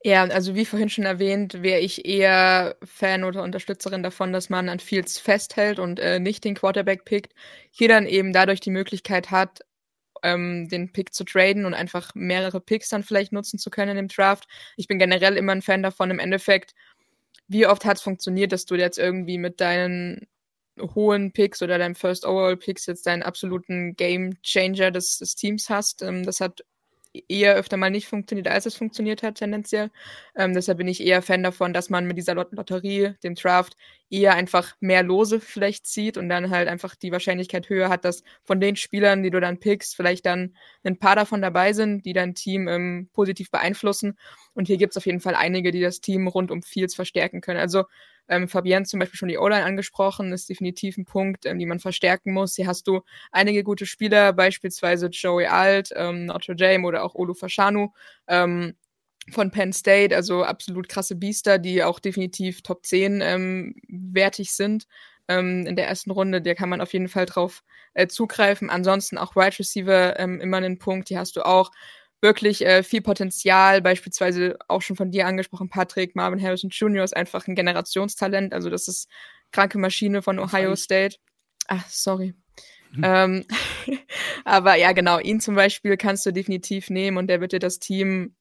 [0.01, 4.69] Ja, also wie vorhin schon erwähnt, wäre ich eher Fan oder Unterstützerin davon, dass man
[4.69, 7.33] an Fields festhält und äh, nicht den Quarterback pickt.
[7.69, 9.59] Hier dann eben dadurch die Möglichkeit hat,
[10.23, 14.07] ähm, den Pick zu traden und einfach mehrere Picks dann vielleicht nutzen zu können im
[14.07, 14.47] Draft.
[14.77, 16.73] Ich bin generell immer ein Fan davon, im Endeffekt,
[17.47, 20.27] wie oft hat es funktioniert, dass du jetzt irgendwie mit deinen
[20.79, 25.69] hohen Picks oder deinem First Overall Picks jetzt deinen absoluten Game Changer des, des Teams
[25.69, 26.01] hast.
[26.01, 26.63] Ähm, das hat
[27.27, 29.89] eher öfter mal nicht funktioniert, als es funktioniert hat, tendenziell.
[30.35, 33.75] Ähm, deshalb bin ich eher Fan davon, dass man mit dieser Lot Lotterie, dem Draft,
[34.09, 38.23] eher einfach mehr Lose vielleicht zieht und dann halt einfach die Wahrscheinlichkeit höher hat, dass
[38.43, 42.13] von den Spielern, die du dann pickst, vielleicht dann ein paar davon dabei sind, die
[42.13, 44.17] dein Team ähm, positiv beeinflussen.
[44.53, 47.41] Und hier gibt es auf jeden Fall einige, die das Team rund um Fields verstärken
[47.41, 47.59] können.
[47.59, 47.85] Also
[48.29, 51.79] ähm, Fabienne zum Beispiel schon die O-Line angesprochen, ist definitiv ein Punkt, ähm, den man
[51.79, 52.55] verstärken muss.
[52.55, 53.01] Hier hast du
[53.31, 57.89] einige gute Spieler, beispielsweise Joey Alt, ähm, Notre Dame oder auch Olu Fashanu.
[58.27, 58.75] Ähm,
[59.31, 64.87] von Penn State, also absolut krasse Biester, die auch definitiv Top 10 ähm, wertig sind
[65.27, 66.41] ähm, in der ersten Runde.
[66.41, 67.63] Der kann man auf jeden Fall drauf
[67.93, 68.69] äh, zugreifen.
[68.69, 71.09] Ansonsten auch Wide right Receiver ähm, immer einen Punkt.
[71.09, 71.71] Hier hast du auch
[72.21, 77.03] wirklich äh, viel Potenzial, beispielsweise auch schon von dir angesprochen, Patrick, Marvin Harrison Jr.
[77.03, 79.07] ist einfach ein Generationstalent, also das ist
[79.51, 81.17] kranke Maschine von Ohio State.
[81.67, 82.33] Ach, sorry.
[82.91, 83.01] Mhm.
[83.03, 83.45] Ähm,
[84.45, 87.79] aber ja, genau, ihn zum Beispiel kannst du definitiv nehmen und der wird dir das
[87.79, 88.35] Team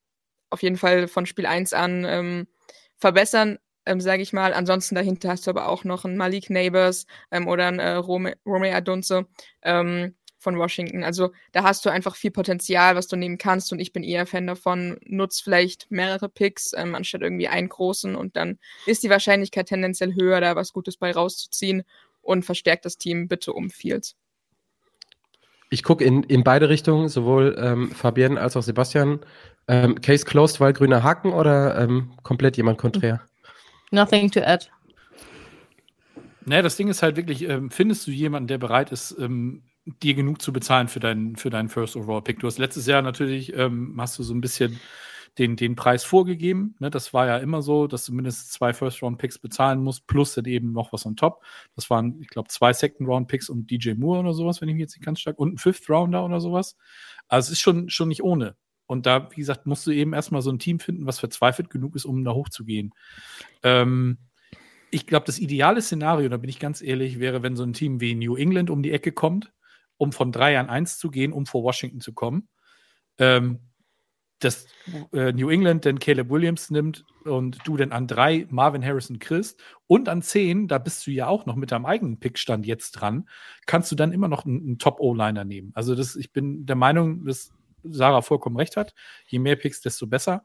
[0.50, 2.48] auf jeden Fall von Spiel 1 an ähm,
[2.96, 4.54] verbessern, ähm, sage ich mal.
[4.54, 8.36] Ansonsten dahinter hast du aber auch noch einen Malik Neighbors ähm, oder einen äh, Rome,
[8.46, 9.26] Rome Adunze.
[9.62, 10.14] Ähm,
[10.48, 11.04] von Washington.
[11.04, 14.24] Also da hast du einfach viel Potenzial, was du nehmen kannst und ich bin eher
[14.24, 19.10] Fan davon, nutz vielleicht mehrere Picks ähm, anstatt irgendwie einen großen und dann ist die
[19.10, 21.82] Wahrscheinlichkeit tendenziell höher, da was Gutes bei rauszuziehen
[22.22, 24.16] und verstärkt das Team bitte um Fields.
[25.68, 29.20] Ich gucke in, in beide Richtungen, sowohl ähm, Fabienne als auch Sebastian.
[29.66, 33.20] Ähm, Case closed, weil grüner Haken oder ähm, komplett jemand konträr?
[33.90, 34.66] Nothing to add.
[36.46, 39.62] Naja, das Ding ist halt wirklich, ähm, findest du jemanden, der bereit ist, ähm,
[40.02, 42.40] dir genug zu bezahlen für deinen, für deinen First Overall Pick.
[42.40, 44.78] Du hast letztes Jahr natürlich, ähm, hast du so ein bisschen
[45.38, 46.74] den, den Preis vorgegeben.
[46.80, 46.90] Ne?
[46.90, 50.34] Das war ja immer so, dass du mindestens zwei First Round Picks bezahlen musst, plus
[50.34, 51.44] dann eben noch was on top.
[51.76, 54.74] Das waren, ich glaube, zwei Second Round Picks und DJ Moore oder sowas, wenn ich
[54.74, 56.76] mich jetzt nicht ganz stark, und ein Fifth Rounder oder sowas.
[57.28, 58.56] Also es ist schon, schon nicht ohne.
[58.86, 61.94] Und da, wie gesagt, musst du eben erstmal so ein Team finden, was verzweifelt genug
[61.94, 62.94] ist, um da hochzugehen.
[63.62, 64.18] Ähm,
[64.90, 68.00] ich glaube, das ideale Szenario, da bin ich ganz ehrlich, wäre, wenn so ein Team
[68.00, 69.52] wie New England um die Ecke kommt
[69.98, 72.48] um von drei an eins zu gehen, um vor Washington zu kommen.
[73.18, 73.60] Ähm,
[74.40, 74.66] dass
[75.12, 79.60] äh, New England denn Caleb Williams nimmt und du dann an drei Marvin Harrison kriegst
[79.86, 83.28] und an zehn, da bist du ja auch noch mit deinem eigenen Pickstand jetzt dran,
[83.66, 85.72] kannst du dann immer noch einen, einen Top-O-Liner nehmen.
[85.74, 88.94] Also das, ich bin der Meinung, dass Sarah vollkommen recht hat.
[89.26, 90.44] Je mehr Picks, desto besser.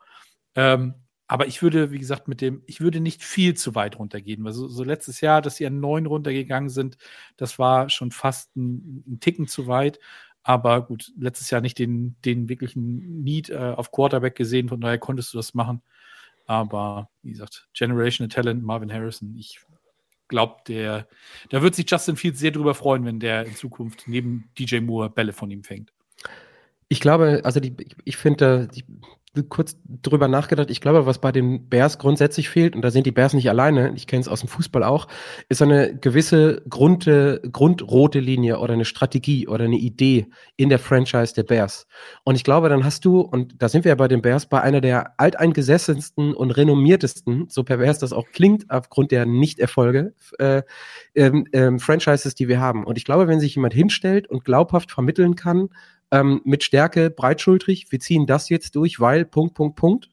[0.55, 0.95] Ähm,
[1.34, 4.45] aber ich würde, wie gesagt, mit dem, ich würde nicht viel zu weit runtergehen.
[4.45, 6.95] Also so letztes Jahr, dass sie an neun runtergegangen sind,
[7.38, 9.99] das war schon fast ein, ein Ticken zu weit.
[10.43, 14.99] Aber gut, letztes Jahr nicht den, den wirklichen Need äh, auf Quarterback gesehen, von daher
[14.99, 15.81] konntest du das machen.
[16.45, 19.59] Aber wie gesagt, Generational Talent, Marvin Harrison, ich
[20.27, 21.07] glaube, der,
[21.49, 25.09] da wird sich Justin Fields sehr drüber freuen, wenn der in Zukunft neben DJ Moore
[25.09, 25.93] Bälle von ihm fängt.
[26.89, 27.75] Ich glaube, also die,
[28.05, 28.86] ich finde, die
[29.49, 30.69] kurz drüber nachgedacht.
[30.69, 33.93] Ich glaube, was bei den Bears grundsätzlich fehlt, und da sind die Bears nicht alleine,
[33.95, 35.07] ich kenne es aus dem Fußball auch,
[35.49, 37.09] ist eine gewisse Grund,
[37.51, 41.88] grundrote Linie oder eine Strategie oder eine Idee in der Franchise der Bears.
[42.23, 44.61] Und ich glaube, dann hast du, und da sind wir ja bei den Bears, bei
[44.61, 50.61] einer der alteingesessensten und renommiertesten, so pervers das auch klingt, aufgrund der Nichterfolge, äh,
[51.15, 52.84] ähm, ähm, Franchises, die wir haben.
[52.86, 55.69] Und ich glaube, wenn sich jemand hinstellt und glaubhaft vermitteln kann,
[56.14, 57.88] ähm, mit Stärke breitschultrig.
[57.89, 60.09] Wir ziehen das jetzt durch, weil Punkt, Punkt, Punkt.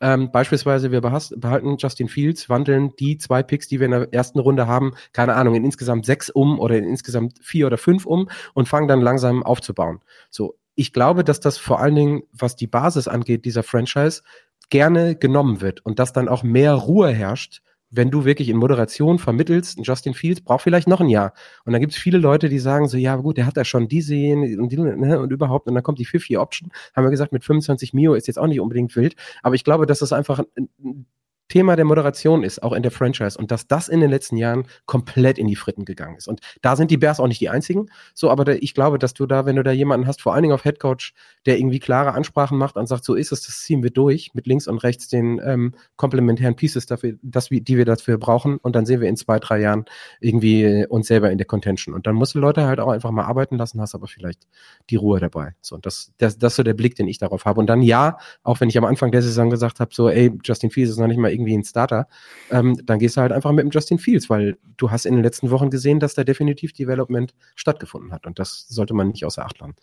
[0.00, 4.40] Ähm, beispielsweise, wir behalten Justin Fields, wandeln die zwei Picks, die wir in der ersten
[4.40, 8.28] Runde haben, keine Ahnung, in insgesamt sechs um oder in insgesamt vier oder fünf um
[8.54, 10.00] und fangen dann langsam aufzubauen.
[10.30, 14.22] So, ich glaube, dass das vor allen Dingen, was die Basis angeht, dieser Franchise,
[14.70, 19.18] gerne genommen wird und dass dann auch mehr Ruhe herrscht, wenn du wirklich in Moderation
[19.18, 21.34] vermittelst, Justin Fields braucht vielleicht noch ein Jahr.
[21.64, 23.86] Und dann gibt es viele Leute, die sagen so, ja gut, der hat ja schon
[23.86, 25.68] die sehen und, die, ne, und überhaupt.
[25.68, 26.70] Und dann kommt die 50 Option.
[26.96, 29.14] Haben wir gesagt, mit 25 Mio ist jetzt auch nicht unbedingt wild.
[29.42, 31.06] Aber ich glaube, dass das einfach ein,
[31.48, 34.66] Thema der Moderation ist, auch in der Franchise, und dass das in den letzten Jahren
[34.86, 36.28] komplett in die Fritten gegangen ist.
[36.28, 37.86] Und da sind die Bears auch nicht die einzigen.
[38.14, 40.42] So, aber da, ich glaube, dass du da, wenn du da jemanden hast, vor allen
[40.42, 41.12] Dingen auf Headcoach,
[41.44, 44.46] der irgendwie klare Ansprachen macht und sagt, so ist es, das ziehen wir durch, mit
[44.46, 48.74] links und rechts den ähm, komplementären Pieces dafür, dass wir, die wir dafür brauchen, und
[48.74, 49.84] dann sehen wir in zwei, drei Jahren
[50.20, 51.94] irgendwie uns selber in der Contention.
[51.94, 54.46] Und dann musst du Leute halt auch einfach mal arbeiten lassen, hast aber vielleicht
[54.90, 55.54] die Ruhe dabei.
[55.60, 57.60] So, und das, das, das ist so der Blick, den ich darauf habe.
[57.60, 60.70] Und dann ja, auch wenn ich am Anfang der Saison gesagt habe, so, ey, Justin
[60.70, 62.08] Fields ist noch nicht mal irgendwie irgendwie ein Starter,
[62.50, 65.22] ähm, dann gehst du halt einfach mit dem Justin Fields, weil du hast in den
[65.22, 69.44] letzten Wochen gesehen, dass da definitiv Development stattgefunden hat und das sollte man nicht außer
[69.44, 69.74] Acht lassen.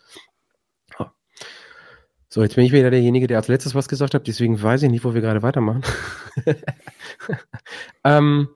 [2.32, 4.91] So, jetzt bin ich wieder derjenige, der als letztes was gesagt hat, deswegen weiß ich
[4.91, 5.82] nicht, wo wir gerade weitermachen.
[8.04, 8.50] ähm,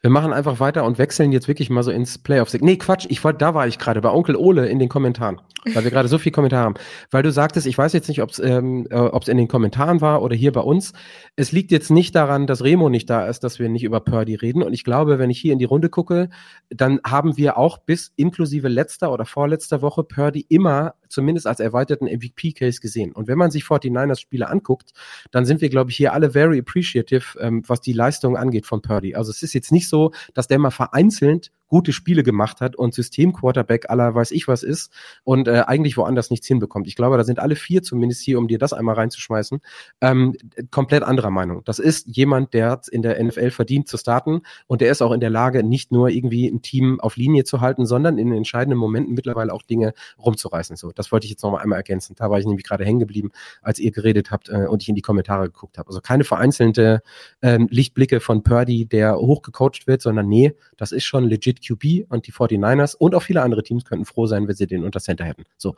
[0.00, 2.54] wir machen einfach weiter und wechseln jetzt wirklich mal so ins Playoff.
[2.54, 5.42] Nee, Quatsch, ich wollte, da war ich gerade bei Onkel Ole in den Kommentaren,
[5.74, 6.74] weil wir gerade so viele Kommentare haben.
[7.10, 10.22] Weil du sagtest, ich weiß jetzt nicht, ob es ähm, äh, in den Kommentaren war
[10.22, 10.92] oder hier bei uns.
[11.36, 14.34] Es liegt jetzt nicht daran, dass Remo nicht da ist, dass wir nicht über Purdy
[14.34, 14.62] reden.
[14.62, 16.28] Und ich glaube, wenn ich hier in die Runde gucke,
[16.70, 22.06] dann haben wir auch bis inklusive letzter oder vorletzter Woche Purdy immer zumindest als erweiterten
[22.06, 23.12] MVP-Case gesehen.
[23.12, 24.92] Und wenn man sich 49ers-Spiele anguckt,
[25.30, 28.82] dann sind wir, glaube ich, hier alle very appreciative, ähm, was die Leistung angeht von
[28.82, 29.14] Purdy.
[29.14, 32.94] Also es ist jetzt nicht so, dass der mal vereinzelt gute Spiele gemacht hat und
[32.94, 34.92] System-Quarterback aller weiß ich was ist
[35.22, 36.86] und äh, eigentlich woanders nichts hinbekommt.
[36.86, 39.60] Ich glaube, da sind alle vier zumindest hier, um dir das einmal reinzuschmeißen,
[40.00, 40.34] ähm,
[40.70, 41.62] komplett anderer Meinung.
[41.64, 45.20] Das ist jemand, der in der NFL verdient zu starten und der ist auch in
[45.20, 49.14] der Lage, nicht nur irgendwie ein Team auf Linie zu halten, sondern in entscheidenden Momenten
[49.14, 50.76] mittlerweile auch Dinge rumzureißen.
[50.76, 52.16] So, das wollte ich jetzt nochmal einmal ergänzen.
[52.16, 53.30] Da war ich nämlich gerade hängen geblieben,
[53.62, 55.88] als ihr geredet habt äh, und ich in die Kommentare geguckt habe.
[55.88, 57.02] Also keine vereinzelte
[57.40, 62.26] ähm, Lichtblicke von Purdy, der hochgecoacht wird, sondern nee, das ist schon legit QB und
[62.26, 65.24] die 49ers und auch viele andere Teams könnten froh sein, wenn sie den unter Center
[65.24, 65.44] hätten.
[65.56, 65.76] So.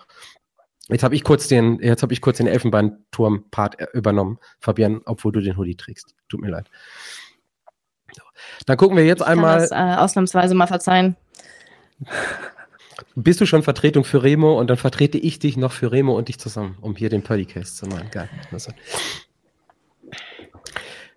[0.88, 5.32] Jetzt habe ich kurz den, jetzt habe ich kurz den Elfenbeinturm-Part äh, übernommen, Fabian, obwohl
[5.32, 6.16] du den Hoodie trägst.
[6.28, 6.68] Tut mir leid.
[8.66, 9.68] Dann gucken wir jetzt ich einmal.
[9.68, 11.16] Kann das, äh, ausnahmsweise mal verzeihen.
[13.14, 16.28] Bist du schon Vertretung für Remo und dann vertrete ich dich noch für Remo und
[16.28, 18.08] dich zusammen, um hier den Purdy Case zu machen.
[18.10, 18.28] Geil.
[18.52, 18.72] Also.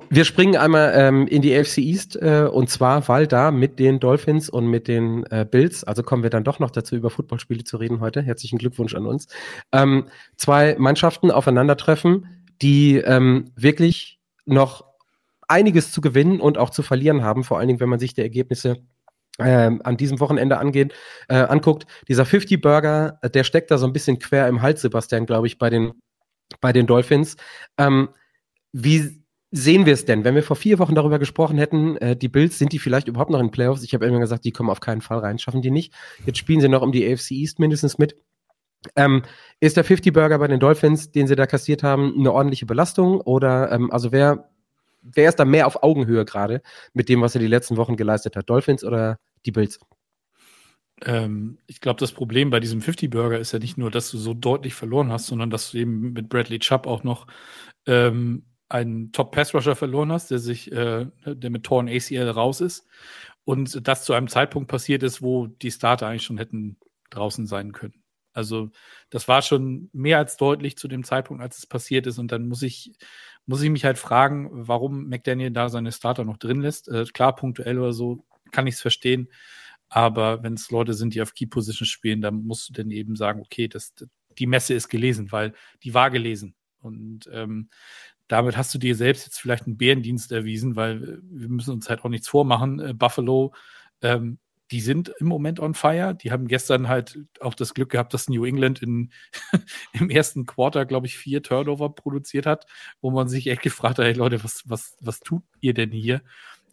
[0.09, 3.99] Wir springen einmal ähm, in die AFC East äh, und zwar, weil da mit den
[3.99, 7.63] Dolphins und mit den äh, Bills, also kommen wir dann doch noch dazu, über Footballspiele
[7.63, 8.21] zu reden heute.
[8.21, 9.27] Herzlichen Glückwunsch an uns.
[9.71, 10.05] Ähm,
[10.35, 12.27] zwei Mannschaften aufeinandertreffen,
[12.61, 14.85] die ähm, wirklich noch
[15.47, 18.21] einiges zu gewinnen und auch zu verlieren haben, vor allen Dingen, wenn man sich die
[18.21, 18.83] Ergebnisse
[19.39, 20.91] ähm, an diesem Wochenende angehen,
[21.27, 21.85] äh, anguckt.
[22.07, 25.47] Dieser 50 Burger, äh, der steckt da so ein bisschen quer im Hals, Sebastian, glaube
[25.47, 25.93] ich, bei den,
[26.61, 27.35] bei den Dolphins.
[27.77, 28.09] Ähm,
[28.71, 30.23] wie sehen wir es denn?
[30.23, 33.29] Wenn wir vor vier Wochen darüber gesprochen hätten, äh, die Bills, sind die vielleicht überhaupt
[33.29, 33.83] noch in Playoffs?
[33.83, 35.93] Ich habe immer gesagt, die kommen auf keinen Fall rein, schaffen die nicht.
[36.25, 38.15] Jetzt spielen sie noch um die AFC East mindestens mit.
[38.95, 39.23] Ähm,
[39.59, 43.21] ist der 50 Burger bei den Dolphins, den sie da kassiert haben, eine ordentliche Belastung?
[43.21, 44.49] Oder ähm, also wer,
[45.03, 46.61] wer ist da mehr auf Augenhöhe gerade
[46.93, 48.49] mit dem, was er die letzten Wochen geleistet hat?
[48.49, 49.79] Dolphins oder die Bills?
[51.05, 54.17] Ähm, ich glaube, das Problem bei diesem 50 Burger ist ja nicht nur, dass du
[54.17, 57.27] so deutlich verloren hast, sondern dass du eben mit Bradley Chubb auch noch
[57.85, 62.87] ähm, einen Top-Pass-Rusher verloren hast, der sich, äh, der mit Torn ACL raus ist.
[63.45, 66.77] Und das zu einem Zeitpunkt passiert ist, wo die Starter eigentlich schon hätten
[67.09, 68.02] draußen sein können.
[68.33, 68.71] Also,
[69.09, 72.17] das war schon mehr als deutlich zu dem Zeitpunkt, als es passiert ist.
[72.19, 72.93] Und dann muss ich,
[73.45, 76.87] muss ich mich halt fragen, warum McDaniel da seine Starter noch drin lässt.
[76.89, 79.29] Äh, klar, punktuell oder so kann ich es verstehen.
[79.89, 83.15] Aber wenn es Leute sind, die auf Key Position spielen, dann musst du dann eben
[83.15, 83.93] sagen, okay, das,
[84.39, 85.53] die Messe ist gelesen, weil
[85.83, 86.55] die war gelesen.
[86.79, 87.69] Und ähm,
[88.27, 91.89] damit hast du dir selbst jetzt vielleicht einen Bärendienst erwiesen, weil äh, wir müssen uns
[91.89, 92.79] halt auch nichts vormachen.
[92.79, 93.53] Äh, Buffalo,
[94.01, 94.39] ähm,
[94.73, 96.15] die sind im Moment on fire.
[96.15, 99.11] Die haben gestern halt auch das Glück gehabt, dass New England in,
[99.93, 102.65] im ersten Quarter, glaube ich, vier Turnover produziert hat,
[102.99, 106.23] wo man sich echt gefragt hat, hey Leute, was, was, was tut ihr denn hier?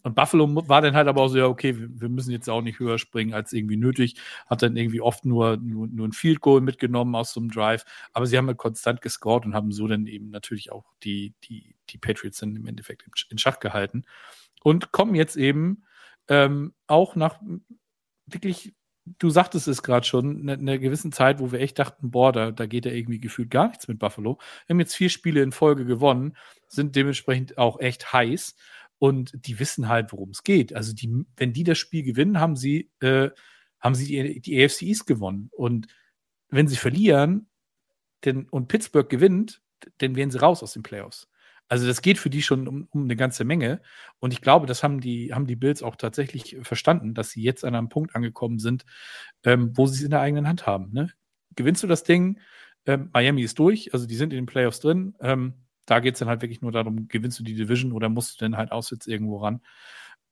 [0.02, 2.78] Und Buffalo war dann halt aber auch so, ja, okay, wir müssen jetzt auch nicht
[2.78, 4.14] höher springen als irgendwie nötig.
[4.46, 7.84] Hat dann irgendwie oft nur, nur, nur ein Field Goal mitgenommen aus so einem Drive.
[8.14, 11.74] Aber sie haben halt konstant gescored und haben so dann eben natürlich auch die, die,
[11.90, 14.04] die Patriots dann im Endeffekt in Schach gehalten.
[14.62, 15.82] Und kommen jetzt eben
[16.28, 17.38] ähm, auch nach
[18.32, 18.74] wirklich,
[19.04, 22.50] du sagtest es gerade schon, in einer gewissen Zeit, wo wir echt dachten, boah, da,
[22.50, 24.38] da geht ja irgendwie gefühlt gar nichts mit Buffalo.
[24.66, 26.36] Wir haben jetzt vier Spiele in Folge gewonnen,
[26.68, 28.56] sind dementsprechend auch echt heiß
[28.98, 30.74] und die wissen halt, worum es geht.
[30.74, 33.30] Also die, wenn die das Spiel gewinnen, haben sie, äh,
[33.80, 35.48] haben sie die, die AFC gewonnen.
[35.52, 35.88] Und
[36.50, 37.48] wenn sie verlieren
[38.24, 39.62] denn, und Pittsburgh gewinnt,
[39.98, 41.28] dann wären sie raus aus den Playoffs.
[41.70, 43.80] Also das geht für die schon um, um, eine ganze Menge.
[44.18, 47.64] Und ich glaube, das haben die, haben die Bills auch tatsächlich verstanden, dass sie jetzt
[47.64, 48.84] an einem Punkt angekommen sind,
[49.44, 50.90] ähm, wo sie es in der eigenen Hand haben.
[50.92, 51.12] Ne?
[51.54, 52.40] Gewinnst du das Ding,
[52.86, 55.14] ähm, Miami ist durch, also die sind in den Playoffs drin.
[55.20, 55.54] Ähm,
[55.86, 58.44] da geht es dann halt wirklich nur darum, gewinnst du die Division oder musst du
[58.44, 59.60] denn halt auswärts irgendwo ran.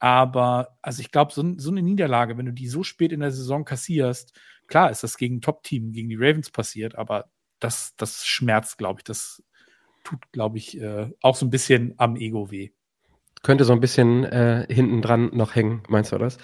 [0.01, 3.31] Aber, also ich glaube, so, so, eine Niederlage, wenn du die so spät in der
[3.33, 4.37] Saison kassierst,
[4.67, 9.05] klar ist das gegen Top-Team, gegen die Ravens passiert, aber das, das schmerzt, glaube ich.
[9.05, 9.43] Das
[10.09, 12.71] tut, glaube ich, äh, auch so ein bisschen am Ego weh.
[13.43, 16.39] Könnte so ein bisschen äh, hinten dran noch hängen, meinst du das?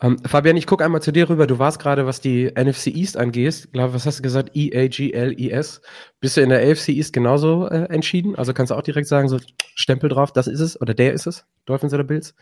[0.00, 1.46] Ähm, Fabian, ich gucke einmal zu dir rüber.
[1.46, 4.50] Du warst gerade, was die NFC East angeht, glaube, was hast du gesagt?
[4.54, 5.80] E-A-G-L-E-S.
[6.20, 8.36] Bist du in der AFC East genauso äh, entschieden?
[8.36, 9.38] Also kannst du auch direkt sagen, so
[9.74, 11.46] Stempel drauf, das ist es oder der ist es?
[11.64, 12.34] Dolphins oder Bills?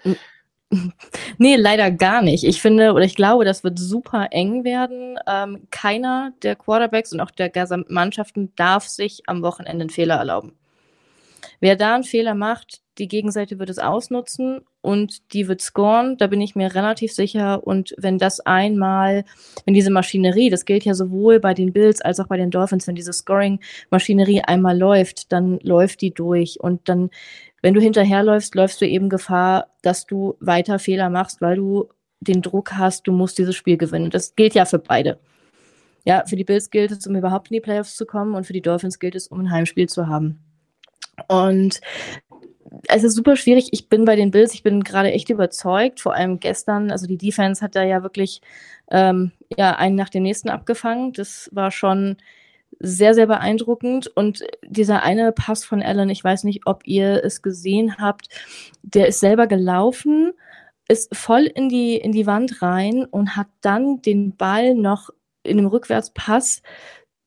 [1.38, 2.42] Nee, leider gar nicht.
[2.42, 5.18] Ich finde oder ich glaube, das wird super eng werden.
[5.26, 10.16] Ähm, keiner der Quarterbacks und auch der gesamten Mannschaften darf sich am Wochenende einen Fehler
[10.16, 10.56] erlauben.
[11.65, 16.27] Wer da einen Fehler macht, die Gegenseite wird es ausnutzen und die wird scoren, da
[16.27, 17.66] bin ich mir relativ sicher.
[17.66, 19.24] Und wenn das einmal,
[19.65, 22.86] wenn diese Maschinerie, das gilt ja sowohl bei den Bills als auch bei den Dolphins,
[22.86, 26.61] wenn diese Scoring-Maschinerie einmal läuft, dann läuft die durch.
[26.61, 27.09] Und dann
[27.62, 31.89] wenn du hinterherläufst, läufst du eben Gefahr, dass du weiter Fehler machst, weil du
[32.20, 34.11] den Druck hast, du musst dieses Spiel gewinnen.
[34.11, 35.19] Das gilt ja für beide.
[36.05, 38.53] Ja, für die Bills gilt es, um überhaupt in die Playoffs zu kommen und für
[38.53, 40.45] die Dolphins gilt es, um ein Heimspiel zu haben.
[41.28, 41.81] Und
[42.89, 43.69] es ist super schwierig.
[43.73, 46.91] Ich bin bei den Bills, ich bin gerade echt überzeugt, vor allem gestern.
[46.91, 48.41] Also die Defense hat da ja wirklich
[48.91, 51.12] ähm, ja, einen nach dem nächsten abgefangen.
[51.12, 52.16] Das war schon
[52.81, 54.09] sehr, sehr beeindruckend.
[54.09, 58.28] Und dieser eine Pass von Allen, ich weiß nicht, ob ihr es gesehen habt,
[58.82, 60.32] der ist selber gelaufen,
[60.89, 65.11] ist voll in die, in die Wand rein und hat dann den Ball noch
[65.43, 66.62] in einem Rückwärtspass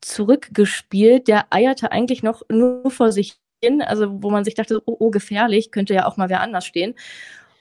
[0.01, 1.27] zurückgespielt.
[1.27, 3.37] Der eierte eigentlich noch nur vor sich
[3.81, 6.95] also wo man sich dachte, oh, oh gefährlich, könnte ja auch mal wer anders stehen.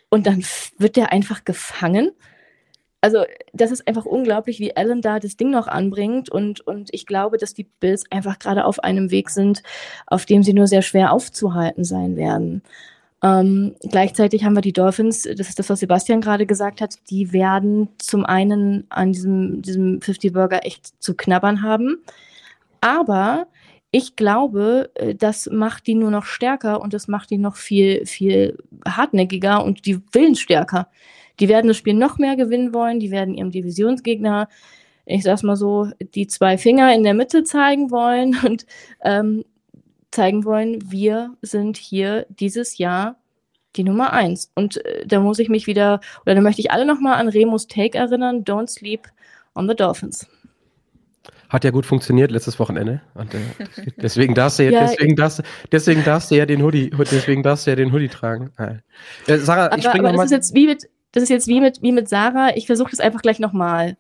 [0.08, 0.44] Und dann
[0.78, 2.12] wird der einfach gefangen
[3.06, 7.06] also das ist einfach unglaublich, wie Allen da das Ding noch anbringt und, und ich
[7.06, 9.62] glaube, dass die Bills einfach gerade auf einem Weg sind,
[10.08, 12.62] auf dem sie nur sehr schwer aufzuhalten sein werden.
[13.22, 17.32] Ähm, gleichzeitig haben wir die Dolphins, das ist das, was Sebastian gerade gesagt hat, die
[17.32, 21.98] werden zum einen an diesem, diesem 50-Burger echt zu knabbern haben,
[22.80, 23.46] aber
[23.96, 28.04] ich glaube, äh, das macht die nur noch stärker und das macht die noch viel,
[28.04, 30.88] viel hartnäckiger und die willensstärker.
[31.40, 34.48] Die werden das Spiel noch mehr gewinnen wollen, die werden ihrem Divisionsgegner,
[35.06, 38.66] ich sag's mal so, die zwei Finger in der Mitte zeigen wollen und
[39.02, 39.44] ähm,
[40.10, 43.16] zeigen wollen, wir sind hier dieses Jahr
[43.76, 44.52] die Nummer eins.
[44.54, 47.66] Und äh, da muss ich mich wieder, oder da möchte ich alle nochmal an Remus
[47.66, 49.08] Take erinnern, don't sleep
[49.54, 50.26] on the Dolphins.
[51.56, 53.00] Hat ja gut funktioniert letztes Wochenende.
[53.14, 53.38] Und, äh,
[53.96, 55.42] deswegen darfst du ja, ja, deswegen darfst,
[55.72, 58.52] deswegen darfst du ja den Hoodie, deswegen darfst du ja den Hoodie tragen.
[58.58, 60.26] Äh, Sarah, aber, ich springe nochmal.
[60.26, 62.54] Das ist jetzt wie mit, das ist jetzt wie mit, wie mit Sarah.
[62.56, 63.96] Ich versuche das einfach gleich nochmal.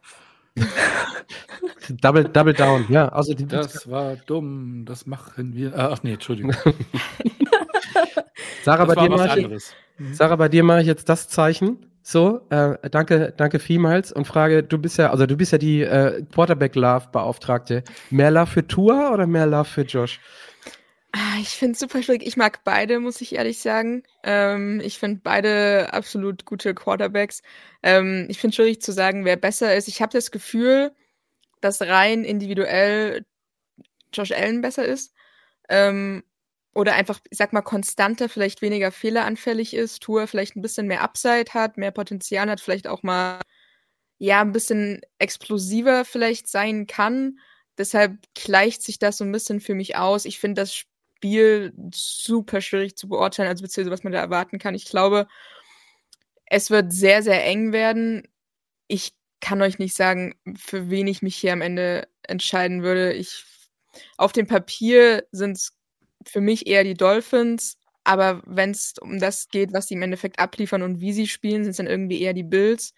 [1.88, 3.08] double, double down, ja.
[3.08, 5.74] Also die, das war dumm, das machen wir.
[5.78, 6.54] Ah, ach nee, Entschuldigung.
[8.64, 9.48] Sarah, bei dir mache ich,
[9.96, 10.12] mhm.
[10.12, 11.86] Sarah, bei dir mache ich jetzt das Zeichen.
[12.08, 15.82] So, äh, danke, danke vielmals und frage, du bist ja, also du bist ja die
[15.82, 17.82] äh, Quarterback Love Beauftragte.
[18.10, 20.20] Mehr Love für Tua oder mehr Love für Josh?
[21.10, 22.24] Ah, ich finde es super schwierig.
[22.24, 24.04] Ich mag beide, muss ich ehrlich sagen.
[24.22, 27.42] Ähm, ich finde beide absolut gute Quarterbacks.
[27.82, 29.88] Ähm, ich finde es schwierig zu sagen, wer besser ist.
[29.88, 30.92] Ich habe das Gefühl,
[31.60, 33.26] dass rein individuell
[34.12, 35.12] Josh Allen besser ist.
[35.68, 36.22] Ähm,
[36.76, 41.00] oder einfach, ich sag mal, konstanter, vielleicht weniger fehleranfällig ist, Tour vielleicht ein bisschen mehr
[41.00, 43.40] Upside hat, mehr Potenzial hat, vielleicht auch mal
[44.18, 47.38] ja ein bisschen explosiver vielleicht sein kann.
[47.78, 50.26] Deshalb gleicht sich das so ein bisschen für mich aus.
[50.26, 54.74] Ich finde das Spiel super schwierig zu beurteilen, also beziehungsweise was man da erwarten kann.
[54.74, 55.28] Ich glaube,
[56.44, 58.28] es wird sehr, sehr eng werden.
[58.86, 63.14] Ich kann euch nicht sagen, für wen ich mich hier am Ende entscheiden würde.
[63.14, 63.44] Ich,
[64.18, 65.76] auf dem Papier sind es
[66.28, 70.38] für mich eher die Dolphins, aber wenn es um das geht, was sie im Endeffekt
[70.38, 72.94] abliefern und wie sie spielen, sind es dann irgendwie eher die Bills.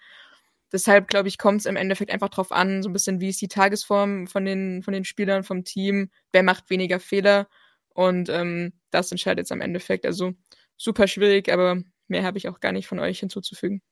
[0.72, 3.40] Deshalb, glaube ich, kommt es im Endeffekt einfach drauf an, so ein bisschen, wie ist
[3.40, 7.48] die Tagesform von den, von den Spielern, vom Team, wer macht weniger Fehler.
[7.94, 10.04] Und ähm, das entscheidet jetzt am Endeffekt.
[10.06, 10.34] Also
[10.76, 13.82] super schwierig, aber mehr habe ich auch gar nicht von euch hinzuzufügen.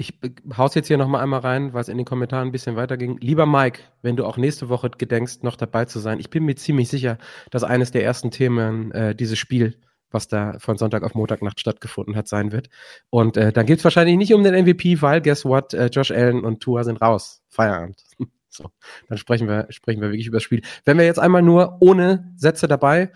[0.00, 0.14] Ich
[0.56, 3.18] hau's jetzt hier nochmal einmal rein, weil es in den Kommentaren ein bisschen weiterging.
[3.18, 6.54] Lieber Mike, wenn du auch nächste Woche gedenkst, noch dabei zu sein, ich bin mir
[6.54, 7.18] ziemlich sicher,
[7.50, 9.76] dass eines der ersten Themen äh, dieses Spiel,
[10.12, 12.68] was da von Sonntag auf Montagnacht stattgefunden hat, sein wird.
[13.10, 16.44] Und äh, dann geht's wahrscheinlich nicht um den MVP, weil guess what, äh, Josh Allen
[16.44, 17.42] und Tua sind raus.
[17.48, 18.02] Feierabend.
[18.50, 18.70] So,
[19.08, 20.62] dann sprechen wir, sprechen wir wirklich über das Spiel.
[20.84, 23.12] Wenn wir jetzt einmal nur ohne Sätze dabei,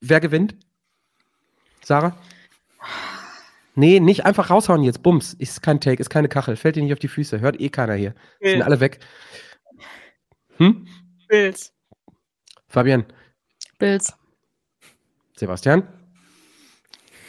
[0.00, 0.54] wer gewinnt?
[1.82, 2.16] Sarah?
[3.76, 5.02] Nee, nicht einfach raushauen jetzt.
[5.02, 5.34] Bums.
[5.34, 6.56] Ist kein Take, ist keine Kachel.
[6.56, 7.40] Fällt dir nicht auf die Füße.
[7.40, 8.14] Hört eh keiner hier.
[8.40, 8.62] Sind Bill.
[8.62, 8.98] alle weg.
[10.56, 10.86] Hm?
[11.28, 11.74] Bills.
[12.68, 13.04] Fabian?
[13.78, 14.14] Bills.
[15.36, 15.86] Sebastian?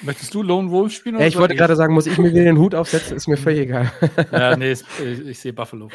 [0.01, 1.15] Möchtest du Lone Wolf spielen?
[1.15, 3.17] Ja, oder ich wollte gerade sagen, muss ich mir wieder den Hut aufsetzen?
[3.17, 3.91] Ist mir völlig egal.
[4.31, 5.89] Ja, nee, ich, ich sehe Buffalo.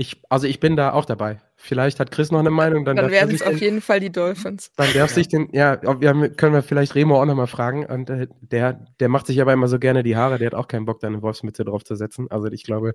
[0.00, 1.40] Ich, also ich bin da auch dabei.
[1.56, 4.00] Vielleicht hat Chris noch eine Meinung, dann, Dann er werden es auf den- jeden Fall
[4.00, 4.72] die Dolphins.
[4.76, 7.84] Dann darf sich den, ja, ob- wir haben, können wir vielleicht Remo auch nochmal fragen.
[7.84, 10.68] Und äh, der, der macht sich aber immer so gerne die Haare, der hat auch
[10.68, 12.30] keinen Bock, da eine Wolfsmütze drauf zu setzen.
[12.30, 12.94] Also ich glaube,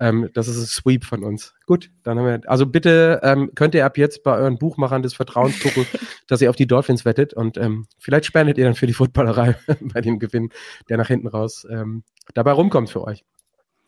[0.00, 1.52] ähm, das ist ein Sweep von uns.
[1.66, 5.12] Gut, dann haben wir, also bitte ähm, könnt ihr ab jetzt bei euren Buchmachern des
[5.12, 5.84] Vertrauens gucken,
[6.26, 9.56] dass ihr auf die Dolphins wettet und ähm, vielleicht spendet ihr dann für die Footballerei
[9.92, 10.48] bei dem Gewinn,
[10.88, 12.02] der nach hinten raus ähm,
[12.32, 13.26] dabei rumkommt für euch.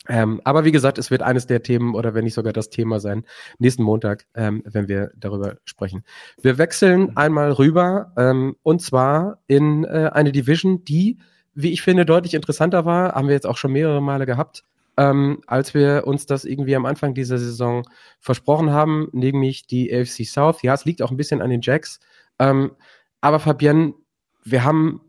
[0.09, 2.99] Ähm, aber wie gesagt, es wird eines der Themen oder wenn nicht sogar das Thema
[2.99, 3.25] sein,
[3.59, 6.03] nächsten Montag, ähm, wenn wir darüber sprechen.
[6.41, 11.19] Wir wechseln einmal rüber ähm, und zwar in äh, eine Division, die,
[11.55, 13.15] wie ich finde, deutlich interessanter war.
[13.15, 14.65] Haben wir jetzt auch schon mehrere Male gehabt,
[14.97, 17.83] ähm, als wir uns das irgendwie am Anfang dieser Saison
[18.19, 20.63] versprochen haben, nämlich die AFC South.
[20.63, 22.01] Ja, es liegt auch ein bisschen an den Jacks.
[22.39, 22.73] Ähm,
[23.21, 23.93] aber Fabienne,
[24.45, 25.03] wir haben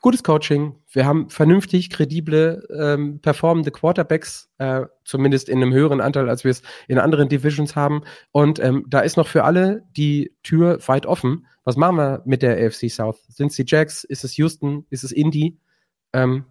[0.00, 6.28] gutes Coaching, wir haben vernünftig kredible, ähm, performende Quarterbacks, äh, zumindest in einem höheren Anteil,
[6.28, 8.02] als wir es in anderen Divisions haben.
[8.30, 11.46] Und ähm, da ist noch für alle die Tür weit offen.
[11.64, 13.20] Was machen wir mit der AFC South?
[13.28, 14.04] Sind es die Jacks?
[14.04, 14.86] Ist es Houston?
[14.90, 15.58] Ist es Indy?
[16.12, 16.44] Ähm,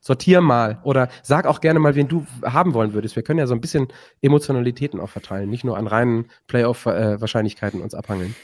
[0.00, 3.16] sortier mal oder sag auch gerne mal, wen du haben wollen würdest.
[3.16, 3.88] Wir können ja so ein bisschen
[4.20, 8.34] Emotionalitäten auch verteilen, nicht nur an reinen Playoff-Wahrscheinlichkeiten uns abhangeln.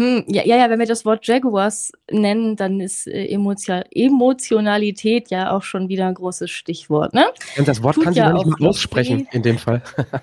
[0.00, 5.50] Hm, ja, ja, wenn wir das Wort Jaguars nennen, dann ist äh, Emotio Emotionalität ja
[5.50, 7.26] auch schon wieder ein großes Stichwort, ne?
[7.58, 9.82] Und das Wort Tut kann sie ja noch nicht mal aussprechen in dem Fall.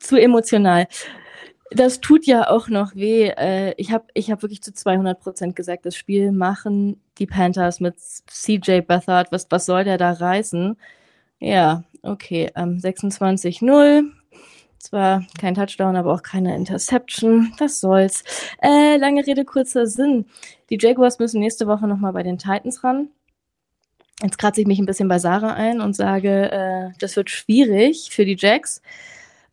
[0.00, 0.86] Zu emotional.
[1.72, 3.26] Das tut ja auch noch weh.
[3.36, 7.80] Äh, ich habe ich hab wirklich zu 200 Prozent gesagt, das Spiel machen die Panthers
[7.80, 9.32] mit CJ Beathard.
[9.32, 10.76] Was, was soll der da reißen?
[11.40, 12.52] Ja, okay.
[12.54, 14.12] Ähm, 26-0.
[14.88, 17.52] Zwar kein Touchdown, aber auch keine Interception.
[17.58, 18.24] Was soll's.
[18.62, 20.24] Äh, lange Rede, kurzer Sinn.
[20.70, 23.10] Die Jaguars müssen nächste Woche nochmal bei den Titans ran.
[24.22, 28.08] Jetzt kratze ich mich ein bisschen bei Sarah ein und sage, äh, das wird schwierig
[28.10, 28.80] für die Jacks.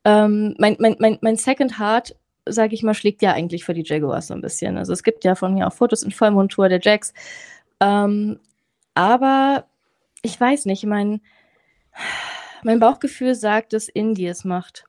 [0.06, 3.84] Ähm, mein, mein, mein, mein Second Heart, sage ich mal, schlägt ja eigentlich für die
[3.84, 4.78] Jaguars so ein bisschen.
[4.78, 7.14] Also es gibt ja von mir auch Fotos in Vollmontur der Jacks.
[7.82, 8.40] Ähm,
[8.94, 9.66] aber
[10.22, 11.20] ich weiß nicht, mein,
[12.64, 14.86] mein Bauchgefühl sagt, dass Indy es macht.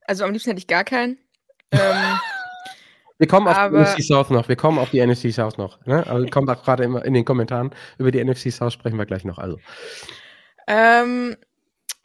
[0.06, 1.18] Also am liebsten hätte ich gar keinen.
[1.72, 1.80] Ähm,
[3.18, 4.46] Wir kommen auf Aber- die NFC South noch.
[4.48, 5.84] Wir kommen auf die NFC South noch.
[5.86, 6.06] Ne?
[6.06, 7.70] Also kommt auch gerade immer in den Kommentaren.
[7.98, 9.38] Über die NFC South sprechen wir gleich noch.
[9.38, 9.58] Also.
[10.66, 11.34] ähm,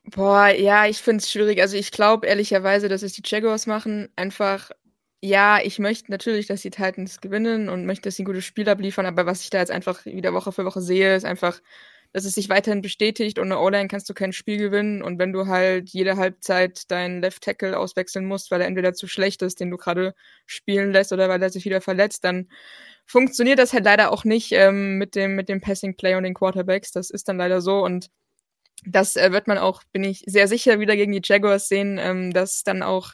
[0.06, 1.60] boah, ja, ich finde es schwierig.
[1.60, 4.08] Also ich glaube ehrlicherweise, dass es die Jaguars machen.
[4.16, 4.72] Einfach,
[5.20, 8.70] ja, ich möchte natürlich, dass die Titans gewinnen und möchte, dass sie ein gutes Spiel
[8.70, 9.06] abliefern.
[9.06, 11.60] Aber was ich da jetzt einfach wieder Woche für Woche sehe, ist einfach,
[12.14, 13.40] dass es sich weiterhin bestätigt.
[13.40, 15.02] Ohne O-Line kannst du kein Spiel gewinnen.
[15.02, 19.08] Und wenn du halt jede Halbzeit deinen Left Tackle auswechseln musst, weil er entweder zu
[19.08, 20.14] schlecht ist, den du gerade
[20.46, 22.50] spielen lässt, oder weil er sich wieder verletzt, dann
[23.06, 26.34] funktioniert das halt leider auch nicht ähm, mit dem mit dem Passing Play und den
[26.34, 26.92] Quarterbacks.
[26.92, 28.10] Das ist dann leider so und
[28.86, 32.34] das äh, wird man auch, bin ich sehr sicher, wieder gegen die Jaguars sehen, ähm,
[32.34, 33.14] dass dann auch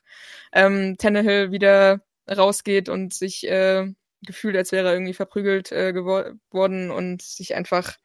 [0.54, 3.92] ähm, Tannehill wieder rausgeht und sich äh,
[4.22, 7.98] gefühlt, als wäre er irgendwie verprügelt äh, geworden und sich einfach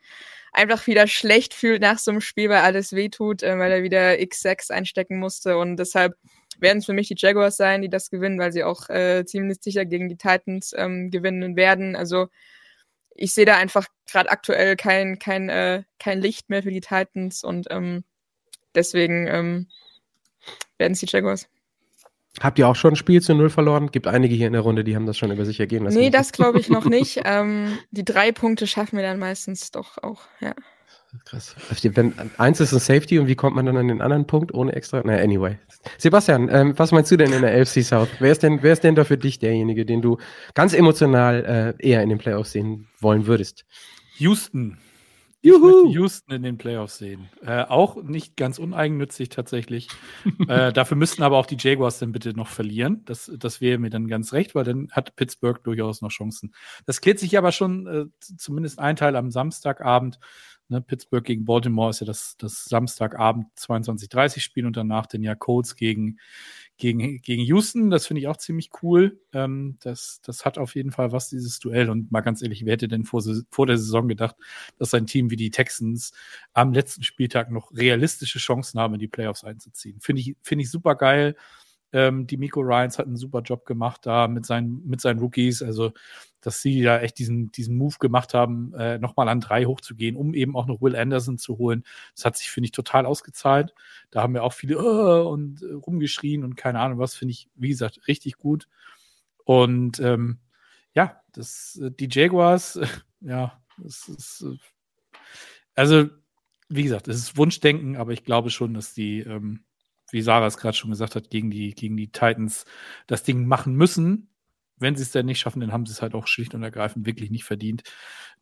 [0.53, 4.13] einfach wieder schlecht fühlt nach so einem Spiel, weil alles wehtut, äh, weil er wieder
[4.13, 6.15] X6 einstecken musste und deshalb
[6.59, 9.59] werden es für mich die Jaguars sein, die das gewinnen, weil sie auch äh, ziemlich
[9.63, 11.97] sicher gegen die Titans ähm, gewinnen werden.
[11.97, 12.29] Also
[13.15, 17.45] ich sehe da einfach gerade aktuell kein, kein, äh, kein Licht mehr für die Titans
[17.45, 18.05] und ähm,
[18.75, 19.69] deswegen ähm,
[20.79, 21.49] werden es die Jaguars.
[22.41, 23.91] Habt ihr auch schon ein Spiel zu Null verloren?
[23.91, 25.99] Gibt einige hier in der Runde, die haben das schon über sich ergehen lassen.
[25.99, 27.21] Nee, das glaube ich noch nicht.
[27.25, 30.55] ähm, die drei Punkte schaffen wir dann meistens doch auch, ja.
[31.27, 31.55] Krass.
[31.83, 34.73] Wenn, eins ist ein Safety und wie kommt man dann an den anderen Punkt ohne
[34.73, 35.03] extra?
[35.05, 35.59] Na, anyway.
[35.99, 38.09] Sebastian, ähm, was meinst du denn in der AFC South?
[38.19, 40.17] Wer ist denn, wer ist denn da für dich derjenige, den du
[40.55, 43.67] ganz emotional äh, eher in den Playoffs sehen wollen würdest?
[44.17, 44.79] Houston.
[45.43, 45.69] Juhu.
[45.69, 47.29] Ich möchte Houston in den Playoffs sehen.
[47.45, 49.89] Äh, auch nicht ganz uneigennützig tatsächlich.
[50.49, 53.03] äh, dafür müssten aber auch die Jaguars dann bitte noch verlieren.
[53.05, 56.55] Das, das wäre mir dann ganz recht, weil dann hat Pittsburgh durchaus noch Chancen.
[56.87, 58.05] Das klärt sich aber schon äh,
[58.39, 60.21] zumindest ein Teil am Samstagabend.
[60.69, 65.35] Ne, Pittsburgh gegen Baltimore ist ja das, das Samstagabend 22:30 Spiel und danach den ja
[65.35, 66.19] Colts gegen,
[66.77, 67.91] gegen, gegen Houston.
[67.91, 69.21] Das finde ich auch ziemlich cool.
[69.33, 71.91] Ähm, das, das hat auf jeden Fall was, dieses Duell.
[71.91, 74.37] Und mal ganz ehrlich, wer hätte denn vor, vor der Saison gedacht,
[74.79, 76.13] dass ein Team wie die Texans
[76.53, 80.01] am letzten Spieltag noch realistische Chancen haben, in die Playoffs einzuziehen?
[80.01, 81.37] Finde ich, finde ich super geil.
[81.93, 85.63] Ähm, die Miko Ryans hat einen super Job gemacht da mit seinen, mit seinen Rookies.
[85.63, 85.93] Also,
[86.41, 90.35] dass sie da echt diesen, diesen Move gemacht haben, äh, nochmal an drei hochzugehen, um
[90.35, 91.85] eben auch noch Will Anderson zu holen.
[92.15, 93.75] Das hat sich, finde ich, total ausgezahlt.
[94.11, 97.49] Da haben wir auch viele uh, und äh, rumgeschrien und keine Ahnung was, finde ich,
[97.55, 98.69] wie gesagt, richtig gut.
[99.45, 100.39] Und ähm,
[100.95, 102.79] ja, das, äh, die Jaguars,
[103.21, 104.57] ja, das ist, äh,
[105.75, 106.09] also,
[106.69, 109.65] wie gesagt, es ist Wunschdenken, aber ich glaube schon, dass die, ähm,
[110.13, 112.65] wie Sarah es gerade schon gesagt hat, gegen die, gegen die Titans
[113.07, 114.29] das Ding machen müssen.
[114.79, 117.07] Wenn sie es dann nicht schaffen, dann haben sie es halt auch schlicht und ergreifend
[117.07, 117.83] wirklich nicht verdient.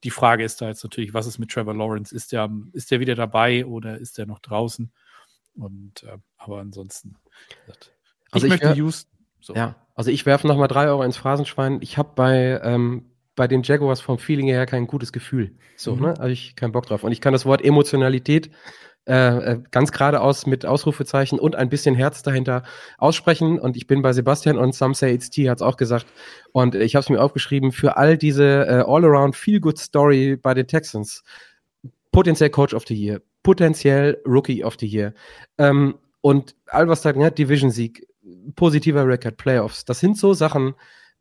[0.05, 2.15] Die Frage ist da jetzt natürlich, was ist mit Trevor Lawrence?
[2.15, 4.91] Ist der, ist der wieder dabei oder ist der noch draußen?
[5.55, 7.17] Und äh, aber ansonsten,
[7.67, 7.93] gesagt,
[8.31, 9.11] also ich, ich möchte Houston.
[9.41, 9.55] So.
[9.55, 11.79] Ja, also ich werfe nochmal drei Euro ins Phrasenschwein.
[11.83, 15.57] Ich habe bei, ähm, bei den Jaguars vom Feeling her kein gutes Gefühl.
[15.77, 16.03] So, mhm.
[16.03, 16.15] ne?
[16.19, 17.05] Habe ich keinen Bock drauf.
[17.05, 18.51] Und ich kann das Wort Emotionalität
[19.11, 22.63] äh, äh, ganz geradeaus mit Ausrufezeichen und ein bisschen Herz dahinter
[22.97, 23.59] aussprechen.
[23.59, 26.07] Und ich bin bei Sebastian und Some Say It's T hat es auch gesagt.
[26.53, 30.69] Und ich habe es mir aufgeschrieben, für all diese äh, All-Around Feel-Good Story bei den
[30.69, 31.25] Texans,
[32.13, 35.13] potenziell Coach of the Year, potenziell Rookie of the Year.
[35.59, 38.07] Ähm, und all was da, ja, Division-Sieg,
[38.55, 40.75] positiver Record, Playoffs, das sind so Sachen,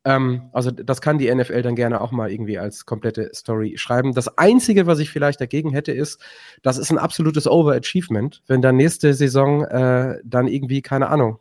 [0.06, 4.14] ähm, also das kann die NFL dann gerne auch mal irgendwie als komplette Story schreiben.
[4.14, 6.22] Das Einzige, was ich vielleicht dagegen hätte, ist,
[6.62, 11.40] das ist ein absolutes Overachievement, wenn dann nächste Saison äh, dann irgendwie, keine Ahnung,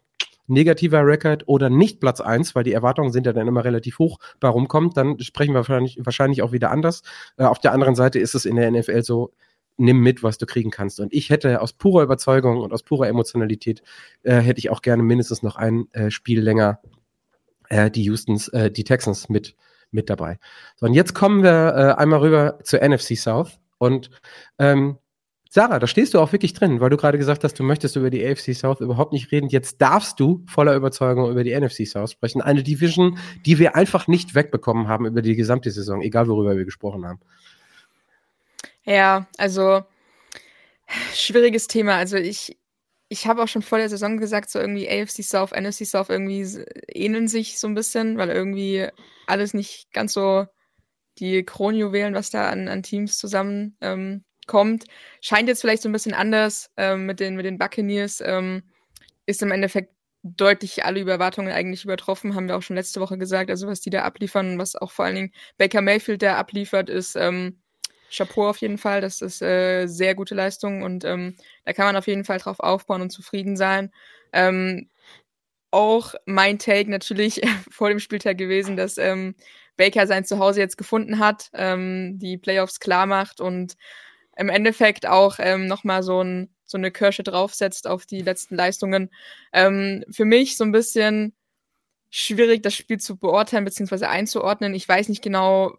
[0.48, 4.18] negativer Record oder nicht Platz eins, weil die Erwartungen sind ja dann immer relativ hoch,
[4.40, 7.02] bei rumkommt, dann sprechen wir wahrscheinlich, wahrscheinlich auch wieder anders.
[7.36, 9.32] Äh, auf der anderen Seite ist es in der NFL so,
[9.76, 10.98] nimm mit, was du kriegen kannst.
[10.98, 13.82] Und ich hätte aus purer Überzeugung und aus purer Emotionalität,
[14.24, 16.80] äh, hätte ich auch gerne mindestens noch ein äh, Spiel länger
[17.68, 19.54] äh, die Houstons, äh, die Texans mit,
[19.90, 20.38] mit dabei.
[20.76, 23.58] So, und jetzt kommen wir äh, einmal rüber zur NFC South.
[23.78, 24.10] Und
[24.58, 24.98] ähm,
[25.50, 28.10] Sarah, da stehst du auch wirklich drin, weil du gerade gesagt hast, du möchtest über
[28.10, 29.48] die AFC South überhaupt nicht reden.
[29.48, 32.42] Jetzt darfst du voller Überzeugung über die NFC South sprechen.
[32.42, 36.66] Eine Division, die wir einfach nicht wegbekommen haben über die gesamte Saison, egal worüber wir
[36.66, 37.20] gesprochen haben.
[38.84, 39.84] Ja, also
[41.14, 41.96] schwieriges Thema.
[41.96, 42.57] Also ich,
[43.08, 46.42] ich habe auch schon vor der Saison gesagt, so irgendwie AFC South, NFC South irgendwie
[46.88, 48.88] ähneln sich so ein bisschen, weil irgendwie
[49.26, 50.46] alles nicht ganz so
[51.18, 54.24] die Kronjuwelen, was da an, an Teams zusammen ähm.
[55.20, 58.22] Scheint jetzt vielleicht so ein bisschen anders ähm, mit, den, mit den Buccaneers.
[58.24, 58.62] Ähm,
[59.26, 63.50] ist im Endeffekt deutlich alle Überwartungen eigentlich übertroffen, haben wir auch schon letzte Woche gesagt.
[63.50, 67.14] Also was die da abliefern, was auch vor allen Dingen Baker Mayfield da abliefert, ist
[67.14, 67.60] ähm,
[68.10, 69.00] Chapeau auf jeden Fall.
[69.00, 72.60] Das ist äh, sehr gute Leistung und ähm, da kann man auf jeden Fall drauf
[72.60, 73.92] aufbauen und zufrieden sein.
[74.32, 74.88] Ähm,
[75.70, 77.40] auch mein Take natürlich
[77.70, 79.34] vor dem Spieltag gewesen, dass ähm,
[79.76, 83.76] Baker sein Zuhause jetzt gefunden hat, ähm, die Playoffs klar macht und
[84.36, 89.10] im Endeffekt auch ähm, nochmal so, ein, so eine Kirsche draufsetzt auf die letzten Leistungen.
[89.52, 91.34] Ähm, für mich so ein bisschen
[92.10, 94.06] schwierig, das Spiel zu beurteilen bzw.
[94.06, 94.74] einzuordnen.
[94.74, 95.76] Ich weiß nicht genau,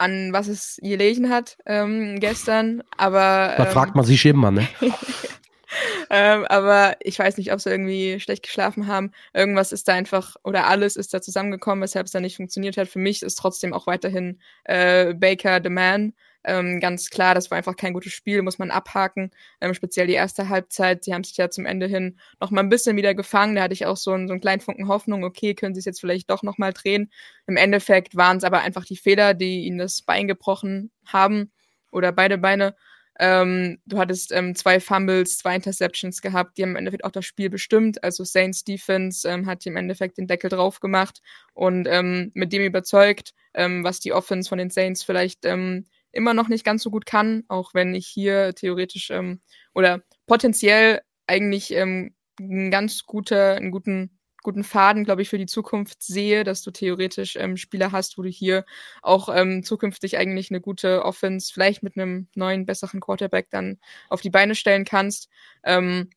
[0.00, 3.54] an was es gelegen hat ähm, gestern, aber.
[3.56, 4.66] Da ähm, fragt man sich immer, ne?
[6.10, 9.12] ähm, aber ich weiß nicht, ob sie irgendwie schlecht geschlafen haben.
[9.34, 12.88] Irgendwas ist da einfach, oder alles ist da zusammengekommen, weshalb es da nicht funktioniert hat.
[12.88, 16.14] Für mich ist trotzdem auch weiterhin äh, Baker the Man.
[16.44, 19.30] Ähm, ganz klar, das war einfach kein gutes Spiel, muss man abhaken.
[19.60, 21.04] Ähm, speziell die erste Halbzeit.
[21.04, 23.56] Sie haben sich ja zum Ende hin noch mal ein bisschen wieder gefangen.
[23.56, 25.84] Da hatte ich auch so einen, so einen kleinen Funken Hoffnung, okay, können sie es
[25.84, 27.10] jetzt vielleicht doch noch mal drehen.
[27.46, 31.52] Im Endeffekt waren es aber einfach die Fehler, die ihnen das Bein gebrochen haben
[31.90, 32.74] oder beide Beine.
[33.18, 37.26] Ähm, du hattest ähm, zwei Fumbles, zwei Interceptions gehabt, die haben im Endeffekt auch das
[37.26, 38.02] Spiel bestimmt.
[38.02, 41.20] Also Saints Defense ähm, hat im Endeffekt den Deckel drauf gemacht
[41.52, 46.34] und ähm, mit dem überzeugt, ähm, was die Offense von den Saints vielleicht ähm, immer
[46.34, 49.40] noch nicht ganz so gut kann, auch wenn ich hier theoretisch ähm,
[49.74, 55.46] oder potenziell eigentlich ähm, ein ganz guter, einen guten guten Faden, glaube ich, für die
[55.46, 58.64] Zukunft sehe, dass du theoretisch ähm, Spieler hast, wo du hier
[59.02, 63.78] auch ähm, zukünftig eigentlich eine gute Offense, vielleicht mit einem neuen, besseren Quarterback dann
[64.08, 65.28] auf die Beine stellen kannst.
[65.64, 66.10] Ähm,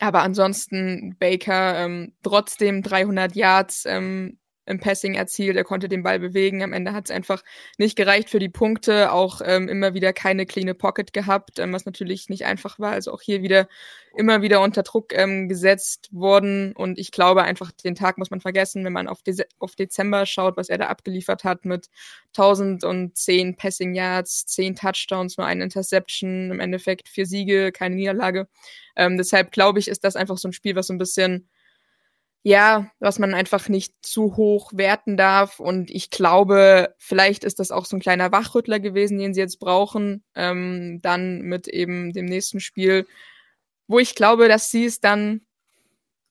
[0.00, 6.18] aber ansonsten Baker ähm, trotzdem 300 Yards, ähm, im Passing erzielt, er konnte den Ball
[6.18, 6.62] bewegen.
[6.62, 7.42] Am Ende hat es einfach
[7.78, 11.86] nicht gereicht für die Punkte, auch ähm, immer wieder keine clean Pocket gehabt, ähm, was
[11.86, 12.92] natürlich nicht einfach war.
[12.92, 13.68] Also auch hier wieder
[14.16, 16.72] immer wieder unter Druck ähm, gesetzt worden.
[16.74, 20.26] Und ich glaube einfach, den Tag muss man vergessen, wenn man auf, De auf Dezember
[20.26, 21.88] schaut, was er da abgeliefert hat mit
[22.36, 28.48] 1010 Passing Yards, 10 Touchdowns, nur eine Interception, im Endeffekt vier Siege, keine Niederlage.
[28.96, 31.48] Ähm, deshalb glaube ich, ist das einfach so ein Spiel, was so ein bisschen
[32.46, 35.58] ja, was man einfach nicht zu hoch werten darf.
[35.58, 39.58] Und ich glaube, vielleicht ist das auch so ein kleiner Wachrüttler gewesen, den sie jetzt
[39.58, 40.22] brauchen.
[40.36, 43.08] Ähm, dann mit eben dem nächsten Spiel,
[43.88, 45.40] wo ich glaube, dass sie es dann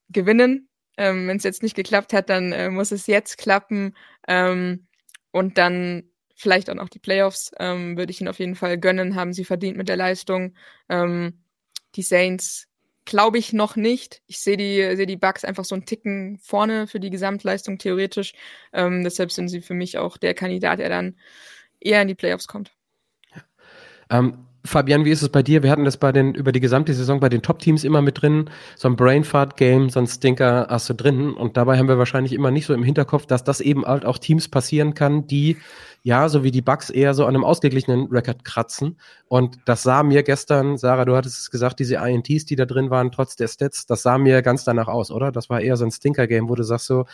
[0.08, 0.70] gewinnen.
[0.96, 3.94] Ähm, Wenn es jetzt nicht geklappt hat, dann äh, muss es jetzt klappen.
[4.26, 4.88] Ähm,
[5.32, 9.16] und dann vielleicht auch noch die Playoffs ähm, würde ich ihnen auf jeden Fall gönnen,
[9.16, 10.56] haben sie verdient mit der Leistung.
[10.88, 11.44] Ähm,
[11.96, 12.70] die Saints
[13.06, 14.22] Glaube ich noch nicht.
[14.26, 18.34] Ich sehe die, sehe die Bugs einfach so einen Ticken vorne für die Gesamtleistung theoretisch.
[18.74, 21.16] Ähm, deshalb sind sie für mich auch der Kandidat, der dann
[21.80, 22.72] eher in die Playoffs kommt.
[23.36, 23.44] Ja.
[24.10, 25.62] Ähm, Fabian, wie ist es bei dir?
[25.62, 28.50] Wir hatten das bei den, über die gesamte Saison bei den Top-Teams immer mit drin.
[28.76, 31.34] So ein Brainfart-Game, so ein Stinker hast du drin.
[31.34, 34.18] Und dabei haben wir wahrscheinlich immer nicht so im Hinterkopf, dass das eben halt auch
[34.18, 35.58] Teams passieren kann, die
[36.06, 39.00] ja, so wie die Bugs eher so an einem ausgeglichenen Record kratzen.
[39.28, 42.92] Und das sah mir gestern, Sarah, du hattest es gesagt, diese INTs, die da drin
[42.92, 45.32] waren, trotz der Stats, das sah mir ganz danach aus, oder?
[45.32, 47.06] Das war eher so ein Stinker-Game, wo du sagst so,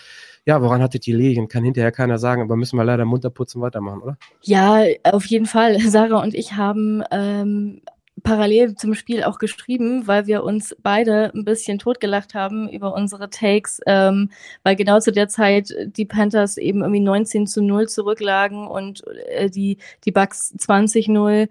[0.45, 1.47] ja, woran hattet ihr liegen?
[1.47, 4.17] Kann hinterher keiner sagen, aber müssen wir leider munter putzen weitermachen, oder?
[4.41, 5.79] Ja, auf jeden Fall.
[5.87, 7.83] Sarah und ich haben ähm,
[8.23, 13.29] parallel zum Spiel auch geschrieben, weil wir uns beide ein bisschen totgelacht haben über unsere
[13.29, 14.29] Takes, ähm,
[14.63, 19.49] weil genau zu der Zeit die Panthers eben irgendwie 19 zu 0 zurücklagen und äh,
[19.49, 21.49] die, die Bucks 20-0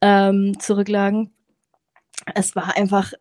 [0.00, 1.30] ähm, zurücklagen.
[2.34, 3.12] Es war einfach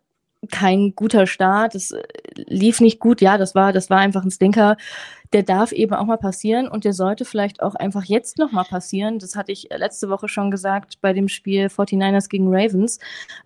[0.52, 1.76] kein guter Start.
[1.76, 2.02] Es äh,
[2.36, 3.22] lief nicht gut.
[3.22, 4.78] Ja, das war, das war einfach ein Stinker.
[5.34, 8.66] Der darf eben auch mal passieren und der sollte vielleicht auch einfach jetzt noch mal
[8.66, 9.18] passieren.
[9.18, 13.00] Das hatte ich letzte Woche schon gesagt bei dem Spiel 49ers gegen Ravens,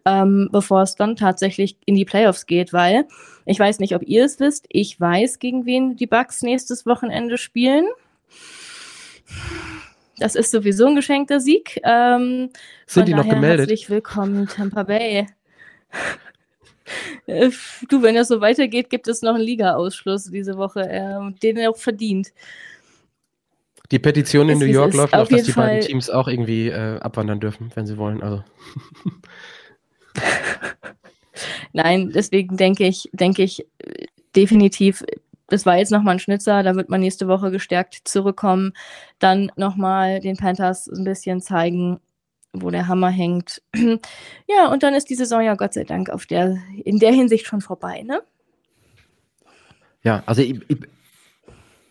[0.03, 3.05] ähm, bevor es dann tatsächlich in die Playoffs geht, weil
[3.45, 4.65] ich weiß nicht, ob ihr es wisst.
[4.69, 7.85] Ich weiß, gegen wen die Bucks nächstes Wochenende spielen.
[10.17, 11.79] Das ist sowieso ein geschenkter Sieg.
[11.83, 12.49] Ähm,
[12.87, 13.69] Sind die noch gemeldet?
[13.69, 15.27] Herzlich willkommen, Tampa Bay.
[17.25, 17.49] Äh,
[17.89, 21.71] du, wenn das so weitergeht, gibt es noch einen Liga-Ausschluss diese Woche, äh, den er
[21.71, 22.31] auch verdient.
[23.91, 26.27] Die Petition in Es New York läuft auf noch, dass die beiden Fall- Teams auch
[26.27, 28.21] irgendwie äh, abwandern dürfen, wenn sie wollen.
[28.21, 28.43] Also
[31.73, 33.65] Nein, deswegen denke ich, denke ich
[34.35, 35.03] definitiv,
[35.47, 38.73] das war jetzt nochmal ein Schnitzer, da wird man nächste Woche gestärkt zurückkommen,
[39.19, 41.99] dann nochmal den Panthers ein bisschen zeigen,
[42.61, 43.61] wo der Hammer hängt.
[44.47, 47.47] Ja, und dann ist die Saison ja Gott sei Dank auf der, in der Hinsicht
[47.47, 48.21] schon vorbei, ne?
[50.05, 50.77] ja, also ich, ich,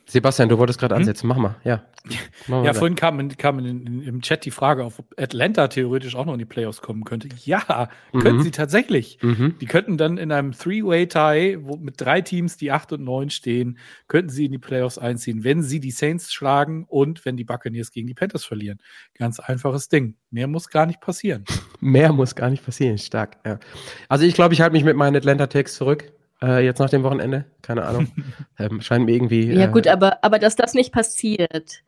[0.07, 1.01] Sebastian, du wolltest gerade Hm?
[1.01, 1.85] ansetzen, mach mal, ja.
[2.47, 5.15] Mach mal Ja, vorhin kam, in- kam in, in, im Chat die Frage auf, ob
[5.19, 7.29] Atlanta theoretisch auch noch in die Playoffs kommen könnte.
[7.47, 8.43] Ja, könnten Mhm.
[8.43, 9.19] sie tatsächlich.
[9.23, 9.55] Mhm.
[9.59, 13.79] Die könnten dann in einem Three-Way-Tie, wo mit drei Teams, die 8 und 9 stehen,
[14.09, 17.91] könnten sie in die Playoffs einziehen, wenn sie die Saints schlagen und wenn die Buccaneers
[17.91, 18.79] gegen die Panthers verlieren.
[19.17, 20.17] Ganz einfaches Ding.
[20.31, 21.45] Mehr muss gar nicht passieren.
[21.81, 23.39] Mehr muss gar nicht passieren, stark.
[23.47, 23.59] Ja.
[24.11, 26.13] Also ich glaube, ich halte mich mit meinen Atlanta-Takes zurück.
[26.43, 28.09] Äh, jetzt nach dem Wochenende, keine Ahnung.
[28.59, 29.53] ähm, scheint mir irgendwie.
[29.53, 31.83] Ja, äh, gut, aber, aber dass das nicht passiert.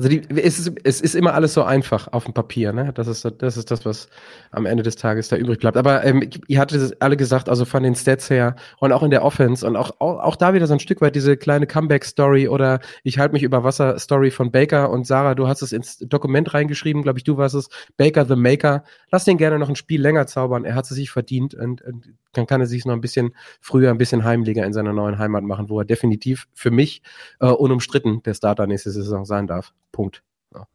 [0.00, 2.90] Also die, es, ist, es ist immer alles so einfach auf dem Papier, ne?
[2.94, 4.08] Das ist, das ist das, was
[4.50, 5.76] am Ende des Tages da übrig bleibt.
[5.76, 9.22] Aber ähm, ihr hattet alle gesagt, also von den Stats her und auch in der
[9.22, 12.80] Offense und auch, auch, auch da wieder so ein Stück weit diese kleine Comeback-Story oder
[13.04, 17.02] ich halte mich über Wasser-Story von Baker und Sarah, du hast es ins Dokument reingeschrieben,
[17.02, 17.68] glaube ich, du warst es,
[17.98, 18.84] Baker the Maker.
[19.12, 22.14] Lass den gerne noch ein Spiel länger zaubern, er hat es sich verdient und, und
[22.32, 25.44] dann kann er sich noch ein bisschen früher, ein bisschen heimlicher in seiner neuen Heimat
[25.44, 27.02] machen, wo er definitiv für mich
[27.40, 29.72] äh, unumstritten der Starter nächste Saison sein darf.
[29.92, 30.22] Punkt.
[30.54, 30.66] Ja.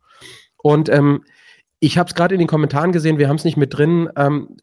[0.58, 1.24] Und ähm,
[1.80, 4.10] ich habe es gerade in den Kommentaren gesehen, wir haben es nicht mit drin.
[4.16, 4.58] Ähm,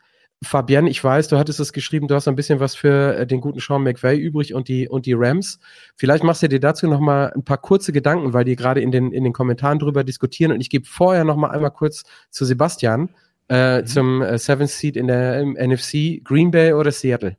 [0.44, 3.40] Fabienne, ich weiß, du hattest es geschrieben, du hast ein bisschen was für äh, den
[3.40, 5.60] guten Sean McVay übrig und die, und die Rams.
[5.96, 8.90] Vielleicht machst du dir dazu noch mal ein paar kurze Gedanken, weil die gerade in
[8.90, 10.52] den, in den Kommentaren drüber diskutieren.
[10.52, 13.10] Und ich gebe vorher noch mal einmal kurz zu Sebastian
[13.52, 13.86] äh, mhm.
[13.86, 17.36] zum äh, Seventh Seed in der im NFC, Green Bay oder Seattle?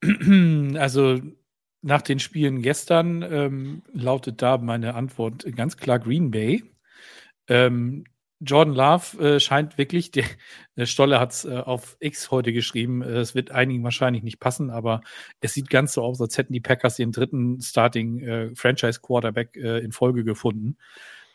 [0.78, 1.20] Also
[1.82, 6.62] nach den Spielen gestern ähm, lautet da meine Antwort ganz klar Green Bay.
[7.48, 8.04] Ähm,
[8.40, 10.24] Jordan Love äh, scheint wirklich, der,
[10.76, 14.38] der Stolle hat es äh, auf X heute geschrieben, äh, es wird einigen wahrscheinlich nicht
[14.38, 15.00] passen, aber
[15.40, 19.56] es sieht ganz so aus, als hätten die Packers den dritten Starting äh, Franchise Quarterback
[19.56, 20.76] äh, in Folge gefunden.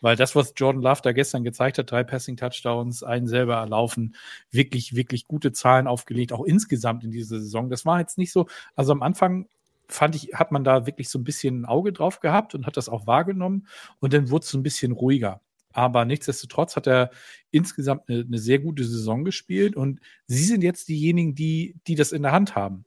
[0.04, 4.16] Weil das, was Jordan Love da gestern gezeigt hat, drei Passing Touchdowns, einen selber erlaufen,
[4.52, 7.70] wirklich, wirklich gute Zahlen aufgelegt, auch insgesamt in dieser Saison.
[7.70, 9.48] Das war jetzt nicht so, also am Anfang
[9.88, 12.76] fand ich, hat man da wirklich so ein bisschen ein Auge drauf gehabt und hat
[12.76, 13.66] das auch wahrgenommen
[14.02, 15.40] und dann wurde es so ein bisschen ruhiger.
[15.72, 17.10] Aber nichtsdestotrotz hat er
[17.52, 22.12] insgesamt eine, eine, sehr gute Saison gespielt und sie sind jetzt diejenigen, die, die das
[22.12, 22.84] in der Hand haben.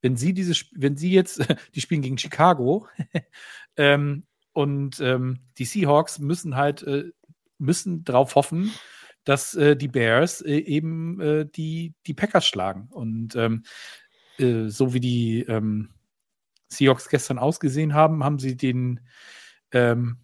[0.00, 1.40] Wenn sie dieses, wenn sie jetzt,
[1.74, 2.88] die spielen gegen Chicago
[3.76, 4.24] ähm,
[4.54, 7.10] und ähm, die Seahawks müssen halt, äh,
[7.58, 8.72] müssen darauf hoffen,
[9.24, 12.88] dass äh, die Bears äh, eben äh, die, die Packers schlagen.
[12.90, 13.64] Und ähm,
[14.38, 15.90] äh, so wie die ähm,
[16.68, 19.00] Seahawks gestern ausgesehen haben, haben sie den
[19.72, 20.18] ähm,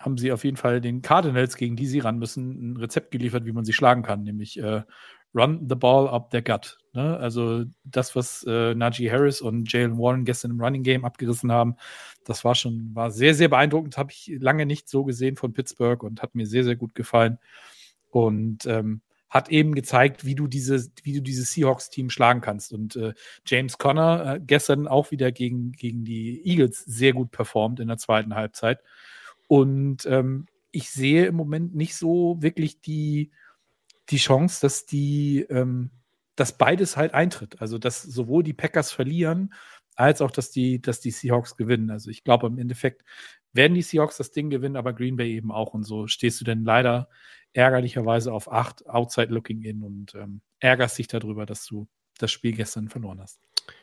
[0.00, 3.44] haben sie auf jeden Fall den Cardinals, gegen die sie ran müssen, ein Rezept geliefert,
[3.46, 4.82] wie man sie schlagen kann, nämlich äh,
[5.34, 6.78] Run the ball up their gut.
[6.94, 7.16] Ne?
[7.18, 11.76] Also das, was äh, Najee Harris und Jalen Warren gestern im Running Game abgerissen haben,
[12.24, 13.98] das war schon, war sehr, sehr beeindruckend.
[13.98, 17.38] Habe ich lange nicht so gesehen von Pittsburgh und hat mir sehr, sehr gut gefallen.
[18.10, 22.72] Und ähm, hat eben gezeigt, wie du diese, wie du dieses Seahawks-Team schlagen kannst.
[22.72, 23.12] Und äh,
[23.44, 27.98] James Conner äh, gestern auch wieder gegen, gegen die Eagles sehr gut performt in der
[27.98, 28.80] zweiten Halbzeit.
[29.46, 33.30] Und ähm, ich sehe im Moment nicht so wirklich die,
[34.10, 35.90] die Chance, dass die, ähm,
[36.36, 37.60] dass beides halt eintritt.
[37.60, 39.54] Also, dass sowohl die Packers verlieren,
[39.96, 41.90] als auch, dass die, dass die Seahawks gewinnen.
[41.90, 43.04] Also, ich glaube, im Endeffekt
[43.52, 45.74] werden die Seahawks das Ding gewinnen, aber Green Bay eben auch.
[45.74, 47.08] Und so stehst du denn leider
[47.52, 52.52] ärgerlicherweise auf acht Outside Looking In und ähm, ärgerst dich darüber, dass du das Spiel
[52.52, 53.40] gestern verloren hast.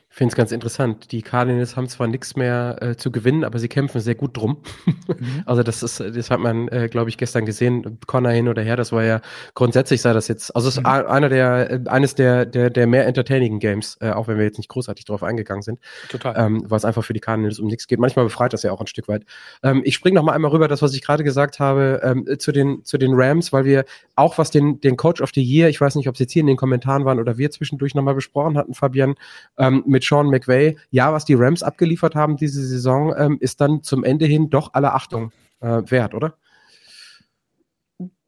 [0.10, 1.12] Ich finde es ganz interessant.
[1.12, 4.62] Die Cardinals haben zwar nichts mehr äh, zu gewinnen, aber sie kämpfen sehr gut drum.
[5.08, 5.44] Mhm.
[5.46, 8.00] also das ist, das hat man, äh, glaube ich, gestern gesehen.
[8.08, 9.20] Connor hin oder her, das war ja
[9.56, 10.88] grundsätzlich sei das jetzt, also es ist mhm.
[10.88, 14.58] einer der, äh, eines der, der, der mehr entertaining Games, äh, auch wenn wir jetzt
[14.58, 15.80] nicht großartig drauf eingegangen sind.
[16.08, 16.34] Total.
[16.38, 18.00] Ähm, weil es einfach für die Cardinals um nichts geht.
[18.00, 19.26] Manchmal befreit das ja auch ein Stück weit.
[19.64, 22.52] Ähm, ich springe noch mal einmal rüber, das, was ich gerade gesagt habe, ähm, zu
[22.52, 25.82] den, zu den Rams, weil wir auch was den, den Coach of the Year, ich
[25.82, 28.16] weiß nicht, ob es jetzt hier in den Kommentaren waren oder wir zwischendurch noch mal
[28.16, 29.16] besprochen hatten, Fabian,
[29.58, 33.82] ähm, mit Sean McVay, ja, was die Rams abgeliefert haben diese Saison, ähm, ist dann
[33.82, 35.32] zum Ende hin doch alle Achtung
[35.62, 36.36] äh, wert, oder?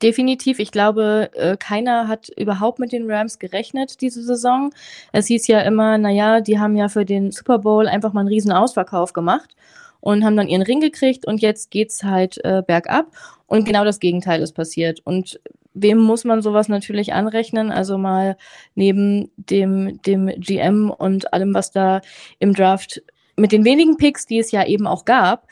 [0.02, 0.60] Definitiv.
[0.60, 4.72] Ich glaube, äh, keiner hat überhaupt mit den Rams gerechnet diese Saison.
[5.12, 8.30] Es hieß ja immer, naja, die haben ja für den Super Bowl einfach mal einen
[8.30, 9.58] riesen Ausverkauf gemacht
[10.00, 13.08] und haben dann ihren Ring gekriegt und jetzt geht's halt äh, bergab.
[13.46, 15.02] Und genau das Gegenteil ist passiert.
[15.04, 15.38] Und
[15.82, 17.72] wem muss man sowas natürlich anrechnen?
[17.72, 18.38] Also mal
[18.76, 22.02] neben dem, dem GM und allem, was da
[22.40, 23.02] im Draft
[23.36, 25.48] mit den wenigen Picks, die es ja eben auch gab,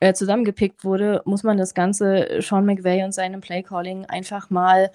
[0.00, 4.90] äh, zusammengepickt wurde, muss man das Ganze Sean McVay und seinem Playcalling einfach mal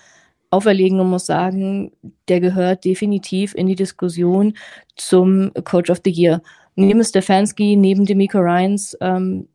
[0.52, 1.92] auferlegen und muss sagen,
[2.28, 4.56] der gehört definitiv in die Diskussion
[4.96, 6.42] zum Coach of the Year.
[6.76, 9.48] Neben Stefanski, neben Demico Ryans, ähm,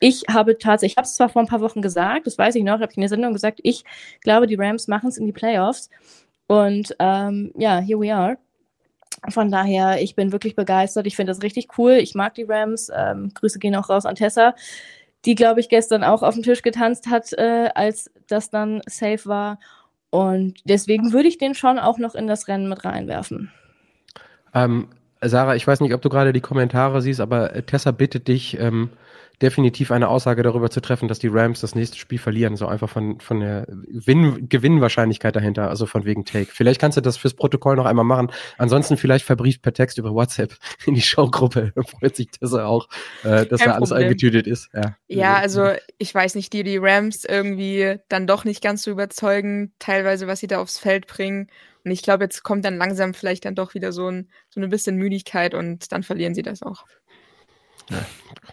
[0.00, 2.64] ich habe tatsächlich, ich habe es zwar vor ein paar Wochen gesagt, das weiß ich
[2.64, 3.84] noch, habe ich in der Sendung gesagt, ich
[4.20, 5.90] glaube, die Rams machen es in die Playoffs.
[6.46, 8.38] Und ähm, ja, here we are.
[9.28, 11.06] Von daher, ich bin wirklich begeistert.
[11.06, 11.92] Ich finde das richtig cool.
[11.92, 12.90] Ich mag die Rams.
[12.94, 14.54] Ähm, Grüße gehen auch raus an Tessa,
[15.24, 19.26] die, glaube ich, gestern auch auf dem Tisch getanzt hat, äh, als das dann safe
[19.26, 19.58] war.
[20.10, 23.50] Und deswegen würde ich den schon auch noch in das Rennen mit reinwerfen.
[24.54, 24.88] Ähm,
[25.20, 28.90] Sarah, ich weiß nicht, ob du gerade die Kommentare siehst, aber Tessa bittet dich, ähm,
[29.42, 32.88] definitiv eine Aussage darüber zu treffen, dass die Rams das nächste Spiel verlieren, so einfach
[32.88, 36.50] von, von der Win Gewinnwahrscheinlichkeit dahinter, also von wegen Take.
[36.52, 38.30] Vielleicht kannst du das fürs Protokoll noch einmal machen.
[38.56, 40.56] Ansonsten vielleicht verbrieft per Text über WhatsApp
[40.86, 41.72] in die Showgruppe.
[41.86, 42.88] Freut sich das auch,
[43.24, 44.06] äh, dass Kein da alles Problem.
[44.06, 44.70] eingetütet ist.
[44.72, 44.96] Ja.
[45.08, 49.72] ja, also ich weiß nicht, die, die Rams irgendwie dann doch nicht ganz so überzeugen,
[49.78, 51.48] teilweise, was sie da aufs Feld bringen.
[51.84, 54.68] Und ich glaube, jetzt kommt dann langsam vielleicht dann doch wieder so, ein, so eine
[54.68, 56.84] bisschen Müdigkeit und dann verlieren sie das auch.
[57.90, 58.04] Ja.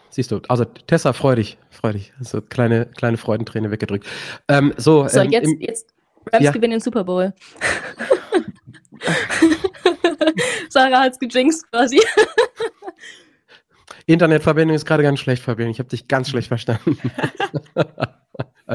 [0.10, 2.14] Siehst du, also Tessa, freu dich, freu dich.
[2.19, 4.05] So kleine, kleine Freudenträne weggedrückt.
[4.47, 5.93] Ähm, so, so ähm, jetzt, im, jetzt
[6.31, 6.51] Rams ja.
[6.51, 7.34] gewinnen den Super Bowl.
[10.69, 11.99] Sarah hat's gejinxt quasi.
[14.05, 15.69] Internetverbindung ist gerade ganz schlecht, Fabian.
[15.69, 16.97] Ich habe dich ganz schlecht verstanden.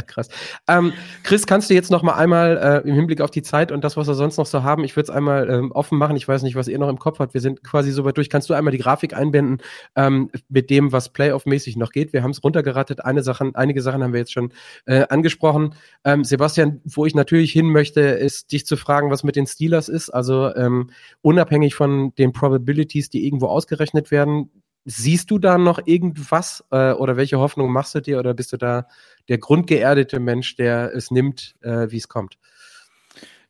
[0.07, 0.29] Krass.
[0.67, 0.93] Ähm,
[1.23, 3.97] Chris, kannst du jetzt noch mal einmal äh, im Hinblick auf die Zeit und das,
[3.97, 6.17] was wir sonst noch so haben, ich würde es einmal ähm, offen machen.
[6.17, 7.35] Ich weiß nicht, was ihr noch im Kopf habt.
[7.35, 8.31] Wir sind quasi so weit durch.
[8.31, 9.59] Kannst du einmal die Grafik einbinden
[9.97, 12.13] ähm, mit dem, was Playoff-mäßig noch geht?
[12.13, 13.05] Wir haben es runtergerattet.
[13.05, 14.53] Eine Sachen, einige Sachen haben wir jetzt schon
[14.87, 15.75] äh, angesprochen.
[16.05, 19.89] Ähm, Sebastian, wo ich natürlich hin möchte, ist dich zu fragen, was mit den Steelers
[19.89, 20.11] ist.
[20.11, 20.91] Also ähm,
[21.23, 24.51] unabhängig von den Probabilities, die irgendwo ausgerechnet werden,
[24.91, 28.57] Siehst du da noch irgendwas äh, oder welche Hoffnung machst du dir oder bist du
[28.57, 28.87] da
[29.29, 32.39] der grundgeerdete Mensch, der es nimmt, äh, wie es kommt?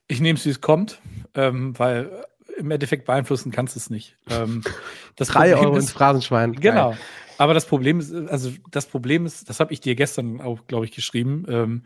[0.08, 1.00] Ich nehme es, wie es kommt,
[1.36, 2.24] ähm, weil
[2.56, 4.16] im Endeffekt beeinflussen kannst du es nicht.
[4.28, 4.64] Ähm,
[5.14, 6.54] das Drei Problem Euro ist, ins Phrasenschwein.
[6.54, 6.96] Genau.
[7.36, 10.86] Aber das Problem ist, also das Problem ist, das habe ich dir gestern auch, glaube
[10.86, 11.46] ich, geschrieben.
[11.48, 11.84] Ähm,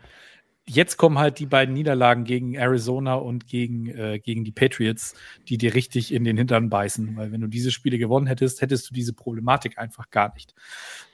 [0.67, 5.13] jetzt kommen halt die beiden Niederlagen gegen Arizona und gegen, äh, gegen die Patriots,
[5.47, 7.15] die dir richtig in den Hintern beißen.
[7.17, 10.53] Weil wenn du diese Spiele gewonnen hättest, hättest du diese Problematik einfach gar nicht.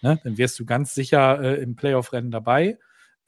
[0.01, 0.19] Ne?
[0.23, 2.77] Dann wärst du ganz sicher äh, im Playoff-Rennen dabei.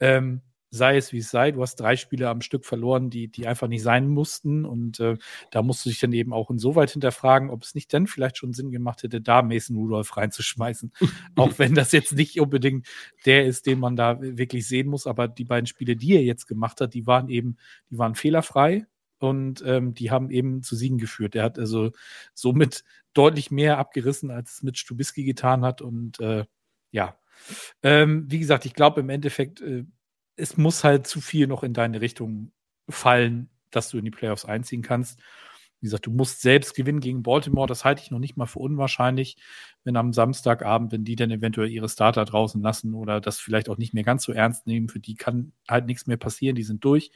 [0.00, 0.42] Ähm,
[0.74, 3.68] sei es wie es sei, du hast drei Spiele am Stück verloren, die, die einfach
[3.68, 4.64] nicht sein mussten.
[4.64, 5.18] Und äh,
[5.50, 8.54] da musst du dich dann eben auch insoweit hinterfragen, ob es nicht dann vielleicht schon
[8.54, 10.90] Sinn gemacht hätte, da Mason Rudolph reinzuschmeißen.
[11.36, 12.88] auch wenn das jetzt nicht unbedingt
[13.26, 15.06] der ist, den man da wirklich sehen muss.
[15.06, 17.58] Aber die beiden Spiele, die er jetzt gemacht hat, die waren eben,
[17.90, 18.86] die waren fehlerfrei
[19.18, 21.34] und ähm, die haben eben zu Siegen geführt.
[21.34, 21.90] Er hat also
[22.32, 22.82] somit
[23.12, 25.82] deutlich mehr abgerissen, als es mit Stubisky getan hat.
[25.82, 26.46] Und äh,
[26.92, 27.18] ja,
[27.82, 29.84] ähm, wie gesagt, ich glaube im Endeffekt, äh,
[30.36, 32.52] es muss halt zu viel noch in deine Richtung
[32.88, 35.20] fallen, dass du in die Playoffs einziehen kannst.
[35.80, 37.66] Wie gesagt, du musst selbst gewinnen gegen Baltimore.
[37.66, 39.36] Das halte ich noch nicht mal für unwahrscheinlich,
[39.82, 43.78] wenn am Samstagabend, wenn die dann eventuell ihre Starter draußen lassen oder das vielleicht auch
[43.78, 46.84] nicht mehr ganz so ernst nehmen, für die kann halt nichts mehr passieren, die sind
[46.84, 47.10] durch.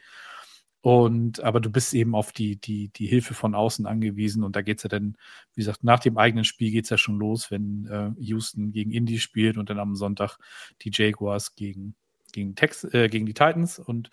[0.81, 4.45] Und aber du bist eben auf die, die, die Hilfe von außen angewiesen.
[4.45, 5.17] Und da geht es ja dann,
[5.55, 8.93] wie gesagt, nach dem eigenen Spiel geht es ja schon los, wenn äh, Houston gegen
[8.93, 10.39] Indy spielt und dann am Sonntag
[10.83, 11.97] die Jaguars gegen
[12.37, 14.11] gegen, Tex äh, gegen die Titans und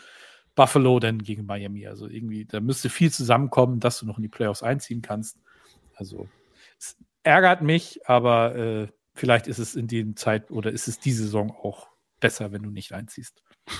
[0.56, 1.88] Buffalo dann gegen Miami.
[1.88, 5.38] Also irgendwie, da müsste viel zusammenkommen, dass du noch in die Playoffs einziehen kannst.
[5.96, 6.28] Also
[6.80, 11.12] es ärgert mich, aber äh, vielleicht ist es in den Zeit oder ist es die
[11.12, 11.90] Saison auch
[12.20, 13.44] besser, wenn du nicht einziehst.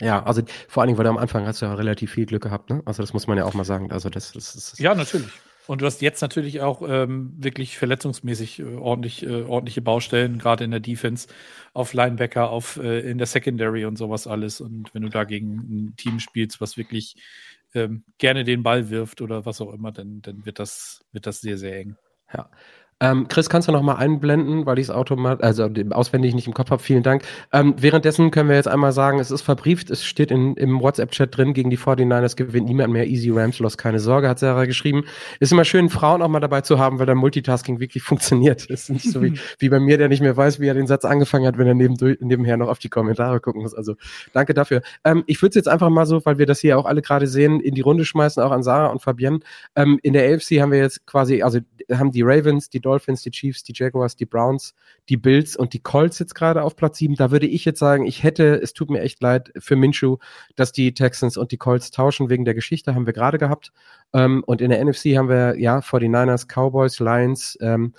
[0.00, 2.44] Ja, also vor allen Dingen, weil du am Anfang hast du ja relativ viel Glück
[2.44, 2.82] gehabt, ne?
[2.84, 3.90] Also das muss man ja auch mal sagen.
[3.90, 5.32] Also das, das, das Ja, natürlich.
[5.68, 10.64] Und du hast jetzt natürlich auch ähm, wirklich verletzungsmäßig äh, ordentlich, äh, ordentliche Baustellen, gerade
[10.64, 11.28] in der Defense,
[11.74, 14.62] auf Linebacker, auf äh, in der Secondary und sowas alles.
[14.62, 17.16] Und wenn du da gegen ein Team spielst, was wirklich
[17.74, 21.42] ähm, gerne den Ball wirft oder was auch immer, dann, dann wird das, wird das
[21.42, 21.96] sehr, sehr eng.
[22.32, 22.50] Ja.
[23.00, 26.54] Ähm, Chris, kannst du noch mal einblenden, weil ich es automatisch, also auswendig nicht im
[26.54, 26.82] Kopf habe.
[26.82, 27.22] Vielen Dank.
[27.52, 31.36] Ähm, währenddessen können wir jetzt einmal sagen, es ist verbrieft, es steht in, im WhatsApp-Chat
[31.36, 33.06] drin, gegen die 49ers gewinnt niemand mehr.
[33.06, 35.04] Easy Rams, los, keine Sorge, hat Sarah geschrieben.
[35.38, 38.66] Ist immer schön, Frauen auch mal dabei zu haben, weil dann Multitasking wirklich funktioniert.
[38.66, 41.04] Ist nicht so wie, wie bei mir, der nicht mehr weiß, wie er den Satz
[41.04, 43.74] angefangen hat, wenn er neben, nebenher noch auf die Kommentare gucken muss.
[43.74, 43.94] Also
[44.32, 44.82] danke dafür.
[45.04, 47.28] Ähm, ich würde es jetzt einfach mal so, weil wir das hier auch alle gerade
[47.28, 49.38] sehen, in die Runde schmeißen, auch an Sarah und Fabienne.
[49.76, 51.60] Ähm, in der AFC haben wir jetzt quasi, also
[51.92, 54.74] haben die Ravens, die Dolphins, die Chiefs, die Jaguars, die Browns,
[55.08, 57.16] die Bills und die Colts jetzt gerade auf Platz 7.
[57.16, 60.16] Da würde ich jetzt sagen, ich hätte, es tut mir echt leid für Minshew,
[60.56, 63.72] dass die Texans und die Colts tauschen wegen der Geschichte, haben wir gerade gehabt.
[64.14, 67.92] Ähm, und in der NFC haben wir ja 49ers, Cowboys, Lions, ähm,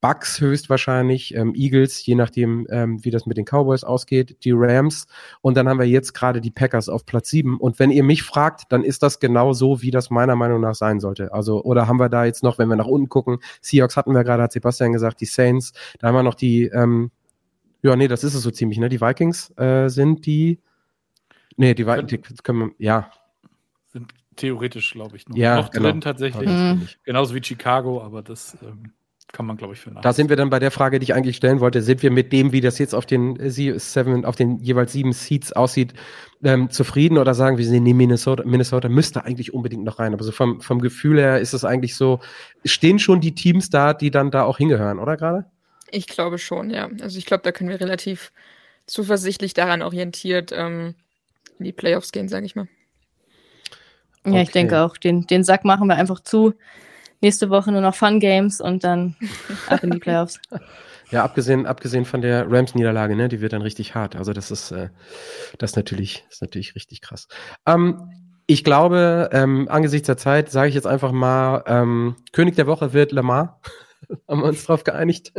[0.00, 5.06] Bucks höchstwahrscheinlich, ähm, Eagles, je nachdem, ähm, wie das mit den Cowboys ausgeht, die Rams
[5.42, 7.58] und dann haben wir jetzt gerade die Packers auf Platz 7.
[7.58, 10.74] Und wenn ihr mich fragt, dann ist das genau so, wie das meiner Meinung nach
[10.74, 11.32] sein sollte.
[11.34, 14.24] Also, oder haben wir da jetzt noch, wenn wir nach unten gucken, Seahawks hatten wir
[14.24, 17.10] gerade, hat Sebastian gesagt, die Saints, da haben wir noch die, ähm,
[17.82, 18.88] ja, nee, das ist es so ziemlich, ne?
[18.88, 20.60] Die Vikings äh, sind die,
[21.56, 23.10] nee, die Vikings, können wir, ja.
[23.88, 25.90] Sind theoretisch, glaube ich, noch, ja, noch genau.
[25.90, 26.48] drin tatsächlich.
[26.48, 26.88] Mhm.
[27.04, 28.92] Genauso wie Chicago, aber das, ähm
[29.32, 31.36] kann man, glaube ich, für Da sind wir dann bei der Frage, die ich eigentlich
[31.36, 31.82] stellen wollte.
[31.82, 35.52] Sind wir mit dem, wie das jetzt auf den seven, auf den jeweils sieben Seats
[35.52, 35.94] aussieht,
[36.42, 40.14] ähm, zufrieden oder sagen wir, nee, Minnesota, Minnesota müsste eigentlich unbedingt noch rein.
[40.14, 42.20] Aber so vom, vom Gefühl her ist es eigentlich so,
[42.64, 45.44] stehen schon die Teams da, die dann da auch hingehören, oder gerade?
[45.90, 46.88] Ich glaube schon, ja.
[47.00, 48.32] Also ich glaube, da können wir relativ
[48.86, 50.94] zuversichtlich daran orientiert ähm,
[51.58, 52.68] in die Playoffs gehen, sage ich mal.
[54.24, 54.42] Ja, okay.
[54.42, 56.54] ich denke auch, den, den Sack machen wir einfach zu
[57.20, 59.16] nächste Woche nur noch Fun Games und dann
[59.68, 60.40] ab in die Playoffs.
[61.10, 64.14] Ja, abgesehen, abgesehen von der Rams-Niederlage, ne, die wird dann richtig hart.
[64.14, 64.90] Also das ist, äh,
[65.58, 67.26] das natürlich, ist natürlich richtig krass.
[67.66, 68.10] Ähm,
[68.46, 72.92] ich glaube, ähm, angesichts der Zeit sage ich jetzt einfach mal, ähm, König der Woche
[72.92, 73.60] wird Lamar.
[74.28, 75.32] haben wir uns drauf geeinigt.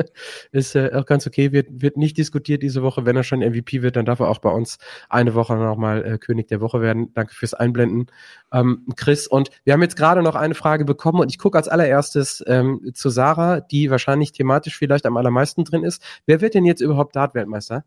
[0.51, 3.05] Ist äh, auch ganz okay, wird, wird nicht diskutiert diese Woche.
[3.05, 4.77] Wenn er schon MVP wird, dann darf er auch bei uns
[5.09, 7.13] eine Woche nochmal äh, König der Woche werden.
[7.13, 8.07] Danke fürs Einblenden,
[8.51, 9.27] ähm, Chris.
[9.27, 12.91] Und wir haben jetzt gerade noch eine Frage bekommen und ich gucke als allererstes ähm,
[12.93, 16.01] zu Sarah, die wahrscheinlich thematisch vielleicht am allermeisten drin ist.
[16.25, 17.83] Wer wird denn jetzt überhaupt Dart-Weltmeister?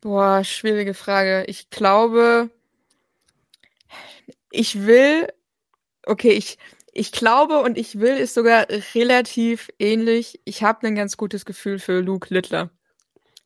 [0.00, 1.44] Boah, schwierige Frage.
[1.48, 2.50] Ich glaube,
[4.50, 5.26] ich will,
[6.06, 6.58] okay, ich,
[6.96, 10.40] ich glaube und ich will ist sogar relativ ähnlich.
[10.44, 12.70] Ich habe ein ganz gutes Gefühl für Luke Littler.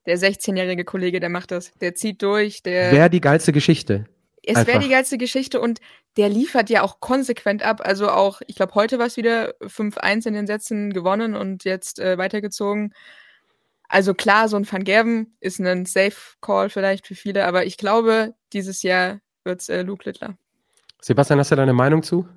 [0.07, 1.73] Der 16-jährige Kollege, der macht das.
[1.81, 2.63] Der zieht durch.
[2.63, 4.07] Der Wäre die geilste Geschichte.
[4.45, 5.81] es wäre die geilste Geschichte und
[6.17, 7.81] der liefert ja auch konsequent ab.
[7.85, 11.99] Also auch, ich glaube, heute war es wieder 5-1 in den Sätzen gewonnen und jetzt
[11.99, 12.95] äh, weitergezogen.
[13.89, 18.35] Also klar, so ein Van Gerven ist ein Safe-Call vielleicht für viele, aber ich glaube,
[18.53, 20.37] dieses Jahr wird's äh, Luke Littler.
[21.01, 22.29] Sebastian, hast du da eine Meinung zu?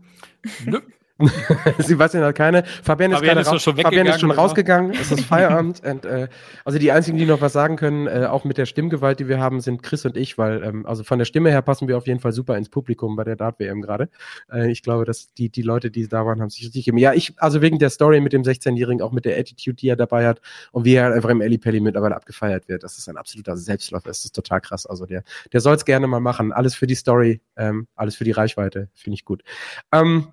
[0.66, 0.82] Nö.
[1.78, 2.64] Sebastian hat keine.
[2.64, 4.40] Fabian ist, Fabian ist raus- schon Fabian ist schon oder?
[4.40, 4.94] rausgegangen.
[4.94, 5.82] Es ist Feierabend.
[5.86, 6.28] und, äh,
[6.66, 9.40] also die einzigen, die noch was sagen können, äh, auch mit der Stimmgewalt, die wir
[9.40, 12.08] haben, sind Chris und ich, weil ähm, also von der Stimme her passen wir auf
[12.08, 14.10] jeden Fall super ins Publikum bei der Dart-WM gerade.
[14.52, 16.98] Äh, ich glaube, dass die, die Leute, die da waren, haben sich richtig gegeben.
[16.98, 19.96] Ja, ich, also wegen der Story mit dem 16-Jährigen, auch mit der Attitude, die er
[19.96, 20.42] dabei hat
[20.72, 22.84] und wie er einfach im Ellie Pelli mittlerweile abgefeiert wird.
[22.84, 24.08] Das ist ein absoluter Selbstläufer.
[24.08, 24.88] Das ist total krass.
[24.88, 26.52] Also der, der soll es gerne mal machen.
[26.52, 28.90] Alles für die Story, ähm, alles für die Reichweite.
[28.96, 29.44] Finde ich gut.
[29.92, 30.30] Ähm,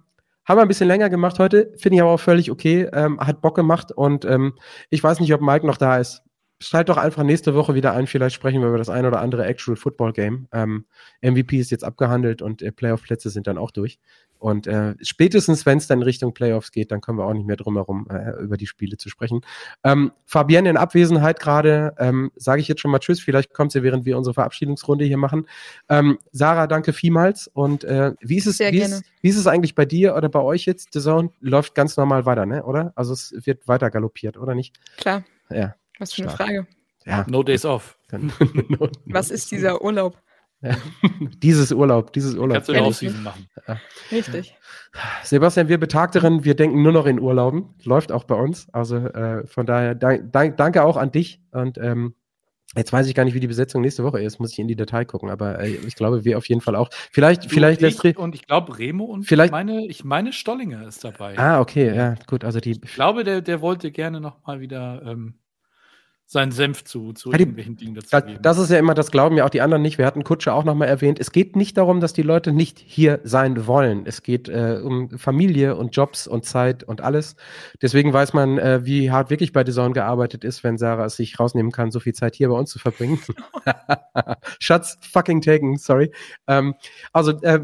[0.50, 2.88] haben wir ein bisschen länger gemacht heute, finde ich aber auch völlig okay.
[2.92, 4.54] Ähm, hat Bock gemacht und ähm,
[4.90, 6.24] ich weiß nicht, ob Mike noch da ist.
[6.60, 9.46] Schalt doch einfach nächste Woche wieder ein, vielleicht sprechen wir über das ein oder andere
[9.46, 10.46] Actual Football Game.
[10.52, 10.84] Ähm,
[11.22, 13.98] MVP ist jetzt abgehandelt und äh, Playoff-Plätze sind dann auch durch.
[14.40, 17.46] Und äh, spätestens, wenn es dann in Richtung Playoffs geht, dann können wir auch nicht
[17.46, 19.42] mehr drum herum, äh, über die Spiele zu sprechen.
[19.84, 23.82] Ähm, Fabienne in Abwesenheit gerade, ähm, sage ich jetzt schon mal Tschüss, vielleicht kommt sie,
[23.82, 25.46] während wir unsere Verabschiedungsrunde hier machen.
[25.90, 27.48] Ähm, Sarah, danke vielmals.
[27.48, 30.30] Und äh, wie ist es, Sehr wie ist, wie ist es eigentlich bei dir oder
[30.30, 30.94] bei euch jetzt?
[30.94, 32.64] The Zone läuft ganz normal weiter, ne?
[32.64, 32.92] Oder?
[32.96, 34.74] Also es wird weiter galoppiert, oder nicht?
[34.96, 35.24] Klar.
[35.50, 35.74] Ja.
[36.00, 36.48] Was für eine Stark.
[36.48, 36.66] Frage.
[37.06, 37.24] Ja.
[37.28, 37.96] No days off.
[39.06, 40.16] Was ist dieser Urlaub?
[41.42, 42.54] dieses Urlaub, dieses Urlaub.
[42.56, 43.48] Kannst du eine ich Offseason machen.
[44.12, 44.54] Richtig.
[45.22, 47.74] Sebastian, wir Betagteren, wir denken nur noch in Urlauben.
[47.84, 48.68] Läuft auch bei uns.
[48.72, 51.40] Also äh, von daher dank, dank, danke auch an dich.
[51.52, 52.14] Und ähm,
[52.76, 54.38] jetzt weiß ich gar nicht, wie die Besetzung nächste Woche ist.
[54.40, 55.30] Muss ich in die Datei gucken.
[55.30, 56.90] Aber äh, ich glaube, wir auf jeden Fall auch.
[57.10, 60.04] Vielleicht, vielleicht Du, lässt ich, Re Und ich glaube, Remo und Vielleicht- ich meine, ich
[60.04, 61.38] meine, Stollinger ist dabei.
[61.38, 62.44] Ah, okay, ja, gut.
[62.44, 62.72] Also die.
[62.72, 65.34] Ich glaube, der, der wollte gerne noch mal wieder ähm,
[66.32, 69.10] seinen Senf zu, zu Ja, die- irgendwelchen Dingen dazu Da, das ist ja immer, das
[69.10, 69.98] glauben ja auch die anderen nicht.
[69.98, 71.18] Wir hatten Kutsche auch nochmal erwähnt.
[71.18, 74.06] Es geht nicht darum, dass die Leute nicht hier sein wollen.
[74.06, 77.34] Es geht äh, um Familie und Jobs und Zeit und alles.
[77.82, 81.38] Deswegen weiß man, äh, wie hart wirklich bei Zone gearbeitet ist, wenn Sarah es sich
[81.40, 83.18] rausnehmen kann, so viel Zeit hier bei uns zu verbringen.
[84.60, 86.12] Schatz, fucking taken, sorry.
[86.46, 86.74] Ähm,
[87.12, 87.60] also äh,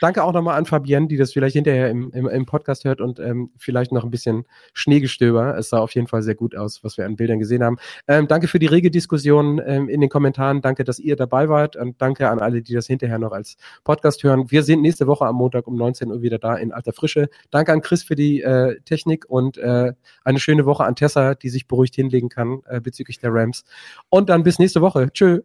[0.00, 3.18] danke auch nochmal an Fabienne, die das vielleicht hinterher im, im, im Podcast hört und
[3.18, 4.44] ähm, vielleicht noch ein bisschen
[4.74, 5.56] Schneegestöber.
[5.56, 7.78] Es sah auf jeden Fall sehr gut aus, was wir an Bildern gesehen haben.
[8.08, 10.60] Ähm, danke für die rege Diskussion ähm, in den Kommentaren.
[10.60, 14.22] Danke, dass ihr dabei wart und danke an alle, die das hinterher noch als Podcast
[14.22, 14.50] hören.
[14.50, 17.28] Wir sind nächste Woche am Montag um 19 Uhr wieder da in alter Frische.
[17.50, 19.92] Danke an Chris für die äh, Technik und äh,
[20.24, 23.64] eine schöne Woche an Tessa, die sich beruhigt hinlegen kann äh, bezüglich der Rams.
[24.08, 25.12] Und dann bis nächste Woche.
[25.12, 25.40] Tschö.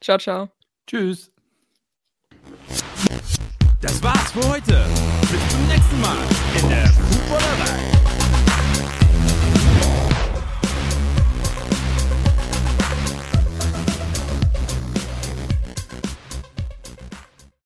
[0.00, 0.48] Ciao, ciao.
[0.86, 1.30] Tschüss.
[3.80, 4.84] Das war's für heute.
[5.20, 6.16] Bis zum nächsten Mal
[6.60, 7.97] in der Footballerei.